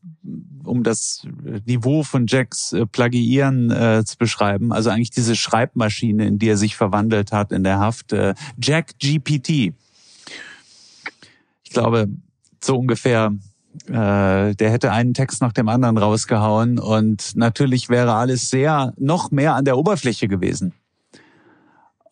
um 0.64 0.82
das 0.82 1.22
Niveau 1.64 2.02
von 2.02 2.26
Jacks 2.26 2.72
äh, 2.72 2.86
Plagiieren 2.86 3.70
äh, 3.70 4.02
zu 4.04 4.18
beschreiben. 4.18 4.72
Also 4.72 4.90
eigentlich 4.90 5.10
diese 5.10 5.36
Schreibmaschine, 5.36 6.26
in 6.26 6.38
die 6.38 6.48
er 6.48 6.56
sich 6.56 6.74
verwandelt 6.74 7.30
hat 7.30 7.52
in 7.52 7.62
der 7.62 7.78
Haft. 7.78 8.12
Äh, 8.12 8.34
Jack 8.60 8.98
GPT. 8.98 9.72
Ich 11.62 11.70
glaube, 11.70 12.08
so 12.60 12.76
ungefähr 12.76 13.32
äh, 13.86 14.54
der 14.54 14.70
hätte 14.70 14.92
einen 14.92 15.14
Text 15.14 15.40
nach 15.40 15.52
dem 15.52 15.68
anderen 15.68 15.98
rausgehauen 15.98 16.78
und 16.78 17.36
natürlich 17.36 17.88
wäre 17.88 18.14
alles 18.14 18.50
sehr 18.50 18.92
noch 18.96 19.30
mehr 19.30 19.54
an 19.54 19.64
der 19.64 19.78
Oberfläche 19.78 20.28
gewesen. 20.28 20.72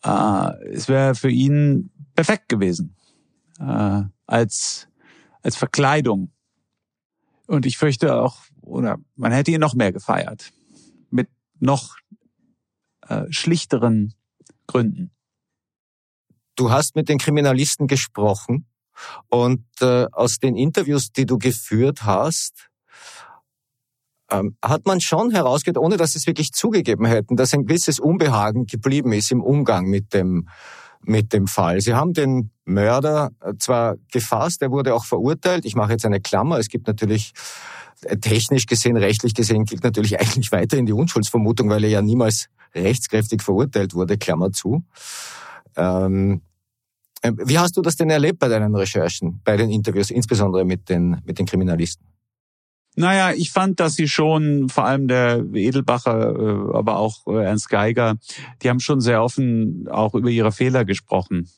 Äh, 0.03 0.51
es 0.71 0.87
wäre 0.87 1.15
für 1.15 1.29
ihn 1.29 1.91
perfekt 2.13 2.49
gewesen 2.49 2.95
äh, 3.59 4.03
als 4.27 4.87
als 5.45 5.55
Verkleidung. 5.55 6.31
Und 7.45 7.67
ich 7.67 7.77
fürchte 7.77 8.15
auch, 8.15 8.37
oder 8.61 8.97
man 9.15 9.31
hätte 9.31 9.51
ihn 9.51 9.59
noch 9.59 9.75
mehr 9.75 9.91
gefeiert 9.91 10.51
mit 11.11 11.29
noch 11.59 11.97
äh, 13.07 13.25
schlichteren 13.29 14.15
Gründen. 14.65 15.11
Du 16.55 16.71
hast 16.71 16.95
mit 16.95 17.09
den 17.09 17.19
Kriminalisten 17.19 17.85
gesprochen. 17.87 18.65
Und 19.29 19.65
äh, 19.81 20.05
aus 20.11 20.37
den 20.37 20.55
Interviews, 20.55 21.11
die 21.11 21.25
du 21.25 21.37
geführt 21.37 22.03
hast, 22.03 22.69
ähm, 24.31 24.57
hat 24.63 24.85
man 24.85 25.01
schon 25.01 25.31
herausgehört, 25.31 25.77
ohne 25.77 25.97
dass 25.97 26.11
sie 26.11 26.19
es 26.19 26.27
wirklich 26.27 26.51
zugegeben 26.51 27.05
hätten, 27.05 27.35
dass 27.35 27.53
ein 27.53 27.65
gewisses 27.65 27.99
Unbehagen 27.99 28.65
geblieben 28.65 29.13
ist 29.13 29.31
im 29.31 29.41
Umgang 29.41 29.85
mit 29.85 30.13
dem, 30.13 30.49
mit 31.01 31.33
dem 31.33 31.47
Fall. 31.47 31.81
Sie 31.81 31.93
haben 31.93 32.13
den 32.13 32.51
Mörder 32.65 33.31
äh, 33.41 33.53
zwar 33.59 33.97
gefasst, 34.11 34.61
er 34.61 34.71
wurde 34.71 34.95
auch 34.95 35.05
verurteilt. 35.05 35.65
Ich 35.65 35.75
mache 35.75 35.91
jetzt 35.91 36.05
eine 36.05 36.21
Klammer. 36.21 36.57
Es 36.57 36.69
gibt 36.69 36.87
natürlich 36.87 37.33
äh, 38.01 38.17
technisch 38.17 38.65
gesehen, 38.65 38.97
rechtlich 38.97 39.33
gesehen, 39.33 39.65
gilt 39.65 39.83
natürlich 39.83 40.19
eigentlich 40.19 40.51
weiterhin 40.51 40.85
die 40.85 40.93
Unschuldsvermutung, 40.93 41.69
weil 41.69 41.83
er 41.83 41.89
ja 41.89 42.01
niemals 42.01 42.47
rechtskräftig 42.73 43.41
verurteilt 43.41 43.93
wurde, 43.93 44.17
Klammer 44.17 44.51
zu. 44.51 44.83
Ähm, 45.77 46.41
wie 47.35 47.59
hast 47.59 47.77
du 47.77 47.81
das 47.81 47.95
denn 47.95 48.09
erlebt 48.09 48.39
bei 48.39 48.47
deinen 48.47 48.75
Recherchen, 48.75 49.41
bei 49.43 49.57
den 49.57 49.69
Interviews, 49.69 50.09
insbesondere 50.11 50.65
mit 50.65 50.89
den, 50.89 51.21
mit 51.25 51.39
den 51.39 51.45
Kriminalisten? 51.45 52.05
Naja, 52.95 53.33
ich 53.33 53.51
fand, 53.51 53.79
dass 53.79 53.95
sie 53.95 54.07
schon, 54.07 54.69
vor 54.69 54.85
allem 54.85 55.07
der 55.07 55.43
Edelbacher, 55.53 56.35
äh, 56.35 56.77
aber 56.77 56.97
auch 56.97 57.27
äh, 57.27 57.43
Ernst 57.43 57.69
Geiger, 57.69 58.15
die 58.61 58.69
haben 58.69 58.79
schon 58.79 59.01
sehr 59.01 59.21
offen 59.21 59.87
auch 59.89 60.15
über 60.15 60.29
ihre 60.29 60.53
Fehler 60.53 60.85
gesprochen. 60.85 61.49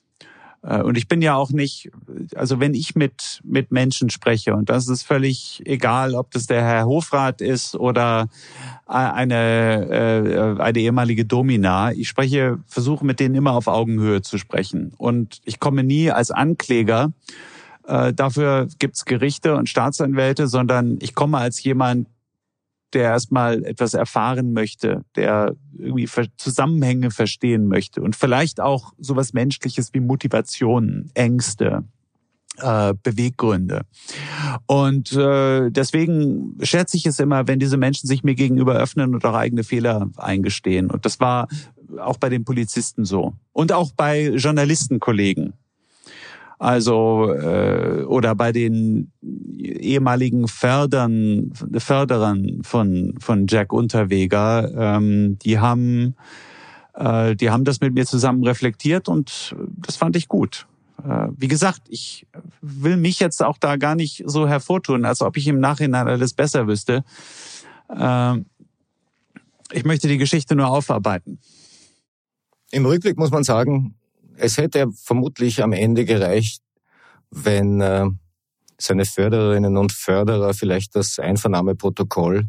Äh, 0.68 0.82
und 0.82 0.97
ich 0.97 1.07
bin 1.07 1.22
ja 1.22 1.36
auch 1.36 1.51
nicht, 1.51 1.89
also 2.36 2.59
wenn 2.59 2.74
ich 2.74 2.95
mit, 2.95 3.41
mit 3.43 3.72
Menschen 3.72 4.09
spreche, 4.09 4.53
und 4.53 4.70
das 4.70 4.88
ist 4.88 5.03
völlig 5.03 5.61
egal, 5.65 6.13
ob 6.13 6.32
das 6.32 6.45
der 6.47 6.61
Herr 6.61 6.86
Hofrat 6.86 7.41
ist 7.41 7.76
oder 7.76 8.28
eine, 8.86 10.57
äh, 10.57 10.61
eine 10.61 10.80
ehemalige 10.80 11.26
Domina, 11.26 11.91
ich 11.91 12.07
spreche, 12.07 12.59
versuche 12.68 13.05
mit 13.05 13.20
denen 13.20 13.36
immer 13.36 13.53
auf 13.53 13.68
Augenhöhe 13.68 14.22
zu 14.22 14.38
sprechen. 14.38 14.93
Und 14.97 15.41
ich 15.45 15.59
komme 15.59 15.84
nie 15.84 16.11
als 16.11 16.32
Ankläger, 16.32 17.11
äh, 17.88 18.13
dafür 18.13 18.68
gibt's 18.80 19.05
Gerichte 19.05 19.55
und 19.55 19.70
Staatsanwälte, 19.70 20.47
sondern 20.47 20.99
ich 21.01 21.15
komme 21.15 21.38
als 21.38 21.63
jemand, 21.63 22.07
der 22.94 23.04
erstmal 23.04 23.64
etwas 23.66 23.94
erfahren 23.94 24.54
möchte, 24.54 25.04
der 25.16 25.56
irgendwie 25.78 26.08
Zusammenhänge 26.38 27.12
verstehen 27.12 27.68
möchte 27.68 28.02
und 28.02 28.16
vielleicht 28.16 28.60
auch 28.60 28.94
sowas 28.98 29.34
Menschliches 29.34 29.94
wie 29.94 30.00
Motivationen, 30.00 31.12
Ängste, 31.14 31.84
äh, 32.58 32.94
Beweggründe. 33.04 33.82
Und 34.66 35.12
äh, 35.14 35.70
deswegen 35.70 36.58
schätze 36.64 36.98
ich 36.98 37.06
es 37.06 37.20
immer, 37.20 37.48
wenn 37.48 37.60
diese 37.60 37.78
Menschen 37.78 38.08
sich 38.08 38.24
mir 38.24 38.36
gegenüber 38.36 38.76
öffnen 38.76 39.14
und 39.14 39.26
auch 39.26 39.36
eigene 39.36 39.64
Fehler 39.64 40.10
eingestehen. 40.18 40.90
Und 40.90 41.06
das 41.06 41.20
war 41.20 41.48
auch 42.00 42.18
bei 42.18 42.30
den 42.30 42.46
Polizisten 42.46 43.06
so. 43.06 43.34
Und 43.54 43.72
auch 43.72 43.92
bei 43.96 44.30
Journalistenkollegen. 44.30 45.54
Also 46.60 47.32
äh, 47.32 48.03
oder 48.03 48.34
bei 48.34 48.51
den 48.51 49.12
ehemaligen 49.58 50.47
Fördern, 50.47 51.51
Förderern 51.78 52.62
von 52.64 53.14
von 53.20 53.45
Jack 53.47 53.72
Unterweger, 53.72 54.72
ähm, 54.76 55.38
die 55.39 55.60
haben 55.60 56.16
äh, 56.95 57.36
die 57.36 57.51
haben 57.51 57.64
das 57.64 57.80
mit 57.80 57.93
mir 57.93 58.05
zusammen 58.08 58.43
reflektiert 58.43 59.08
und 59.08 59.55
das 59.68 59.97
fand 59.97 60.16
ich 60.16 60.28
gut. 60.28 60.66
Äh, 61.03 61.28
wie 61.38 61.47
gesagt, 61.47 61.82
ich 61.89 62.26
will 62.62 62.97
mich 62.97 63.20
jetzt 63.20 63.43
auch 63.43 63.60
da 63.60 63.76
gar 63.76 63.93
nicht 63.93 64.24
so 64.26 64.47
hervortun, 64.47 65.05
als 65.05 65.22
ob 65.22 65.38
ich 65.38 65.47
im 65.47 65.60
Nachhinein 65.60 66.08
alles 66.08 66.34
besser 66.34 66.68
wüsste. 66.68 67.03
Äh, 67.89 68.38
ich 69.74 69.86
möchte 69.86 70.08
die 70.08 70.18
Geschichte 70.18 70.55
nur 70.55 70.68
aufarbeiten. 70.68 71.39
Im 72.72 72.86
Rückblick 72.86 73.18
muss 73.18 73.32
man 73.32 73.43
sagen, 73.43 73.97
es 74.38 74.58
hätte 74.58 74.88
vermutlich 75.04 75.64
am 75.64 75.74
Ende 75.74 76.06
gereicht, 76.06 76.62
wenn 77.32 77.82
äh, 77.82 78.06
seine 78.78 79.06
Fördererinnen 79.06 79.78
und 79.78 79.92
Förderer 79.92 80.54
vielleicht 80.54 80.96
das 80.96 81.20
Einvernahmeprotokoll 81.20 82.46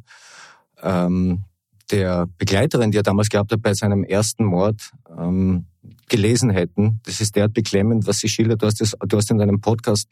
ähm, 0.83 1.45
der 1.91 2.27
Begleiterin, 2.37 2.91
die 2.91 2.99
er 2.99 3.03
damals 3.03 3.31
gehabt 3.31 3.51
hat 3.51 3.63
bei 3.63 3.75
seinem 3.75 4.05
ersten 4.05 4.45
Mord, 4.45 4.93
ähm, 5.19 5.67
gelesen 6.09 6.51
hätten. 6.51 7.01
Das 7.05 7.21
ist 7.21 7.35
derart 7.35 7.55
beklemmend, 7.55 8.07
was 8.07 8.19
sie 8.19 8.29
schildert. 8.29 8.63
Du 8.63 8.67
hast, 8.67 8.81
das, 8.81 8.95
du 9.01 9.17
hast 9.17 9.31
in 9.31 9.39
deinem 9.39 9.61
Podcast 9.61 10.09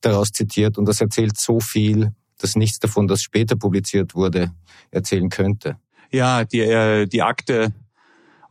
daraus 0.00 0.30
zitiert 0.30 0.78
und 0.78 0.86
das 0.86 1.00
erzählt 1.00 1.36
so 1.36 1.58
viel, 1.58 2.12
dass 2.38 2.54
nichts 2.54 2.78
davon, 2.78 3.08
das 3.08 3.20
später 3.20 3.56
publiziert 3.56 4.14
wurde, 4.14 4.52
erzählen 4.92 5.28
könnte. 5.28 5.76
Ja, 6.12 6.44
die, 6.44 6.60
äh, 6.60 7.06
die 7.06 7.22
Akte 7.22 7.72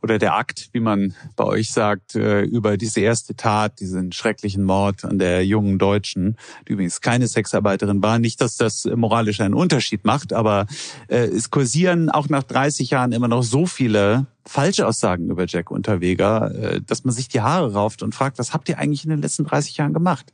oder 0.07 0.19
der 0.19 0.35
Akt, 0.35 0.69
wie 0.71 0.79
man 0.79 1.13
bei 1.35 1.43
euch 1.43 1.73
sagt, 1.73 2.15
äh, 2.15 2.43
über 2.43 2.77
diese 2.77 3.01
erste 3.01 3.35
Tat, 3.35 3.81
diesen 3.81 4.13
schrecklichen 4.13 4.63
Mord 4.63 5.03
an 5.03 5.19
der 5.19 5.45
jungen 5.45 5.79
Deutschen, 5.79 6.37
die 6.65 6.73
übrigens 6.73 7.01
keine 7.01 7.27
Sexarbeiterin 7.27 8.01
war. 8.01 8.17
Nicht, 8.17 8.39
dass 8.39 8.55
das 8.55 8.85
moralisch 8.85 9.41
einen 9.41 9.53
Unterschied 9.53 10.05
macht, 10.05 10.31
aber 10.31 10.65
äh, 11.09 11.25
es 11.25 11.51
kursieren 11.51 12.09
auch 12.09 12.29
nach 12.29 12.43
30 12.43 12.89
Jahren 12.89 13.11
immer 13.11 13.27
noch 13.27 13.43
so 13.43 13.65
viele 13.65 14.27
Falschaussagen 14.45 15.29
über 15.29 15.45
Jack 15.45 15.71
Unterweger, 15.71 16.55
äh, 16.55 16.81
dass 16.81 17.03
man 17.03 17.13
sich 17.13 17.27
die 17.27 17.41
Haare 17.41 17.73
rauft 17.73 18.01
und 18.01 18.15
fragt, 18.15 18.39
was 18.39 18.53
habt 18.53 18.69
ihr 18.69 18.79
eigentlich 18.79 19.03
in 19.03 19.09
den 19.09 19.21
letzten 19.21 19.43
30 19.43 19.75
Jahren 19.75 19.93
gemacht? 19.93 20.31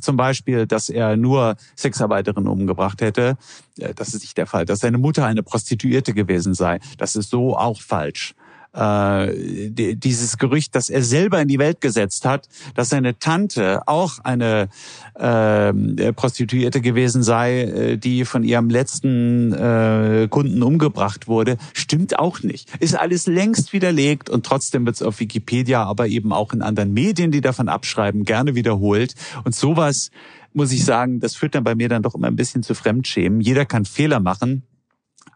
Zum 0.00 0.18
Beispiel, 0.18 0.66
dass 0.66 0.90
er 0.90 1.16
nur 1.16 1.56
Sexarbeiterinnen 1.74 2.50
umgebracht 2.50 3.00
hätte. 3.00 3.38
Das 3.76 4.12
ist 4.12 4.20
nicht 4.20 4.36
der 4.36 4.46
Fall. 4.46 4.66
Dass 4.66 4.80
seine 4.80 4.98
Mutter 4.98 5.24
eine 5.24 5.42
Prostituierte 5.42 6.12
gewesen 6.12 6.52
sei. 6.52 6.80
Das 6.98 7.16
ist 7.16 7.30
so 7.30 7.56
auch 7.56 7.80
falsch 7.80 8.34
äh, 8.78 9.70
dieses 9.94 10.38
Gerücht, 10.38 10.74
das 10.74 10.88
er 10.88 11.02
selber 11.02 11.40
in 11.40 11.48
die 11.48 11.58
Welt 11.58 11.80
gesetzt 11.80 12.24
hat, 12.24 12.48
dass 12.74 12.90
seine 12.90 13.18
Tante 13.18 13.82
auch 13.86 14.18
eine 14.20 14.68
äh, 15.14 16.12
Prostituierte 16.12 16.80
gewesen 16.80 17.22
sei, 17.22 17.62
äh, 17.62 17.96
die 17.96 18.24
von 18.24 18.44
ihrem 18.44 18.70
letzten 18.70 19.52
äh, 19.52 20.28
Kunden 20.30 20.62
umgebracht 20.62 21.26
wurde, 21.26 21.58
stimmt 21.72 22.18
auch 22.18 22.42
nicht. 22.42 22.70
Ist 22.80 22.96
alles 22.96 23.26
längst 23.26 23.72
widerlegt 23.72 24.30
und 24.30 24.46
trotzdem 24.46 24.86
wird 24.86 24.96
es 24.96 25.02
auf 25.02 25.20
Wikipedia, 25.20 25.82
aber 25.82 26.06
eben 26.06 26.32
auch 26.32 26.52
in 26.52 26.62
anderen 26.62 26.92
Medien, 26.92 27.30
die 27.30 27.40
davon 27.40 27.68
abschreiben, 27.68 28.24
gerne 28.24 28.54
wiederholt. 28.54 29.14
Und 29.44 29.54
sowas 29.54 30.10
muss 30.52 30.72
ich 30.72 30.84
sagen, 30.84 31.20
das 31.20 31.34
führt 31.34 31.54
dann 31.54 31.64
bei 31.64 31.74
mir 31.74 31.88
dann 31.88 32.02
doch 32.02 32.14
immer 32.14 32.28
ein 32.28 32.36
bisschen 32.36 32.62
zu 32.62 32.74
Fremdschämen. 32.74 33.40
Jeder 33.40 33.66
kann 33.66 33.84
Fehler 33.84 34.20
machen. 34.20 34.62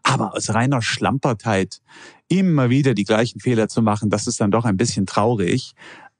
Aber 0.03 0.35
aus 0.35 0.49
reiner 0.53 0.81
Schlampertheit 0.81 1.81
immer 2.39 2.69
wieder 2.69 2.93
die 2.93 3.03
gleichen 3.03 3.39
Fehler 3.39 3.67
zu 3.67 3.81
machen, 3.81 4.09
das 4.09 4.27
ist 4.27 4.41
dann 4.41 4.51
doch 4.51 4.65
ein 4.65 4.77
bisschen 4.77 5.05
traurig. 5.05 5.73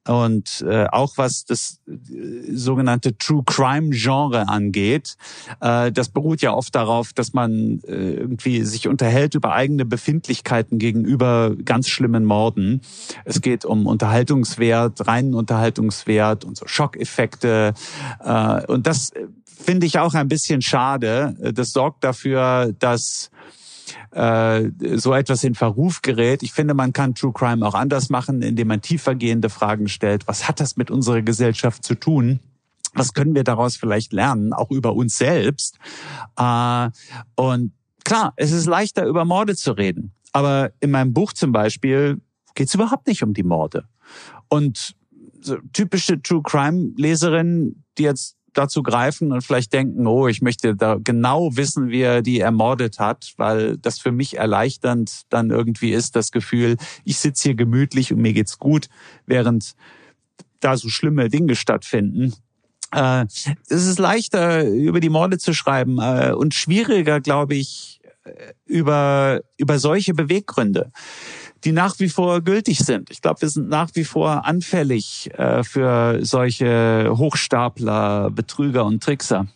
und 0.06 0.64
äh, 0.68 0.86
auch 0.92 1.16
was 1.16 1.44
das 1.44 1.80
äh, 1.88 2.52
sogenannte 2.52 3.16
True 3.16 3.42
Crime 3.46 3.90
Genre 3.90 4.48
angeht. 4.48 5.16
Äh, 5.60 5.92
das 5.92 6.10
beruht 6.10 6.42
ja 6.42 6.52
oft 6.52 6.74
darauf, 6.74 7.12
dass 7.14 7.32
man 7.32 7.80
äh, 7.86 8.12
irgendwie 8.12 8.64
sich 8.64 8.86
unterhält 8.86 9.34
über 9.34 9.52
eigene 9.52 9.84
Befindlichkeiten 9.84 10.78
gegenüber 10.78 11.54
ganz 11.64 11.88
schlimmen 11.88 12.24
Morden. 12.24 12.82
Es 13.24 13.40
geht 13.40 13.64
um 13.64 13.86
Unterhaltungswert, 13.86 15.06
reinen 15.06 15.34
Unterhaltungswert 15.34 16.44
und 16.44 16.56
so 16.56 16.66
Schockeffekte. 16.66 17.72
Äh, 18.22 18.66
und 18.66 18.86
das 18.86 19.10
finde 19.46 19.86
ich 19.86 19.98
auch 19.98 20.12
ein 20.12 20.28
bisschen 20.28 20.60
schade. 20.60 21.34
Das 21.54 21.70
sorgt 21.70 22.04
dafür, 22.04 22.74
dass 22.78 23.30
äh, 24.14 24.70
so 24.96 25.12
etwas 25.12 25.42
in 25.44 25.54
Verruf 25.54 26.02
gerät. 26.02 26.42
Ich 26.42 26.52
finde, 26.52 26.74
man 26.74 26.92
kann 26.92 27.14
True 27.14 27.32
Crime 27.32 27.66
auch 27.66 27.74
anders 27.74 28.10
machen, 28.10 28.42
indem 28.42 28.68
man 28.68 28.80
tiefergehende 28.80 29.50
Fragen 29.50 29.88
stellt. 29.88 30.26
Was 30.28 30.48
hat 30.48 30.60
das 30.60 30.76
mit 30.76 30.90
unserer 30.90 31.22
Gesellschaft 31.22 31.84
zu 31.84 31.94
tun? 31.94 32.40
Was 32.94 33.12
können 33.12 33.34
wir 33.34 33.42
daraus 33.42 33.76
vielleicht 33.76 34.12
lernen, 34.12 34.52
auch 34.52 34.70
über 34.70 34.94
uns 34.94 35.18
selbst? 35.18 35.78
Äh, 36.36 36.90
und 37.34 37.72
klar, 38.04 38.32
es 38.36 38.52
ist 38.52 38.66
leichter, 38.66 39.04
über 39.04 39.24
Morde 39.24 39.56
zu 39.56 39.72
reden. 39.72 40.12
Aber 40.32 40.70
in 40.80 40.92
meinem 40.92 41.12
Buch 41.12 41.32
zum 41.32 41.50
Beispiel 41.52 42.20
geht 42.54 42.68
es 42.68 42.74
überhaupt 42.74 43.08
nicht 43.08 43.22
um 43.24 43.34
die 43.34 43.42
Morde. 43.42 43.88
Und 44.48 44.94
so 45.40 45.56
typische 45.72 46.22
True 46.22 46.42
Crime 46.42 46.92
Leserin, 46.96 47.82
die 47.98 48.04
jetzt 48.04 48.36
dazu 48.54 48.82
greifen 48.82 49.32
und 49.32 49.42
vielleicht 49.42 49.72
denken, 49.72 50.06
oh, 50.06 50.28
ich 50.28 50.42
möchte 50.42 50.74
da 50.74 50.98
genau 51.02 51.56
wissen, 51.56 51.88
wie 51.88 52.00
er 52.00 52.22
die 52.22 52.40
ermordet 52.40 52.98
hat, 52.98 53.34
weil 53.36 53.76
das 53.78 53.98
für 53.98 54.12
mich 54.12 54.36
erleichternd 54.36 55.22
dann 55.28 55.50
irgendwie 55.50 55.92
ist, 55.92 56.16
das 56.16 56.30
Gefühl, 56.30 56.76
ich 57.04 57.18
sitze 57.18 57.48
hier 57.48 57.54
gemütlich 57.54 58.12
und 58.12 58.20
mir 58.20 58.32
geht's 58.32 58.58
gut, 58.58 58.88
während 59.26 59.74
da 60.60 60.76
so 60.76 60.88
schlimme 60.88 61.28
Dinge 61.28 61.56
stattfinden. 61.56 62.34
Äh, 62.92 63.24
es 63.24 63.86
ist 63.86 63.98
leichter, 63.98 64.64
über 64.64 65.00
die 65.00 65.10
Morde 65.10 65.38
zu 65.38 65.52
schreiben 65.52 65.98
äh, 66.00 66.32
und 66.32 66.54
schwieriger, 66.54 67.20
glaube 67.20 67.54
ich, 67.54 68.00
äh, 68.24 68.52
über, 68.66 69.42
über 69.58 69.78
solche 69.78 70.14
Beweggründe 70.14 70.92
die 71.64 71.72
nach 71.72 71.98
wie 71.98 72.08
vor 72.08 72.42
gültig 72.42 72.78
sind. 72.78 73.10
Ich 73.10 73.22
glaube, 73.22 73.42
wir 73.42 73.48
sind 73.48 73.68
nach 73.68 73.90
wie 73.94 74.04
vor 74.04 74.44
anfällig 74.44 75.30
äh, 75.34 75.64
für 75.64 76.24
solche 76.24 77.12
Hochstapler, 77.16 78.30
Betrüger 78.30 78.84
und 78.84 79.02
Trickser. 79.02 79.46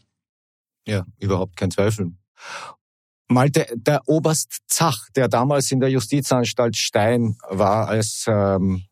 Ja, 0.87 1.05
überhaupt 1.19 1.57
kein 1.57 1.71
Zweifel. 1.71 2.13
Malte, 3.29 3.67
der 3.75 4.09
Oberst 4.09 4.63
Zach, 4.67 5.09
der 5.15 5.29
damals 5.29 5.71
in 5.71 5.81
der 5.81 5.91
Justizanstalt 5.91 6.77
Stein 6.77 7.37
war, 7.51 7.89
als, 7.89 8.25
ähm, 8.27 8.85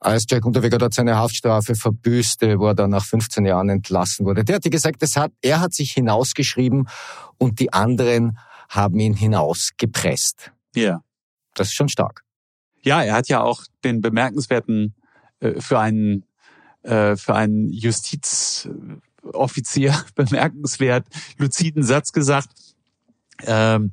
als 0.00 0.24
Jack 0.30 0.46
Unterweger 0.46 0.78
dort 0.78 0.94
seine 0.94 1.16
Haftstrafe 1.16 1.74
verbüßte, 1.74 2.58
wo 2.58 2.68
er 2.68 2.74
dann 2.74 2.90
nach 2.90 3.04
15 3.04 3.44
Jahren 3.44 3.68
entlassen 3.68 4.24
wurde, 4.24 4.44
der 4.44 4.56
hat 4.56 4.62
gesagt, 4.62 5.02
das 5.02 5.16
hat, 5.16 5.32
er 5.42 5.60
hat 5.60 5.74
sich 5.74 5.92
hinausgeschrieben 5.92 6.88
und 7.36 7.60
die 7.60 7.70
anderen 7.70 8.38
haben 8.70 8.98
ihn 8.98 9.14
hinausgepresst. 9.14 10.52
Ja. 10.74 11.02
Das 11.58 11.68
ist 11.68 11.74
schon 11.74 11.88
stark. 11.88 12.24
Ja, 12.82 13.02
er 13.02 13.14
hat 13.14 13.28
ja 13.28 13.42
auch 13.42 13.62
den 13.84 14.00
bemerkenswerten 14.00 14.94
äh, 15.40 15.60
für 15.60 15.78
einen 15.78 16.24
äh, 16.82 17.16
für 17.16 17.34
einen 17.34 17.70
Justizoffizier 17.72 20.04
bemerkenswert 20.14 21.06
luziden 21.36 21.82
Satz 21.82 22.12
gesagt. 22.12 22.50
Ähm, 23.42 23.92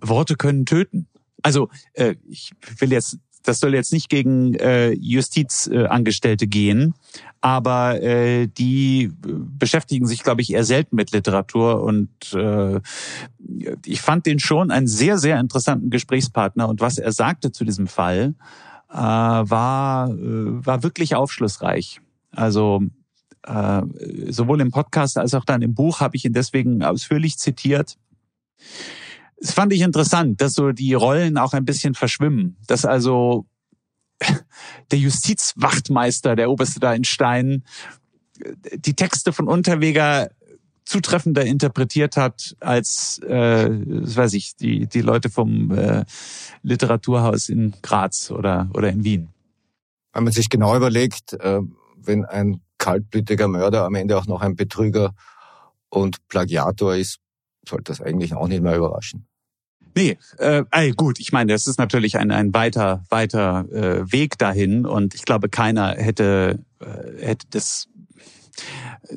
Worte 0.00 0.36
können 0.36 0.66
töten. 0.66 1.08
Also 1.42 1.70
äh, 1.94 2.16
ich 2.28 2.52
will 2.78 2.92
jetzt 2.92 3.18
das 3.42 3.60
soll 3.60 3.74
jetzt 3.74 3.92
nicht 3.92 4.08
gegen 4.08 4.54
äh, 4.54 4.90
Justizangestellte 4.92 6.46
gehen, 6.46 6.94
aber 7.40 8.02
äh, 8.02 8.46
die 8.46 9.12
beschäftigen 9.22 10.06
sich, 10.06 10.22
glaube 10.22 10.42
ich, 10.42 10.52
eher 10.52 10.64
selten 10.64 10.96
mit 10.96 11.12
Literatur 11.12 11.82
und 11.82 12.10
äh, 12.34 12.80
ich 13.86 14.00
fand 14.00 14.26
den 14.26 14.38
schon 14.38 14.70
einen 14.70 14.86
sehr, 14.86 15.18
sehr 15.18 15.40
interessanten 15.40 15.90
Gesprächspartner 15.90 16.68
und 16.68 16.80
was 16.80 16.98
er 16.98 17.12
sagte 17.12 17.52
zu 17.52 17.64
diesem 17.64 17.86
Fall 17.86 18.34
äh, 18.90 18.96
war, 18.96 20.10
äh, 20.10 20.66
war 20.66 20.82
wirklich 20.82 21.14
aufschlussreich. 21.14 22.00
Also 22.32 22.82
äh, 23.46 23.82
sowohl 24.28 24.60
im 24.60 24.70
Podcast 24.70 25.18
als 25.18 25.34
auch 25.34 25.44
dann 25.44 25.62
im 25.62 25.74
Buch 25.74 26.00
habe 26.00 26.16
ich 26.16 26.24
ihn 26.24 26.32
deswegen 26.32 26.82
ausführlich 26.84 27.38
zitiert. 27.38 27.96
Das 29.40 29.52
fand 29.52 29.72
ich 29.72 29.80
interessant, 29.80 30.40
dass 30.40 30.52
so 30.52 30.72
die 30.72 30.94
Rollen 30.94 31.38
auch 31.38 31.54
ein 31.54 31.64
bisschen 31.64 31.94
verschwimmen. 31.94 32.56
Dass 32.66 32.84
also 32.84 33.46
der 34.90 34.98
Justizwachtmeister, 34.98 36.36
der 36.36 36.50
Oberste 36.50 36.78
da 36.78 36.92
in 36.92 37.04
Stein, 37.04 37.64
die 38.74 38.94
Texte 38.94 39.32
von 39.32 39.48
Unterweger 39.48 40.30
zutreffender 40.84 41.44
interpretiert 41.44 42.16
hat 42.16 42.56
als, 42.60 43.20
äh, 43.20 43.68
weiß 43.70 44.32
ich, 44.34 44.56
die, 44.56 44.86
die 44.86 45.02
Leute 45.02 45.30
vom 45.30 45.70
äh, 45.70 46.04
Literaturhaus 46.62 47.48
in 47.48 47.74
Graz 47.80 48.30
oder, 48.30 48.68
oder 48.74 48.88
in 48.90 49.04
Wien. 49.04 49.28
Wenn 50.12 50.24
man 50.24 50.32
sich 50.32 50.48
genau 50.48 50.76
überlegt, 50.76 51.34
äh, 51.34 51.60
wenn 51.96 52.24
ein 52.24 52.60
kaltblütiger 52.78 53.46
Mörder 53.46 53.84
am 53.84 53.94
Ende 53.94 54.18
auch 54.18 54.26
noch 54.26 54.40
ein 54.40 54.56
Betrüger 54.56 55.14
und 55.90 56.26
Plagiator 56.28 56.96
ist, 56.96 57.20
sollte 57.68 57.92
das 57.92 58.00
eigentlich 58.00 58.34
auch 58.34 58.48
nicht 58.48 58.62
mehr 58.62 58.76
überraschen. 58.76 59.26
Nee, 59.94 60.18
äh, 60.38 60.64
ey, 60.70 60.92
gut, 60.92 61.18
ich 61.18 61.32
meine, 61.32 61.52
das 61.52 61.66
ist 61.66 61.78
natürlich 61.78 62.18
ein, 62.18 62.30
ein 62.30 62.54
weiter, 62.54 63.04
weiter 63.08 63.66
äh, 63.72 64.12
Weg 64.12 64.38
dahin 64.38 64.86
und 64.86 65.14
ich 65.14 65.24
glaube, 65.24 65.48
keiner 65.48 65.94
hätte, 65.96 66.60
äh, 66.80 67.24
hätte 67.24 67.46
das 67.50 67.88
äh, 69.08 69.16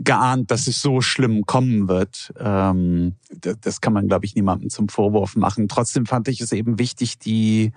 geahnt, 0.00 0.50
dass 0.50 0.66
es 0.66 0.80
so 0.80 1.00
schlimm 1.00 1.46
kommen 1.46 1.88
wird. 1.88 2.32
Ähm, 2.38 3.16
das 3.40 3.80
kann 3.80 3.92
man, 3.92 4.08
glaube 4.08 4.24
ich, 4.26 4.34
niemandem 4.34 4.70
zum 4.70 4.88
Vorwurf 4.88 5.36
machen. 5.36 5.68
Trotzdem 5.68 6.06
fand 6.06 6.28
ich 6.28 6.40
es 6.40 6.52
eben 6.52 6.78
wichtig, 6.78 7.18
die, 7.18 7.72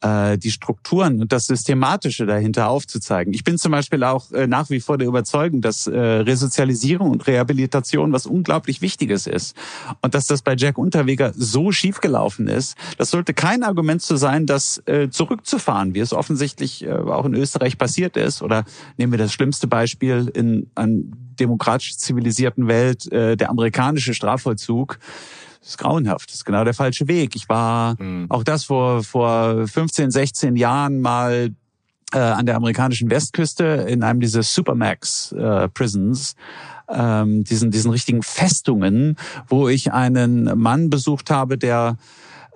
äh, 0.00 0.38
die 0.38 0.50
Strukturen 0.50 1.20
und 1.20 1.32
das 1.32 1.46
Systematische 1.46 2.26
dahinter 2.26 2.68
aufzuzeigen. 2.68 3.32
Ich 3.34 3.44
bin 3.44 3.58
zum 3.58 3.72
Beispiel 3.72 4.04
auch 4.04 4.32
äh, 4.32 4.46
nach 4.46 4.70
wie 4.70 4.80
vor 4.80 4.98
der 4.98 5.08
Überzeugung, 5.08 5.60
dass 5.60 5.86
äh, 5.86 5.98
Resozialisierung 5.98 7.10
und 7.10 7.26
Rehabilitation 7.26 8.12
was 8.12 8.26
unglaublich 8.26 8.82
Wichtiges 8.82 9.26
ist. 9.26 9.56
Und 10.02 10.14
dass 10.14 10.26
das 10.26 10.42
bei 10.42 10.54
Jack 10.56 10.78
Unterweger 10.78 11.32
so 11.36 11.72
schiefgelaufen 11.72 12.48
ist, 12.48 12.76
das 12.98 13.10
sollte 13.10 13.34
kein 13.34 13.62
Argument 13.62 14.02
zu 14.02 14.16
sein, 14.16 14.46
das 14.46 14.82
äh, 14.86 15.10
zurückzufahren, 15.10 15.94
wie 15.94 16.00
es 16.00 16.12
offensichtlich 16.12 16.84
äh, 16.84 16.92
auch 16.92 17.24
in 17.24 17.34
Österreich 17.34 17.78
passiert 17.78 18.16
ist. 18.16 18.42
Oder 18.42 18.64
nehmen 18.96 19.12
wir 19.12 19.18
das 19.18 19.32
schlimmste 19.32 19.66
Beispiel 19.66 20.30
in 20.34 20.70
an 20.74 21.12
demokratisch 21.40 21.96
zivilisierten 21.96 22.68
Welt, 22.68 23.10
äh, 23.10 23.36
der 23.36 23.50
amerikanische 23.50 24.14
Strafvollzug. 24.14 24.89
Das 25.60 25.70
ist 25.70 25.78
grauenhaft. 25.78 26.28
Das 26.30 26.36
ist 26.36 26.44
genau 26.44 26.64
der 26.64 26.74
falsche 26.74 27.06
Weg. 27.06 27.36
Ich 27.36 27.48
war 27.48 28.00
mhm. 28.00 28.26
auch 28.28 28.44
das 28.44 28.64
vor, 28.64 29.04
vor 29.04 29.66
15, 29.66 30.10
16 30.10 30.56
Jahren 30.56 31.00
mal 31.00 31.50
äh, 32.12 32.18
an 32.18 32.46
der 32.46 32.56
amerikanischen 32.56 33.10
Westküste 33.10 33.64
in 33.88 34.02
einem 34.02 34.20
dieser 34.20 34.42
Supermax 34.42 35.32
äh, 35.32 35.68
Prisons, 35.68 36.34
ähm, 36.88 37.44
diesen, 37.44 37.70
diesen 37.70 37.90
richtigen 37.90 38.22
Festungen, 38.22 39.16
wo 39.46 39.68
ich 39.68 39.92
einen 39.92 40.58
Mann 40.58 40.90
besucht 40.90 41.30
habe, 41.30 41.58
der 41.58 41.96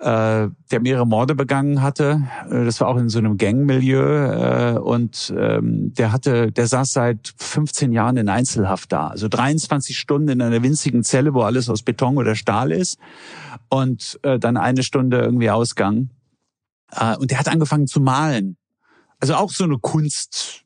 äh, 0.04 0.50
der 0.70 0.80
mehrere 0.80 1.06
Morde 1.06 1.34
begangen 1.34 1.80
hatte. 1.80 2.22
Äh, 2.50 2.66
das 2.66 2.78
war 2.80 2.88
auch 2.88 2.98
in 2.98 3.08
so 3.08 3.18
einem 3.18 3.38
Gangmilieu 3.38 4.02
äh, 4.02 4.78
und 4.78 5.32
ähm, 5.36 5.94
der 5.94 6.12
hatte, 6.12 6.52
der 6.52 6.66
saß 6.66 6.92
seit 6.92 7.32
15 7.38 7.90
Jahren 7.90 8.18
in 8.18 8.28
Einzelhaft 8.28 8.92
da, 8.92 9.08
also 9.08 9.28
23 9.28 9.98
Stunden 9.98 10.28
in 10.28 10.42
einer 10.42 10.62
winzigen 10.62 11.04
Zelle, 11.04 11.32
wo 11.32 11.40
alles 11.40 11.70
aus 11.70 11.82
Beton 11.82 12.18
oder 12.18 12.34
Stahl 12.34 12.70
ist 12.70 12.98
und 13.70 14.20
äh, 14.22 14.38
dann 14.38 14.58
eine 14.58 14.82
Stunde 14.82 15.20
irgendwie 15.20 15.48
Ausgang. 15.48 16.10
Äh, 16.92 17.16
und 17.16 17.30
der 17.30 17.38
hat 17.38 17.48
angefangen 17.48 17.86
zu 17.86 18.00
malen. 18.00 18.58
Also 19.20 19.36
auch 19.36 19.50
so 19.50 19.64
eine 19.64 19.78
Kunst, 19.78 20.63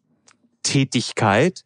Tätigkeit. 0.62 1.64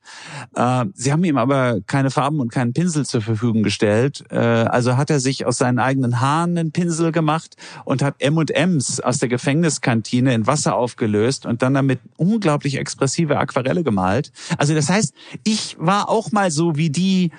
Äh, 0.55 0.85
sie 0.95 1.13
haben 1.13 1.25
ihm 1.25 1.37
aber 1.37 1.81
keine 1.87 2.11
Farben 2.11 2.41
und 2.41 2.53
keinen 2.53 2.73
Pinsel 2.73 3.05
zur 3.05 3.21
Verfügung 3.21 3.63
gestellt. 3.63 4.25
Äh, 4.31 4.37
also 4.37 4.97
hat 4.97 5.11
er 5.11 5.21
sich 5.21 5.47
aus 5.47 5.59
seinen 5.59 5.79
eigenen 5.79 6.21
Haaren 6.21 6.57
einen 6.57 6.73
Pinsel 6.73 7.13
gemacht 7.13 7.57
und 7.85 8.03
hat 8.03 8.17
M&Ms 8.19 9.01
aus 9.01 9.19
der 9.19 9.29
Gefängniskantine 9.29 10.35
in 10.35 10.47
Wasser 10.47 10.77
aufgelöst 10.77 11.47
und 11.47 11.63
dann 11.63 11.75
damit 11.75 12.01
unglaublich 12.17 12.77
expressive 12.77 13.39
Aquarelle 13.39 13.83
gemalt. 13.83 14.33
Also 14.59 14.75
das 14.75 14.89
heißt, 14.89 15.15
ich 15.45 15.77
war 15.79 16.09
auch 16.09 16.33
mal 16.33 16.51
so 16.51 16.77
wie 16.77 16.91
die, 16.91 17.33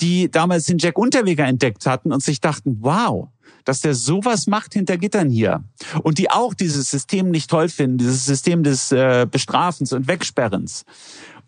die 0.00 0.30
damals 0.30 0.66
den 0.66 0.78
Jack 0.78 0.98
Unterweger 0.98 1.46
entdeckt 1.46 1.86
hatten 1.86 2.12
und 2.12 2.22
sich 2.22 2.40
dachten, 2.40 2.78
wow, 2.80 3.28
dass 3.68 3.82
der 3.82 3.94
sowas 3.94 4.46
macht 4.46 4.72
hinter 4.72 4.96
Gittern 4.96 5.28
hier 5.28 5.62
und 6.02 6.16
die 6.16 6.30
auch 6.30 6.54
dieses 6.54 6.90
System 6.90 7.30
nicht 7.30 7.50
toll 7.50 7.68
finden, 7.68 7.98
dieses 7.98 8.24
System 8.24 8.62
des 8.62 8.90
äh, 8.92 9.26
Bestrafens 9.30 9.92
und 9.92 10.08
Wegsperrens. 10.08 10.86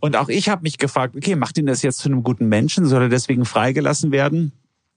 Und 0.01 0.17
auch 0.17 0.29
ich 0.29 0.51
habe 0.51 0.63
mich 0.63 0.77
gefragt, 0.77 1.17
okay, 1.17 1.35
macht 1.35 1.57
ihn 1.57 1.65
das 1.65 1.81
jetzt 1.81 1.99
zu 1.99 2.11
einem 2.11 2.23
guten 2.23 2.47
Menschen? 2.47 2.85
Soll 2.85 3.05
er 3.05 3.09
deswegen 3.09 3.47
freigelassen 3.47 4.13
werden? 4.13 4.53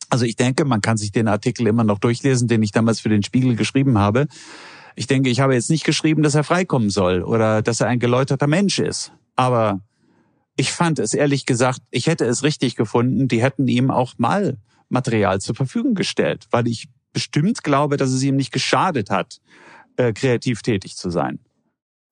Also 0.10 0.26
ich 0.26 0.36
denke, 0.36 0.66
man 0.66 0.82
kann 0.82 0.98
sich 0.98 1.14
den 1.14 1.30
Artikel 1.30 1.66
immer 1.66 1.86
noch 1.86 1.98
durchlesen, 2.00 2.50
den 2.50 2.62
ich 2.62 2.74
damals 2.74 3.00
für 3.00 3.10
den 3.10 3.24
Spiegel 3.24 3.56
geschrieben 3.56 3.98
habe. 3.98 4.28
Ich 4.96 5.08
denke, 5.08 5.30
ich 5.30 5.40
habe 5.40 5.54
jetzt 5.54 5.70
nicht 5.70 5.86
geschrieben, 5.86 6.24
dass 6.24 6.36
er 6.36 6.44
freikommen 6.44 6.90
soll 6.90 7.24
oder 7.24 7.62
dass 7.62 7.80
er 7.80 7.88
ein 7.88 8.00
geläuterter 8.00 8.48
Mensch 8.48 8.80
ist. 8.80 9.14
Aber 9.38 9.80
ich 10.58 10.74
fand 10.74 11.00
es 11.00 11.14
ehrlich 11.14 11.46
gesagt, 11.46 11.80
ich 11.90 12.08
hätte 12.08 12.26
es 12.26 12.44
richtig 12.44 12.76
gefunden, 12.76 13.30
die 13.30 13.42
hätten 13.42 13.70
ihm 13.70 13.92
auch 13.92 14.14
mal 14.18 14.58
Material 14.90 15.40
zur 15.40 15.56
Verfügung 15.56 15.96
gestellt, 15.96 16.48
weil 16.52 16.68
ich 16.68 16.90
bestimmt 17.14 17.64
glaube, 17.64 17.98
dass 17.98 18.12
es 18.12 18.24
ihm 18.24 18.36
nicht 18.36 18.52
geschadet 18.52 19.10
hat, 19.10 19.40
äh, 19.98 20.12
kreativ 20.14 20.62
tätig 20.62 20.98
zu 20.98 21.10
sein. 21.10 21.40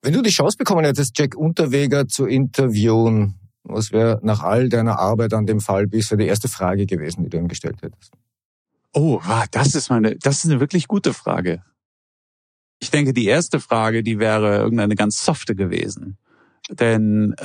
Wenn 0.02 0.14
du 0.14 0.22
die 0.22 0.30
Chance 0.30 0.58
bekommen 0.58 0.86
hättest, 0.86 1.18
Jack 1.18 1.36
Unterweger 1.36 2.08
zu 2.08 2.26
interviewen, 2.26 3.40
was 3.64 3.92
wäre 3.92 4.20
nach 4.24 4.42
all 4.42 4.70
deiner 4.70 4.98
Arbeit 4.98 5.34
an 5.34 5.46
dem 5.46 5.60
Fall 5.60 5.88
bisher 5.88 6.18
die 6.18 6.26
erste 6.26 6.48
Frage 6.48 6.86
gewesen, 6.86 7.24
die 7.24 7.30
du 7.30 7.38
ihm 7.38 7.48
gestellt 7.48 7.82
hättest? 7.82 8.14
Oh, 8.94 9.22
das 9.52 9.76
ist 9.76 9.90
meine, 9.90 10.16
das 10.16 10.44
ist 10.44 10.50
eine 10.50 10.60
wirklich 10.60 10.88
gute 10.88 11.14
Frage. 11.14 11.64
Ich 12.80 12.90
denke, 12.90 13.14
die 13.14 13.26
erste 13.26 13.60
Frage, 13.60 14.02
die 14.02 14.18
wäre 14.18 14.58
irgendeine 14.58 14.96
ganz 14.96 15.24
softe 15.24 15.56
gewesen. 15.56 16.18
Denn 16.70 17.34
äh, 17.40 17.44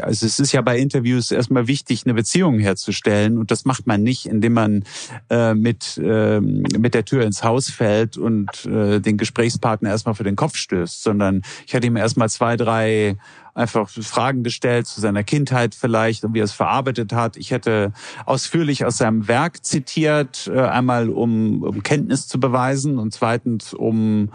also 0.00 0.26
es 0.26 0.38
ist 0.38 0.52
ja 0.52 0.62
bei 0.62 0.78
Interviews 0.78 1.30
erstmal 1.30 1.66
wichtig, 1.66 2.04
eine 2.04 2.14
Beziehung 2.14 2.58
herzustellen. 2.58 3.36
Und 3.36 3.50
das 3.50 3.64
macht 3.64 3.86
man 3.86 4.02
nicht, 4.02 4.26
indem 4.26 4.54
man 4.54 4.84
äh, 5.28 5.54
mit, 5.54 5.98
äh, 5.98 6.40
mit 6.40 6.94
der 6.94 7.04
Tür 7.04 7.24
ins 7.24 7.42
Haus 7.42 7.68
fällt 7.68 8.16
und 8.16 8.64
äh, 8.64 9.00
den 9.00 9.16
Gesprächspartner 9.16 9.90
erstmal 9.90 10.14
für 10.14 10.24
den 10.24 10.36
Kopf 10.36 10.56
stößt, 10.56 11.02
sondern 11.02 11.42
ich 11.66 11.74
hatte 11.74 11.86
ihm 11.86 11.96
erstmal 11.96 12.28
zwei, 12.30 12.56
drei 12.56 13.16
einfach 13.54 13.88
Fragen 13.88 14.44
gestellt 14.44 14.86
zu 14.86 15.00
seiner 15.00 15.24
Kindheit 15.24 15.74
vielleicht 15.74 16.24
und 16.24 16.32
wie 16.32 16.40
er 16.40 16.44
es 16.44 16.52
verarbeitet 16.52 17.12
hat. 17.12 17.36
Ich 17.36 17.50
hätte 17.50 17.92
ausführlich 18.24 18.84
aus 18.84 18.98
seinem 18.98 19.26
Werk 19.26 19.64
zitiert, 19.64 20.48
äh, 20.52 20.60
einmal 20.60 21.10
um, 21.10 21.62
um 21.64 21.82
Kenntnis 21.82 22.28
zu 22.28 22.38
beweisen 22.38 22.98
und 22.98 23.12
zweitens 23.12 23.74
um 23.74 24.30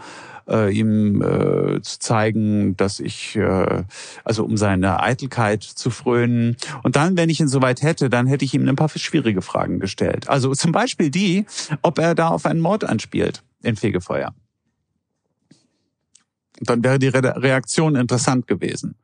äh, 0.48 0.72
ihm 0.72 1.22
äh, 1.22 1.80
zu 1.82 1.98
zeigen, 1.98 2.76
dass 2.76 3.00
ich, 3.00 3.36
äh, 3.36 3.84
also 4.24 4.44
um 4.44 4.56
seine 4.56 5.00
Eitelkeit 5.00 5.62
zu 5.62 5.90
frönen. 5.90 6.56
Und 6.82 6.96
dann, 6.96 7.16
wenn 7.16 7.30
ich 7.30 7.40
ihn 7.40 7.48
soweit 7.48 7.82
hätte, 7.82 8.10
dann 8.10 8.26
hätte 8.26 8.44
ich 8.44 8.54
ihm 8.54 8.68
ein 8.68 8.76
paar 8.76 8.88
schwierige 8.88 9.42
Fragen 9.42 9.80
gestellt. 9.80 10.28
Also 10.28 10.52
zum 10.54 10.72
Beispiel 10.72 11.10
die, 11.10 11.46
ob 11.82 11.98
er 11.98 12.14
da 12.14 12.28
auf 12.28 12.46
einen 12.46 12.60
Mord 12.60 12.84
anspielt 12.84 13.42
in 13.62 13.76
Fegefeuer. 13.76 14.34
Dann 16.60 16.84
wäre 16.84 16.98
die 16.98 17.08
Reaktion 17.08 17.96
interessant 17.96 18.46
gewesen. 18.46 18.94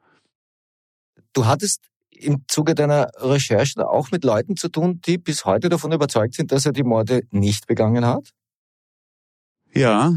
Du 1.32 1.46
hattest 1.46 1.90
im 2.10 2.44
Zuge 2.48 2.74
deiner 2.74 3.10
Recherche 3.16 3.88
auch 3.88 4.10
mit 4.10 4.24
Leuten 4.24 4.56
zu 4.56 4.68
tun, 4.68 5.00
die 5.06 5.18
bis 5.18 5.44
heute 5.44 5.68
davon 5.68 5.92
überzeugt 5.92 6.34
sind, 6.34 6.52
dass 6.52 6.66
er 6.66 6.72
die 6.72 6.82
Morde 6.82 7.22
nicht 7.30 7.66
begangen 7.66 8.04
hat? 8.04 8.30
Ja, 9.72 10.14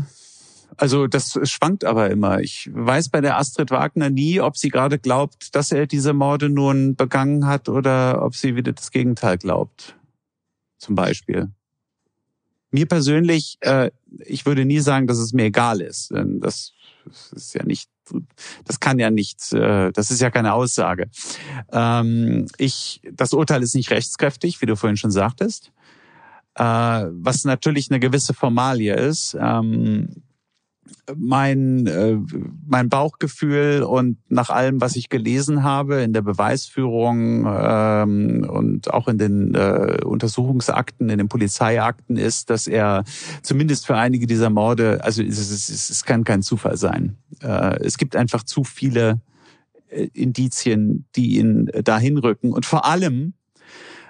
also 0.78 1.08
das 1.08 1.40
schwankt 1.44 1.86
aber 1.86 2.10
immer. 2.10 2.40
Ich 2.40 2.70
weiß 2.74 3.10
bei 3.10 3.22
der 3.22 3.38
Astrid 3.38 3.72
Wagner 3.72 4.10
nie, 4.10 4.40
ob 4.40 4.58
sie 4.58 4.70
gerade 4.70 5.00
glaubt, 5.00 5.56
dass 5.56 5.72
er 5.72 5.88
diese 5.88 6.14
Morde 6.14 6.50
nun 6.50 6.96
begangen 6.96 7.46
hat 7.46 7.70
oder 7.70 8.24
ob 8.24 8.36
sie 8.36 8.56
wieder 8.56 8.74
das 8.74 8.92
Gegenteil 8.92 9.38
glaubt. 9.38 9.96
Zum 10.78 10.96
Beispiel. 10.96 11.50
Mir 12.72 12.88
persönlich, 12.88 13.58
äh, 13.62 13.92
ich 14.20 14.46
würde 14.46 14.66
nie 14.66 14.80
sagen, 14.80 15.08
dass 15.08 15.20
es 15.20 15.34
mir 15.34 15.46
egal 15.46 15.80
ist. 15.80 16.12
Denn 16.12 16.40
das 16.40 16.74
ist 17.32 17.54
ja 17.54 17.64
nicht, 17.64 17.90
das 18.66 18.80
kann 18.80 19.00
ja 19.00 19.12
nicht, 19.12 19.54
äh, 19.54 19.92
das 19.92 20.12
ist 20.12 20.22
ja 20.22 20.32
keine 20.32 20.54
Aussage. 20.54 21.10
Ähm, 21.72 22.48
ich, 22.58 23.02
das 23.12 23.34
Urteil 23.34 23.62
ist 23.62 23.76
nicht 23.76 23.92
rechtskräftig, 23.92 24.62
wie 24.62 24.66
du 24.66 24.76
vorhin 24.76 24.98
schon 24.98 25.12
sagtest. 25.12 25.72
Äh, 26.56 26.64
was 26.64 27.46
natürlich 27.46 27.90
eine 27.90 28.00
gewisse 28.00 28.34
Formalie 28.34 28.96
ist. 28.96 29.38
Ähm, 29.40 30.24
mein, 31.16 31.88
äh, 31.88 32.18
mein 32.66 32.90
Bauchgefühl 32.90 33.84
und 33.84 34.18
nach 34.30 34.50
allem, 34.50 34.82
was 34.82 34.96
ich 34.96 35.10
gelesen 35.10 35.64
habe 35.64 36.02
in 36.02 36.14
der 36.14 36.22
Beweisführung 36.22 37.46
ähm, 37.48 38.48
und 38.50 38.94
auch 38.94 39.08
in 39.08 39.18
den 39.18 39.56
äh, 39.56 40.00
Untersuchungsakten, 40.04 41.10
in 41.10 41.18
den 41.18 41.28
Polizeiakten 41.28 42.18
ist, 42.18 42.50
dass 42.50 42.68
er 42.68 43.04
zumindest 43.42 43.86
für 43.86 43.96
einige 43.96 44.28
dieser 44.28 44.50
Morde, 44.50 45.04
also 45.04 45.22
es, 45.22 45.38
es, 45.38 45.90
es 45.90 46.04
kann 46.06 46.24
kein 46.24 46.42
Zufall 46.42 46.78
sein. 46.78 47.18
Äh, 47.42 47.84
es 47.84 47.98
gibt 47.98 48.16
einfach 48.16 48.44
zu 48.44 48.64
viele 48.64 49.20
äh, 49.90 50.08
Indizien, 50.14 51.06
die 51.16 51.38
ihn 51.38 51.70
dahin 51.84 52.18
rücken. 52.18 52.54
Und 52.54 52.66
vor 52.66 52.86
allem, 52.86 53.34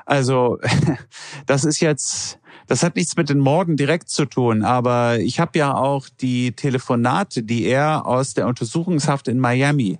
also 0.05 0.59
das 1.47 1.65
ist 1.65 1.79
jetzt 1.79 2.39
das 2.67 2.83
hat 2.83 2.95
nichts 2.95 3.15
mit 3.17 3.29
den 3.29 3.39
Morden 3.39 3.77
direkt 3.77 4.09
zu 4.09 4.25
tun, 4.25 4.63
aber 4.63 5.19
ich 5.19 5.39
habe 5.39 5.57
ja 5.57 5.75
auch 5.75 6.07
die 6.21 6.53
Telefonate, 6.53 7.43
die 7.43 7.65
er 7.65 8.05
aus 8.05 8.33
der 8.33 8.47
Untersuchungshaft 8.47 9.27
in 9.27 9.39
Miami 9.39 9.99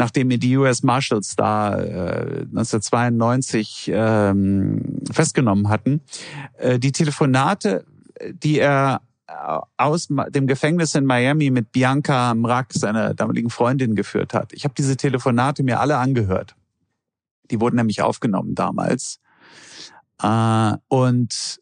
nachdem 0.00 0.30
die 0.30 0.56
US 0.56 0.82
Marshals 0.82 1.36
da 1.36 1.78
äh, 1.78 2.46
1992 2.48 3.90
ähm, 3.92 4.80
festgenommen 5.12 5.68
hatten, 5.68 6.00
äh, 6.56 6.78
die 6.78 6.90
Telefonate, 6.90 7.84
die 8.32 8.58
er 8.58 9.02
aus 9.76 10.08
dem 10.08 10.46
Gefängnis 10.46 10.94
in 10.94 11.04
Miami 11.04 11.50
mit 11.50 11.70
Bianca 11.70 12.34
Mrak, 12.34 12.72
seiner 12.72 13.14
damaligen 13.14 13.50
Freundin, 13.50 13.94
geführt 13.94 14.34
hat. 14.34 14.52
Ich 14.52 14.64
habe 14.64 14.74
diese 14.76 14.96
Telefonate 14.96 15.62
mir 15.62 15.80
alle 15.80 15.98
angehört. 15.98 16.56
Die 17.50 17.60
wurden 17.60 17.76
nämlich 17.76 18.02
aufgenommen 18.02 18.54
damals. 18.54 19.20
Äh, 20.22 20.76
und 20.88 21.60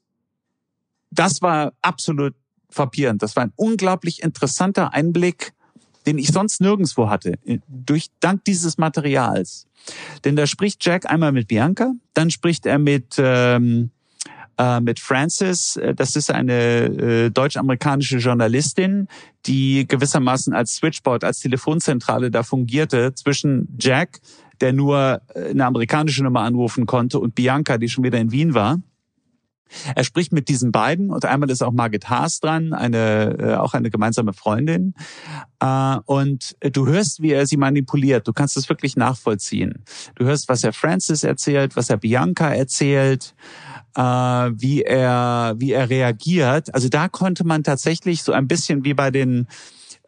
das 1.11 1.43
war 1.43 1.73
absolut 1.83 2.35
frappierend. 2.71 3.23
Das 3.23 3.37
war 3.37 3.45
ein 3.45 3.53
unglaublich 3.57 4.23
interessanter 4.23 4.93
Einblick, 4.93 5.53
den 6.07 6.19
ich 6.19 6.29
sonst 6.29 6.61
nirgendswo 6.61 7.09
hatte, 7.09 7.39
durch 7.69 8.09
dank 8.21 8.45
dieses 8.45 8.79
Materials. 8.79 9.67
Denn 10.25 10.37
da 10.37 10.47
spricht 10.47 10.85
Jack 10.85 11.11
einmal 11.11 11.33
mit 11.33 11.49
Bianca, 11.49 11.93
dann 12.15 12.31
spricht 12.31 12.67
er 12.67 12.79
mit 12.79 13.17
ähm, 13.19 13.91
äh, 14.59 14.81
mit 14.81 15.01
Frances. 15.01 15.79
Das 15.95 16.17
ist 16.17 16.31
eine 16.31 16.53
äh, 16.53 17.31
deutsch-amerikanische 17.31 18.19
Journalistin, 18.19 19.09
die 19.47 19.87
gewissermaßen 19.87 20.53
als 20.53 20.77
Switchboard, 20.77 21.25
als 21.25 21.41
Telefonzentrale 21.41 22.31
da 22.31 22.43
fungierte 22.43 23.15
zwischen 23.15 23.69
Jack, 23.79 24.21
der 24.61 24.73
nur 24.73 25.23
äh, 25.35 25.51
eine 25.51 25.67
amerikanische 25.67 26.23
Nummer 26.23 26.41
anrufen 26.41 26.87
konnte, 26.87 27.19
und 27.19 27.35
Bianca, 27.35 27.79
die 27.79 27.89
schon 27.89 28.05
wieder 28.05 28.19
in 28.19 28.33
Wien 28.33 28.55
war. 28.55 28.79
Er 29.95 30.05
spricht 30.05 30.33
mit 30.33 30.49
diesen 30.49 30.73
beiden 30.73 31.11
und 31.11 31.25
einmal 31.25 31.51
ist 31.51 31.63
auch 31.63 31.73
Margit 31.73 32.09
Haas 32.09 32.41
dran, 32.41 32.73
eine 32.73 33.37
äh, 33.39 33.55
auch 33.55 33.75
eine 33.75 33.91
gemeinsame 33.91 34.33
Freundin. 34.33 34.95
Äh, 35.61 35.97
und 36.07 36.57
du 36.61 36.87
hörst, 36.87 37.21
wie 37.21 37.33
er 37.33 37.47
sie 37.47 37.57
manipuliert. 37.57 38.27
Du 38.27 38.33
kannst 38.33 38.57
es 38.57 38.69
wirklich 38.69 38.97
nachvollziehen. 38.97 39.85
Du 40.15 40.25
hörst, 40.25 40.49
was 40.49 40.65
er 40.65 40.73
Francis 40.73 41.23
erzählt, 41.23 41.77
was 41.77 41.91
er 41.91 41.99
Bianca 41.99 42.49
erzählt, 42.49 43.35
äh, 43.95 44.03
wie 44.03 44.83
er 44.83 45.55
wie 45.59 45.73
er 45.73 45.91
reagiert. 45.91 46.75
Also 46.75 46.89
da 46.89 47.09
konnte 47.09 47.45
man 47.45 47.63
tatsächlich 47.63 48.23
so 48.23 48.33
ein 48.33 48.49
bisschen 48.49 48.85
wie 48.85 48.95
bei 48.95 49.11
den 49.11 49.49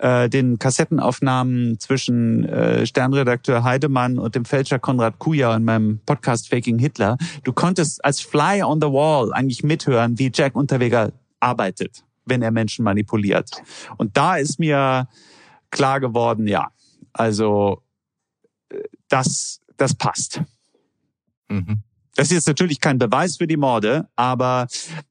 äh, 0.01 0.31
den 0.31 0.59
Kassettenaufnahmen 0.59 1.79
zwischen 1.79 2.45
äh, 2.45 2.87
Sternredakteur 2.87 3.65
Heidemann 3.65 4.19
und 4.19 4.35
dem 4.35 4.45
Fälscher 4.45 4.79
Konrad 4.79 5.19
Kuja 5.19 5.55
in 5.55 5.65
meinem 5.65 6.01
Podcast 6.07 6.49
Faking 6.49 6.79
Hitler. 6.79 7.19
Du 7.45 7.53
konntest 7.53 8.03
als 8.05 8.21
Fly 8.21 8.63
on 8.63 8.81
the 8.81 8.87
Wall 8.87 9.33
eigentlich 9.33 9.63
mithören, 9.63 10.19
wie 10.19 10.31
Jack 10.33 10.57
Unterweger 10.57 11.13
arbeitet, 11.39 12.03
wenn 12.25 12.41
er 12.41 12.51
Menschen 12.51 12.83
manipuliert. 12.83 13.51
Und 13.99 14.17
da 14.17 14.37
ist 14.37 14.59
mir 14.59 15.07
klar 15.71 16.01
geworden, 16.01 16.47
ja, 16.47 16.69
also 17.13 17.83
äh, 18.71 18.79
das, 19.09 19.61
das 19.77 19.95
passt. 19.95 20.43
Mhm. 21.49 21.83
Das 22.21 22.29
ist 22.29 22.35
jetzt 22.35 22.49
natürlich 22.49 22.81
kein 22.81 22.99
Beweis 22.99 23.39
für 23.39 23.47
die 23.47 23.57
Morde, 23.57 24.07
aber 24.15 24.67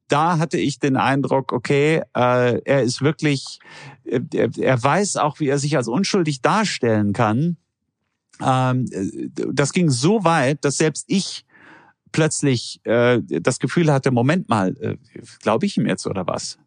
da 0.10 0.38
hatte 0.38 0.60
ich 0.60 0.78
den 0.78 0.96
Eindruck, 0.96 1.52
okay, 1.54 2.04
äh, 2.16 2.62
er 2.62 2.84
ist 2.84 3.02
wirklich, 3.02 3.58
äh, 4.04 4.20
er, 4.60 4.84
weiß 4.84 5.18
auch, 5.18 5.40
wie 5.40 5.48
er 5.48 5.58
sich 5.58 5.76
als 5.76 5.88
unschuldig 5.88 6.44
darstellen 6.44 7.12
kann. 7.14 7.58
Ähm, 8.40 8.86
das 9.34 9.74
ging 9.74 9.90
so 9.90 10.24
weit, 10.24 10.64
dass 10.64 10.78
selbst 10.78 11.06
ich 11.08 11.48
plötzlich 12.12 12.80
äh, 12.84 13.22
das 13.24 13.58
Gefühl 13.58 13.92
hatte, 13.92 14.12
Moment 14.12 14.48
mal, 14.48 14.78
äh, 14.80 14.98
glaube 15.42 15.66
ich 15.66 15.78
ihm 15.78 15.88
jetzt 15.88 16.06
oder 16.06 16.28
was? 16.28 16.60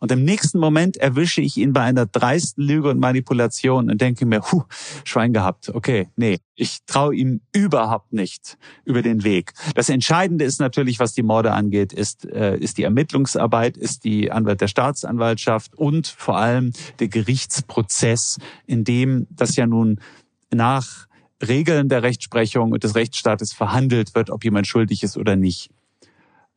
Und 0.00 0.10
im 0.10 0.24
nächsten 0.24 0.58
Moment 0.58 0.96
erwische 0.96 1.42
ich 1.42 1.58
ihn 1.58 1.74
bei 1.74 1.82
einer 1.82 2.06
dreisten 2.06 2.64
Lüge 2.64 2.88
und 2.88 2.98
Manipulation 2.98 3.90
und 3.90 4.00
denke 4.00 4.24
mir, 4.24 4.40
huh, 4.50 4.62
Schwein 5.04 5.34
gehabt. 5.34 5.68
Okay, 5.68 6.08
nee, 6.16 6.38
ich 6.54 6.78
traue 6.86 7.14
ihm 7.14 7.42
überhaupt 7.52 8.12
nicht 8.12 8.56
über 8.84 9.02
den 9.02 9.24
Weg. 9.24 9.52
Das 9.74 9.90
Entscheidende 9.90 10.46
ist 10.46 10.58
natürlich, 10.58 10.98
was 10.98 11.12
die 11.12 11.22
Morde 11.22 11.52
angeht, 11.52 11.92
ist, 11.92 12.24
äh, 12.24 12.56
ist 12.56 12.78
die 12.78 12.82
Ermittlungsarbeit, 12.82 13.76
ist 13.76 14.04
die 14.04 14.32
Anwalt 14.32 14.62
der 14.62 14.68
Staatsanwaltschaft 14.68 15.74
und 15.74 16.06
vor 16.06 16.38
allem 16.38 16.72
der 16.98 17.08
Gerichtsprozess, 17.08 18.38
in 18.66 18.84
dem 18.84 19.26
das 19.30 19.56
ja 19.56 19.66
nun 19.66 20.00
nach 20.50 21.06
Regeln 21.46 21.88
der 21.90 22.02
Rechtsprechung 22.02 22.72
und 22.72 22.84
des 22.84 22.94
Rechtsstaates 22.94 23.52
verhandelt 23.52 24.14
wird, 24.14 24.30
ob 24.30 24.44
jemand 24.44 24.66
schuldig 24.66 25.02
ist 25.02 25.18
oder 25.18 25.36
nicht. 25.36 25.70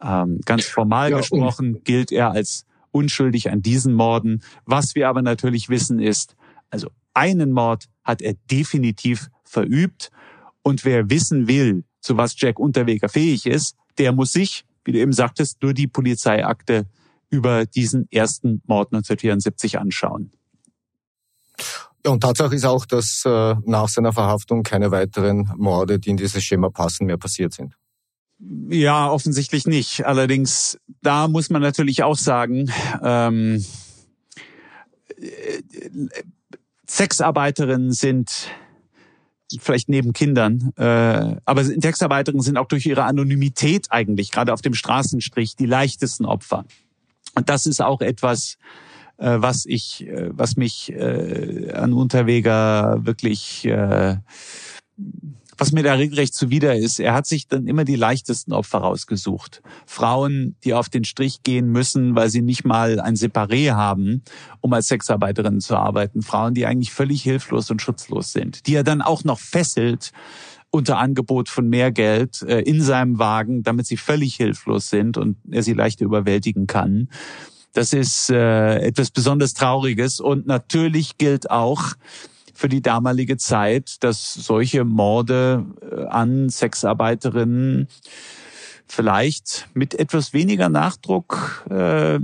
Ähm, 0.01 0.39
ganz 0.45 0.65
formal 0.65 1.11
ja, 1.11 1.17
gesprochen 1.17 1.83
gilt 1.83 2.11
er 2.11 2.31
als 2.31 2.65
unschuldig 2.93 3.51
an 3.51 3.61
diesen 3.61 3.93
Morden. 3.93 4.41
Was 4.65 4.95
wir 4.95 5.09
aber 5.09 5.21
natürlich 5.21 5.69
wissen 5.69 5.99
ist, 5.99 6.35
also 6.69 6.89
einen 7.13 7.51
Mord 7.51 7.89
hat 8.03 8.21
er 8.21 8.35
definitiv 8.49 9.29
verübt. 9.43 10.09
Und 10.61 10.85
wer 10.85 11.09
wissen 11.09 11.47
will, 11.47 11.83
zu 11.99 12.17
was 12.17 12.39
Jack 12.39 12.59
Unterweger 12.59 13.09
fähig 13.09 13.45
ist, 13.45 13.75
der 13.97 14.11
muss 14.11 14.31
sich, 14.31 14.65
wie 14.85 14.91
du 14.91 14.99
eben 14.99 15.13
sagtest, 15.13 15.61
nur 15.61 15.73
die 15.73 15.87
Polizeiakte 15.87 16.85
über 17.29 17.65
diesen 17.65 18.07
ersten 18.11 18.61
Mord 18.65 18.93
1974 18.93 19.79
anschauen. 19.79 20.31
Ja, 22.05 22.11
und 22.11 22.21
Tatsache 22.21 22.53
ist 22.55 22.65
auch, 22.65 22.85
dass 22.85 23.23
äh, 23.25 23.55
nach 23.65 23.87
seiner 23.87 24.11
Verhaftung 24.11 24.63
keine 24.63 24.91
weiteren 24.91 25.49
Morde, 25.55 25.99
die 25.99 26.09
in 26.09 26.17
dieses 26.17 26.43
Schema 26.43 26.69
passen, 26.69 27.05
mehr 27.05 27.17
passiert 27.17 27.53
sind. 27.53 27.75
Ja, 28.39 29.09
offensichtlich 29.09 29.65
nicht. 29.65 30.05
Allerdings, 30.05 30.79
da 31.01 31.27
muss 31.27 31.49
man 31.49 31.61
natürlich 31.61 32.03
auch 32.03 32.17
sagen, 32.17 32.71
ähm, 33.01 33.63
Sexarbeiterinnen 36.87 37.91
sind 37.91 38.49
vielleicht 39.59 39.87
neben 39.87 40.13
Kindern, 40.13 40.71
äh, 40.77 41.35
aber 41.45 41.63
Sexarbeiterinnen 41.63 42.41
sind 42.41 42.57
auch 42.57 42.67
durch 42.67 42.85
ihre 42.85 43.03
Anonymität 43.03 43.87
eigentlich 43.91 44.31
gerade 44.31 44.51
auf 44.51 44.61
dem 44.61 44.73
Straßenstrich 44.73 45.55
die 45.55 45.65
leichtesten 45.65 46.25
Opfer. 46.25 46.65
Und 47.35 47.49
das 47.49 47.65
ist 47.65 47.81
auch 47.81 48.01
etwas, 48.01 48.57
äh, 49.17 49.37
was 49.39 49.65
ich, 49.65 50.07
äh, 50.07 50.29
was 50.31 50.55
mich 50.55 50.91
äh, 50.91 51.71
an 51.73 51.93
Unterweger 51.93 53.05
wirklich, 53.05 53.65
äh, 53.65 54.17
was 55.57 55.71
mir 55.71 55.83
da 55.83 55.93
regelrecht 55.93 56.33
zuwider 56.33 56.75
ist. 56.75 56.99
Er 56.99 57.13
hat 57.13 57.27
sich 57.27 57.47
dann 57.47 57.67
immer 57.67 57.85
die 57.85 57.95
leichtesten 57.95 58.53
Opfer 58.53 58.79
rausgesucht. 58.79 59.61
Frauen, 59.85 60.55
die 60.63 60.73
auf 60.73 60.89
den 60.89 61.03
Strich 61.03 61.43
gehen 61.43 61.67
müssen, 61.67 62.15
weil 62.15 62.29
sie 62.29 62.41
nicht 62.41 62.65
mal 62.65 62.99
ein 62.99 63.15
Separé 63.15 63.73
haben, 63.73 64.23
um 64.61 64.73
als 64.73 64.87
Sexarbeiterin 64.87 65.59
zu 65.59 65.75
arbeiten. 65.75 66.21
Frauen, 66.21 66.53
die 66.53 66.65
eigentlich 66.65 66.91
völlig 66.91 67.21
hilflos 67.23 67.69
und 67.71 67.81
schutzlos 67.81 68.31
sind, 68.31 68.67
die 68.67 68.75
er 68.75 68.83
dann 68.83 69.01
auch 69.01 69.23
noch 69.23 69.39
fesselt 69.39 70.11
unter 70.73 70.97
Angebot 70.97 71.49
von 71.49 71.69
mehr 71.69 71.91
Geld 71.91 72.41
äh, 72.41 72.61
in 72.61 72.81
seinem 72.81 73.19
Wagen, 73.19 73.61
damit 73.61 73.85
sie 73.85 73.97
völlig 73.97 74.35
hilflos 74.35 74.89
sind 74.89 75.17
und 75.17 75.37
er 75.51 75.61
sie 75.61 75.73
leichter 75.73 76.05
überwältigen 76.05 76.65
kann. 76.65 77.09
Das 77.73 77.93
ist 77.93 78.29
äh, 78.29 78.77
etwas 78.79 79.11
besonders 79.11 79.53
Trauriges 79.53 80.19
und 80.19 80.47
natürlich 80.47 81.17
gilt 81.17 81.49
auch 81.49 81.93
für 82.53 82.69
die 82.69 82.81
damalige 82.81 83.37
Zeit, 83.37 84.03
dass 84.03 84.33
solche 84.33 84.83
Morde 84.85 85.65
äh, 85.81 86.05
an 86.05 86.49
Sexarbeiterinnen 86.49 87.87
vielleicht 88.87 89.67
mit 89.73 89.95
etwas 89.95 90.33
weniger 90.33 90.69
Nachdruck 90.69 91.65
äh, 91.69 92.19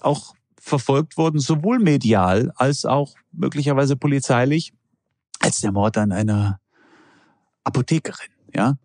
auch 0.00 0.34
verfolgt 0.60 1.16
wurden, 1.16 1.38
sowohl 1.38 1.78
medial 1.78 2.52
als 2.56 2.84
auch 2.84 3.14
möglicherweise 3.32 3.96
polizeilich, 3.96 4.72
als 5.40 5.60
der 5.60 5.72
Mord 5.72 5.96
an 5.96 6.12
einer 6.12 6.60
Apothekerin. 7.64 8.30
Ja, 8.54 8.76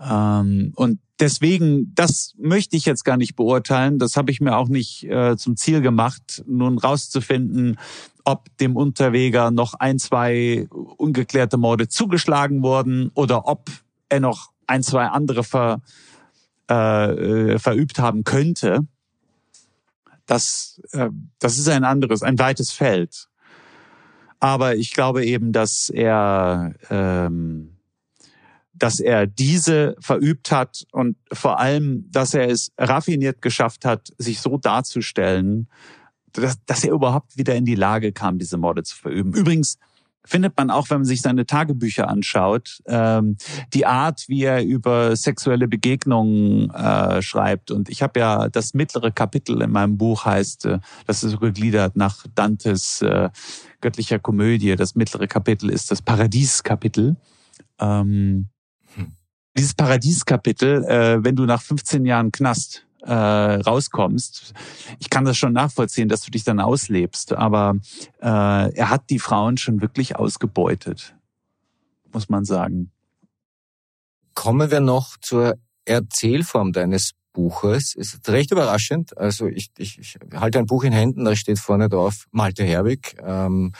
ähm, 0.00 0.72
und 0.76 1.00
deswegen, 1.18 1.92
das 1.94 2.34
möchte 2.38 2.76
ich 2.76 2.84
jetzt 2.84 3.04
gar 3.04 3.16
nicht 3.16 3.36
beurteilen. 3.36 3.98
Das 3.98 4.16
habe 4.16 4.30
ich 4.30 4.40
mir 4.40 4.56
auch 4.56 4.68
nicht 4.68 5.04
äh, 5.04 5.36
zum 5.36 5.56
Ziel 5.56 5.80
gemacht, 5.80 6.44
nun 6.46 6.78
rauszufinden, 6.78 7.78
ob 8.28 8.54
dem 8.58 8.76
Unterweger 8.76 9.50
noch 9.50 9.72
ein, 9.72 9.98
zwei 9.98 10.66
ungeklärte 10.70 11.56
Morde 11.56 11.88
zugeschlagen 11.88 12.62
wurden 12.62 13.10
oder 13.14 13.48
ob 13.48 13.70
er 14.10 14.20
noch 14.20 14.52
ein, 14.66 14.82
zwei 14.82 15.06
andere 15.06 15.44
ver, 15.44 15.80
äh, 16.70 17.54
äh 17.54 17.58
verübt 17.58 17.98
haben 17.98 18.24
könnte. 18.24 18.80
Das, 20.26 20.78
äh, 20.92 21.08
das 21.38 21.56
ist 21.56 21.68
ein 21.68 21.84
anderes, 21.84 22.22
ein 22.22 22.38
weites 22.38 22.70
Feld. 22.70 23.28
Aber 24.40 24.76
ich 24.76 24.92
glaube 24.92 25.24
eben, 25.24 25.52
dass 25.52 25.88
er 25.88 26.74
ähm, 26.90 27.78
dass 28.74 29.00
er 29.00 29.26
diese 29.26 29.96
verübt 30.00 30.52
hat 30.52 30.84
und 30.92 31.16
vor 31.32 31.58
allem, 31.58 32.04
dass 32.12 32.34
er 32.34 32.48
es 32.48 32.72
raffiniert 32.78 33.40
geschafft 33.40 33.86
hat, 33.86 34.12
sich 34.18 34.40
so 34.40 34.58
darzustellen, 34.58 35.66
dass, 36.32 36.62
dass 36.64 36.84
er 36.84 36.92
überhaupt 36.92 37.36
wieder 37.36 37.54
in 37.54 37.64
die 37.64 37.74
Lage 37.74 38.12
kam, 38.12 38.38
diese 38.38 38.56
Morde 38.56 38.82
zu 38.82 38.96
verüben. 38.96 39.32
Übrigens 39.32 39.78
findet 40.28 40.56
man 40.58 40.70
auch, 40.70 40.90
wenn 40.90 40.98
man 40.98 41.04
sich 41.06 41.22
seine 41.22 41.46
Tagebücher 41.46 42.08
anschaut, 42.08 42.82
ähm, 42.86 43.36
die 43.72 43.86
Art, 43.86 44.28
wie 44.28 44.42
er 44.42 44.62
über 44.62 45.16
sexuelle 45.16 45.68
Begegnungen 45.68 46.70
äh, 46.70 47.22
schreibt. 47.22 47.70
Und 47.70 47.88
ich 47.88 48.02
habe 48.02 48.20
ja 48.20 48.48
das 48.48 48.74
mittlere 48.74 49.10
Kapitel 49.10 49.62
in 49.62 49.70
meinem 49.70 49.96
Buch 49.96 50.26
heißt, 50.26 50.66
äh, 50.66 50.78
das 51.06 51.24
ist 51.24 51.40
gegliedert 51.40 51.96
nach 51.96 52.26
Dantes 52.34 53.00
äh, 53.00 53.30
göttlicher 53.80 54.18
Komödie. 54.18 54.76
Das 54.76 54.94
mittlere 54.94 55.26
Kapitel 55.26 55.70
ist 55.70 55.90
das 55.90 56.02
Paradieskapitel. 56.02 57.16
Ähm, 57.80 58.48
dieses 59.56 59.74
Paradieskapitel, 59.74 60.84
äh, 60.84 61.24
wenn 61.24 61.36
du 61.36 61.44
nach 61.44 61.62
15 61.62 62.04
Jahren 62.04 62.32
Knast 62.32 62.86
äh, 63.08 63.12
rauskommst, 63.12 64.52
ich 64.98 65.08
kann 65.08 65.24
das 65.24 65.38
schon 65.38 65.54
nachvollziehen, 65.54 66.08
dass 66.08 66.20
du 66.20 66.30
dich 66.30 66.44
dann 66.44 66.60
auslebst, 66.60 67.32
aber 67.32 67.76
äh, 68.20 68.26
er 68.26 68.90
hat 68.90 69.08
die 69.08 69.18
Frauen 69.18 69.56
schon 69.56 69.80
wirklich 69.80 70.16
ausgebeutet, 70.16 71.14
muss 72.12 72.28
man 72.28 72.44
sagen. 72.44 72.90
Kommen 74.34 74.70
wir 74.70 74.80
noch 74.80 75.16
zur 75.20 75.56
Erzählform 75.86 76.72
deines 76.72 77.14
Buches. 77.38 77.94
Ist 77.94 78.28
recht 78.28 78.50
überraschend. 78.50 79.16
Also 79.16 79.46
ich, 79.46 79.70
ich, 79.78 80.00
ich 80.00 80.18
halte 80.34 80.58
ein 80.58 80.66
Buch 80.66 80.82
in 80.82 80.92
Händen, 80.92 81.24
da 81.24 81.36
steht 81.36 81.60
vorne 81.60 81.88
drauf 81.88 82.26
Malte 82.32 82.64
Herwig 82.64 83.16
ähm, 83.24 83.72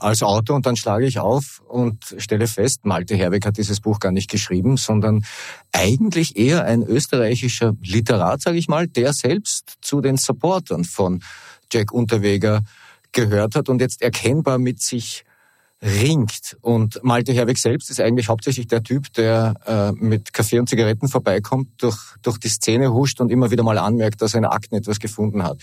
als 0.00 0.24
Autor 0.24 0.56
und 0.56 0.66
dann 0.66 0.74
schlage 0.74 1.06
ich 1.06 1.20
auf 1.20 1.62
und 1.68 2.16
stelle 2.18 2.48
fest, 2.48 2.84
Malte 2.84 3.14
Herwig 3.14 3.46
hat 3.46 3.56
dieses 3.56 3.78
Buch 3.80 4.00
gar 4.00 4.10
nicht 4.10 4.28
geschrieben, 4.28 4.76
sondern 4.76 5.24
eigentlich 5.70 6.36
eher 6.36 6.64
ein 6.64 6.82
österreichischer 6.82 7.74
Literat, 7.84 8.42
sage 8.42 8.58
ich 8.58 8.66
mal, 8.66 8.88
der 8.88 9.12
selbst 9.12 9.74
zu 9.80 10.00
den 10.00 10.16
Supportern 10.16 10.82
von 10.82 11.22
Jack 11.72 11.92
Unterweger 11.92 12.62
gehört 13.12 13.54
hat 13.54 13.68
und 13.68 13.80
jetzt 13.80 14.02
erkennbar 14.02 14.58
mit 14.58 14.82
sich 14.82 15.24
ringt. 15.84 16.56
Und 16.62 16.98
Malte 17.02 17.32
Herwig 17.32 17.58
selbst 17.58 17.90
ist 17.90 18.00
eigentlich 18.00 18.28
hauptsächlich 18.28 18.66
der 18.66 18.82
Typ, 18.82 19.12
der 19.12 19.54
äh, 19.66 19.92
mit 19.92 20.32
Kaffee 20.32 20.58
und 20.58 20.68
Zigaretten 20.68 21.08
vorbeikommt, 21.08 21.68
durch, 21.82 21.98
durch 22.22 22.38
die 22.38 22.48
Szene 22.48 22.92
huscht 22.92 23.20
und 23.20 23.30
immer 23.30 23.50
wieder 23.50 23.62
mal 23.62 23.78
anmerkt, 23.78 24.22
dass 24.22 24.34
er 24.34 24.38
in 24.38 24.44
Akten 24.46 24.74
etwas 24.76 24.98
gefunden 24.98 25.42
hat. 25.42 25.58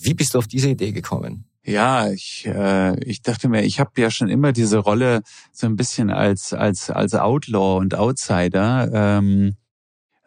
Wie 0.00 0.14
bist 0.14 0.34
du 0.34 0.38
auf 0.38 0.46
diese 0.46 0.70
Idee 0.70 0.92
gekommen? 0.92 1.44
Ja, 1.64 2.10
ich, 2.10 2.44
äh, 2.46 2.98
ich 3.04 3.22
dachte 3.22 3.48
mir, 3.48 3.62
ich 3.62 3.78
habe 3.78 4.00
ja 4.00 4.10
schon 4.10 4.28
immer 4.28 4.52
diese 4.52 4.78
Rolle 4.78 5.22
so 5.52 5.66
ein 5.66 5.76
bisschen 5.76 6.10
als 6.10 6.52
als 6.52 6.90
als 6.90 7.14
Outlaw 7.14 7.78
und 7.78 7.94
Outsider. 7.94 8.90
Ähm, 8.92 9.54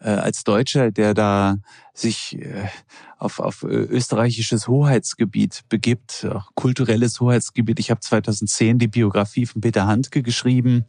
äh, 0.02 0.10
als 0.10 0.44
Deutscher, 0.44 0.92
der 0.92 1.14
da 1.14 1.58
sich 1.94 2.38
äh, 2.38 2.68
auf, 3.18 3.40
auf 3.40 3.64
österreichisches 3.64 4.68
Hoheitsgebiet 4.68 5.64
begibt, 5.70 6.28
auch 6.30 6.54
kulturelles 6.54 7.20
Hoheitsgebiet. 7.20 7.80
Ich 7.80 7.90
habe 7.90 8.02
2010 8.02 8.78
die 8.78 8.88
Biografie 8.88 9.46
von 9.46 9.62
Peter 9.62 9.88
Handke 9.88 10.22
geschrieben 10.22 10.86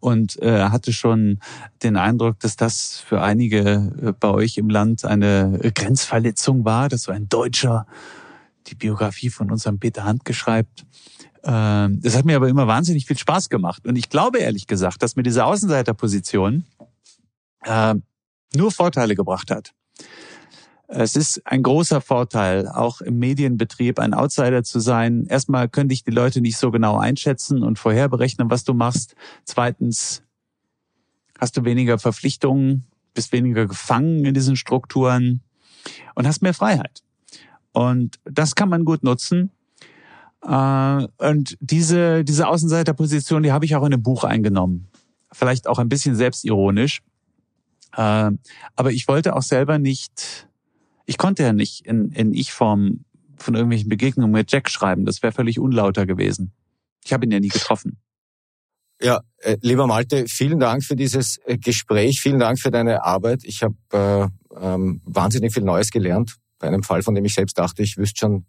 und 0.00 0.40
äh, 0.42 0.64
hatte 0.64 0.92
schon 0.92 1.40
den 1.82 1.96
Eindruck, 1.96 2.38
dass 2.40 2.56
das 2.56 2.98
für 2.98 3.22
einige 3.22 3.92
äh, 4.02 4.12
bei 4.12 4.28
euch 4.28 4.58
im 4.58 4.68
Land 4.68 5.04
eine 5.04 5.58
Grenzverletzung 5.74 6.64
war, 6.64 6.88
dass 6.88 7.04
so 7.04 7.12
ein 7.12 7.28
Deutscher 7.28 7.86
die 8.66 8.74
Biografie 8.74 9.30
von 9.30 9.50
unserem 9.50 9.78
Peter 9.78 10.04
Handke 10.04 10.34
schreibt. 10.34 10.84
Ähm, 11.44 12.00
das 12.02 12.16
hat 12.16 12.24
mir 12.24 12.36
aber 12.36 12.48
immer 12.48 12.66
wahnsinnig 12.66 13.06
viel 13.06 13.18
Spaß 13.18 13.48
gemacht. 13.48 13.86
Und 13.86 13.96
ich 13.96 14.08
glaube 14.08 14.38
ehrlich 14.38 14.66
gesagt, 14.66 15.02
dass 15.02 15.16
mir 15.16 15.22
diese 15.22 15.44
Außenseiterposition 15.44 16.64
äh, 17.64 17.94
nur 18.54 18.70
Vorteile 18.70 19.14
gebracht 19.14 19.50
hat. 19.50 19.72
Es 20.86 21.16
ist 21.16 21.44
ein 21.46 21.62
großer 21.62 22.00
Vorteil, 22.00 22.68
auch 22.68 23.00
im 23.00 23.18
Medienbetrieb 23.18 23.98
ein 23.98 24.12
Outsider 24.12 24.62
zu 24.62 24.80
sein. 24.80 25.26
Erstmal 25.26 25.68
können 25.68 25.88
dich 25.88 26.04
die 26.04 26.10
Leute 26.10 26.40
nicht 26.40 26.58
so 26.58 26.70
genau 26.70 26.98
einschätzen 26.98 27.62
und 27.62 27.78
vorherberechnen, 27.78 28.50
was 28.50 28.64
du 28.64 28.74
machst. 28.74 29.16
Zweitens 29.44 30.22
hast 31.40 31.56
du 31.56 31.64
weniger 31.64 31.98
Verpflichtungen, 31.98 32.84
bist 33.14 33.32
weniger 33.32 33.66
gefangen 33.66 34.24
in 34.24 34.34
diesen 34.34 34.56
Strukturen 34.56 35.40
und 36.14 36.26
hast 36.26 36.42
mehr 36.42 36.54
Freiheit. 36.54 37.02
Und 37.72 38.20
das 38.24 38.54
kann 38.54 38.68
man 38.68 38.84
gut 38.84 39.02
nutzen. 39.02 39.50
Äh, 40.42 41.06
und 41.18 41.56
diese, 41.60 42.24
diese 42.24 42.46
Außenseiterposition, 42.46 43.42
die 43.42 43.52
habe 43.52 43.64
ich 43.64 43.74
auch 43.74 43.84
in 43.84 43.90
dem 43.90 44.02
Buch 44.02 44.24
eingenommen. 44.24 44.88
Vielleicht 45.32 45.66
auch 45.66 45.78
ein 45.78 45.88
bisschen 45.88 46.14
selbstironisch. 46.14 47.02
Äh, 47.96 48.30
aber 48.76 48.92
ich 48.92 49.08
wollte 49.08 49.36
auch 49.36 49.42
selber 49.42 49.78
nicht, 49.78 50.48
ich 51.06 51.18
konnte 51.18 51.42
ja 51.42 51.52
nicht 51.52 51.86
in, 51.86 52.10
in 52.10 52.34
Ich-Form 52.34 53.04
von 53.36 53.54
irgendwelchen 53.54 53.88
Begegnungen 53.88 54.32
mit 54.32 54.50
Jack 54.50 54.70
schreiben. 54.70 55.04
Das 55.04 55.22
wäre 55.22 55.32
völlig 55.32 55.58
unlauter 55.58 56.06
gewesen. 56.06 56.52
Ich 57.04 57.12
habe 57.12 57.26
ihn 57.26 57.30
ja 57.30 57.40
nie 57.40 57.48
getroffen. 57.48 57.98
Ja, 59.00 59.20
äh, 59.38 59.56
lieber 59.60 59.86
Malte, 59.86 60.26
vielen 60.28 60.60
Dank 60.60 60.84
für 60.84 60.96
dieses 60.96 61.38
äh, 61.44 61.58
Gespräch, 61.58 62.20
vielen 62.20 62.38
Dank 62.38 62.60
für 62.60 62.70
deine 62.70 63.04
Arbeit. 63.04 63.42
Ich 63.44 63.62
habe 63.62 63.74
äh, 63.92 64.56
ähm, 64.58 65.02
wahnsinnig 65.04 65.52
viel 65.52 65.64
Neues 65.64 65.90
gelernt 65.90 66.36
bei 66.58 66.68
einem 66.68 66.82
Fall, 66.82 67.02
von 67.02 67.14
dem 67.14 67.24
ich 67.24 67.34
selbst 67.34 67.58
dachte, 67.58 67.82
ich 67.82 67.98
wüsste 67.98 68.20
schon 68.20 68.46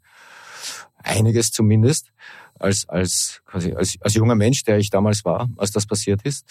einiges 0.98 1.52
zumindest 1.52 2.12
als, 2.60 2.88
als, 2.88 3.42
quasi 3.46 3.74
als, 3.74 3.96
als 4.00 4.14
junger 4.14 4.36
Mensch, 4.36 4.64
der 4.64 4.78
ich 4.78 4.90
damals 4.90 5.26
war, 5.26 5.50
als 5.58 5.72
das 5.72 5.86
passiert 5.86 6.22
ist. 6.24 6.46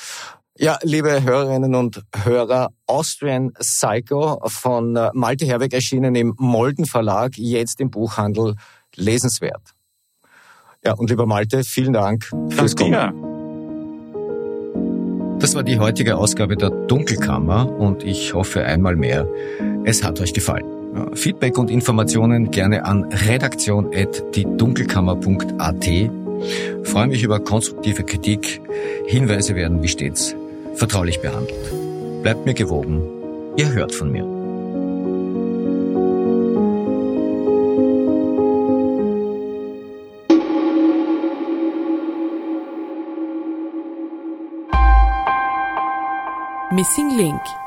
Ja, 0.56 0.78
liebe 0.84 1.24
Hörerinnen 1.24 1.74
und 1.74 2.04
Hörer, 2.22 2.68
Austrian 2.86 3.52
Psycho 3.54 4.40
von 4.46 4.94
äh, 4.94 5.10
Malte 5.12 5.46
Herweg 5.46 5.72
erschienen 5.72 6.14
im 6.14 6.36
Molden 6.38 6.84
Verlag, 6.84 7.36
jetzt 7.36 7.80
im 7.80 7.90
Buchhandel, 7.90 8.54
lesenswert. 8.94 9.74
Ja, 10.84 10.92
und 10.92 11.10
lieber 11.10 11.26
Malte, 11.26 11.64
vielen 11.64 11.92
Dank 11.92 12.30
fürs 12.50 12.76
Kommen. 12.76 12.92
Das 15.40 15.56
war 15.56 15.64
die 15.64 15.80
heutige 15.80 16.16
Ausgabe 16.16 16.56
der 16.56 16.70
Dunkelkammer 16.70 17.68
und 17.68 18.04
ich 18.04 18.32
hoffe 18.32 18.64
einmal 18.64 18.94
mehr, 18.94 19.26
es 19.84 20.04
hat 20.04 20.20
euch 20.20 20.34
gefallen. 20.34 20.66
Feedback 21.14 21.58
und 21.58 21.68
Informationen 21.68 22.52
gerne 22.52 22.84
an 22.84 23.12
redaktion.diedunkelkammer.at. 23.12 25.84
Freue 26.84 27.08
mich 27.08 27.24
über 27.24 27.40
konstruktive 27.40 28.04
Kritik. 28.04 28.60
Hinweise 29.06 29.56
werden 29.56 29.82
wie 29.82 29.88
stets 29.88 30.36
vertraulich 30.76 31.20
behandelt. 31.20 32.22
Bleibt 32.22 32.46
mir 32.46 32.54
gewogen. 32.54 33.02
Ihr 33.56 33.72
hört 33.72 33.94
von 33.94 34.10
mir. 34.10 34.24
Missing 46.72 47.16
Link 47.16 47.63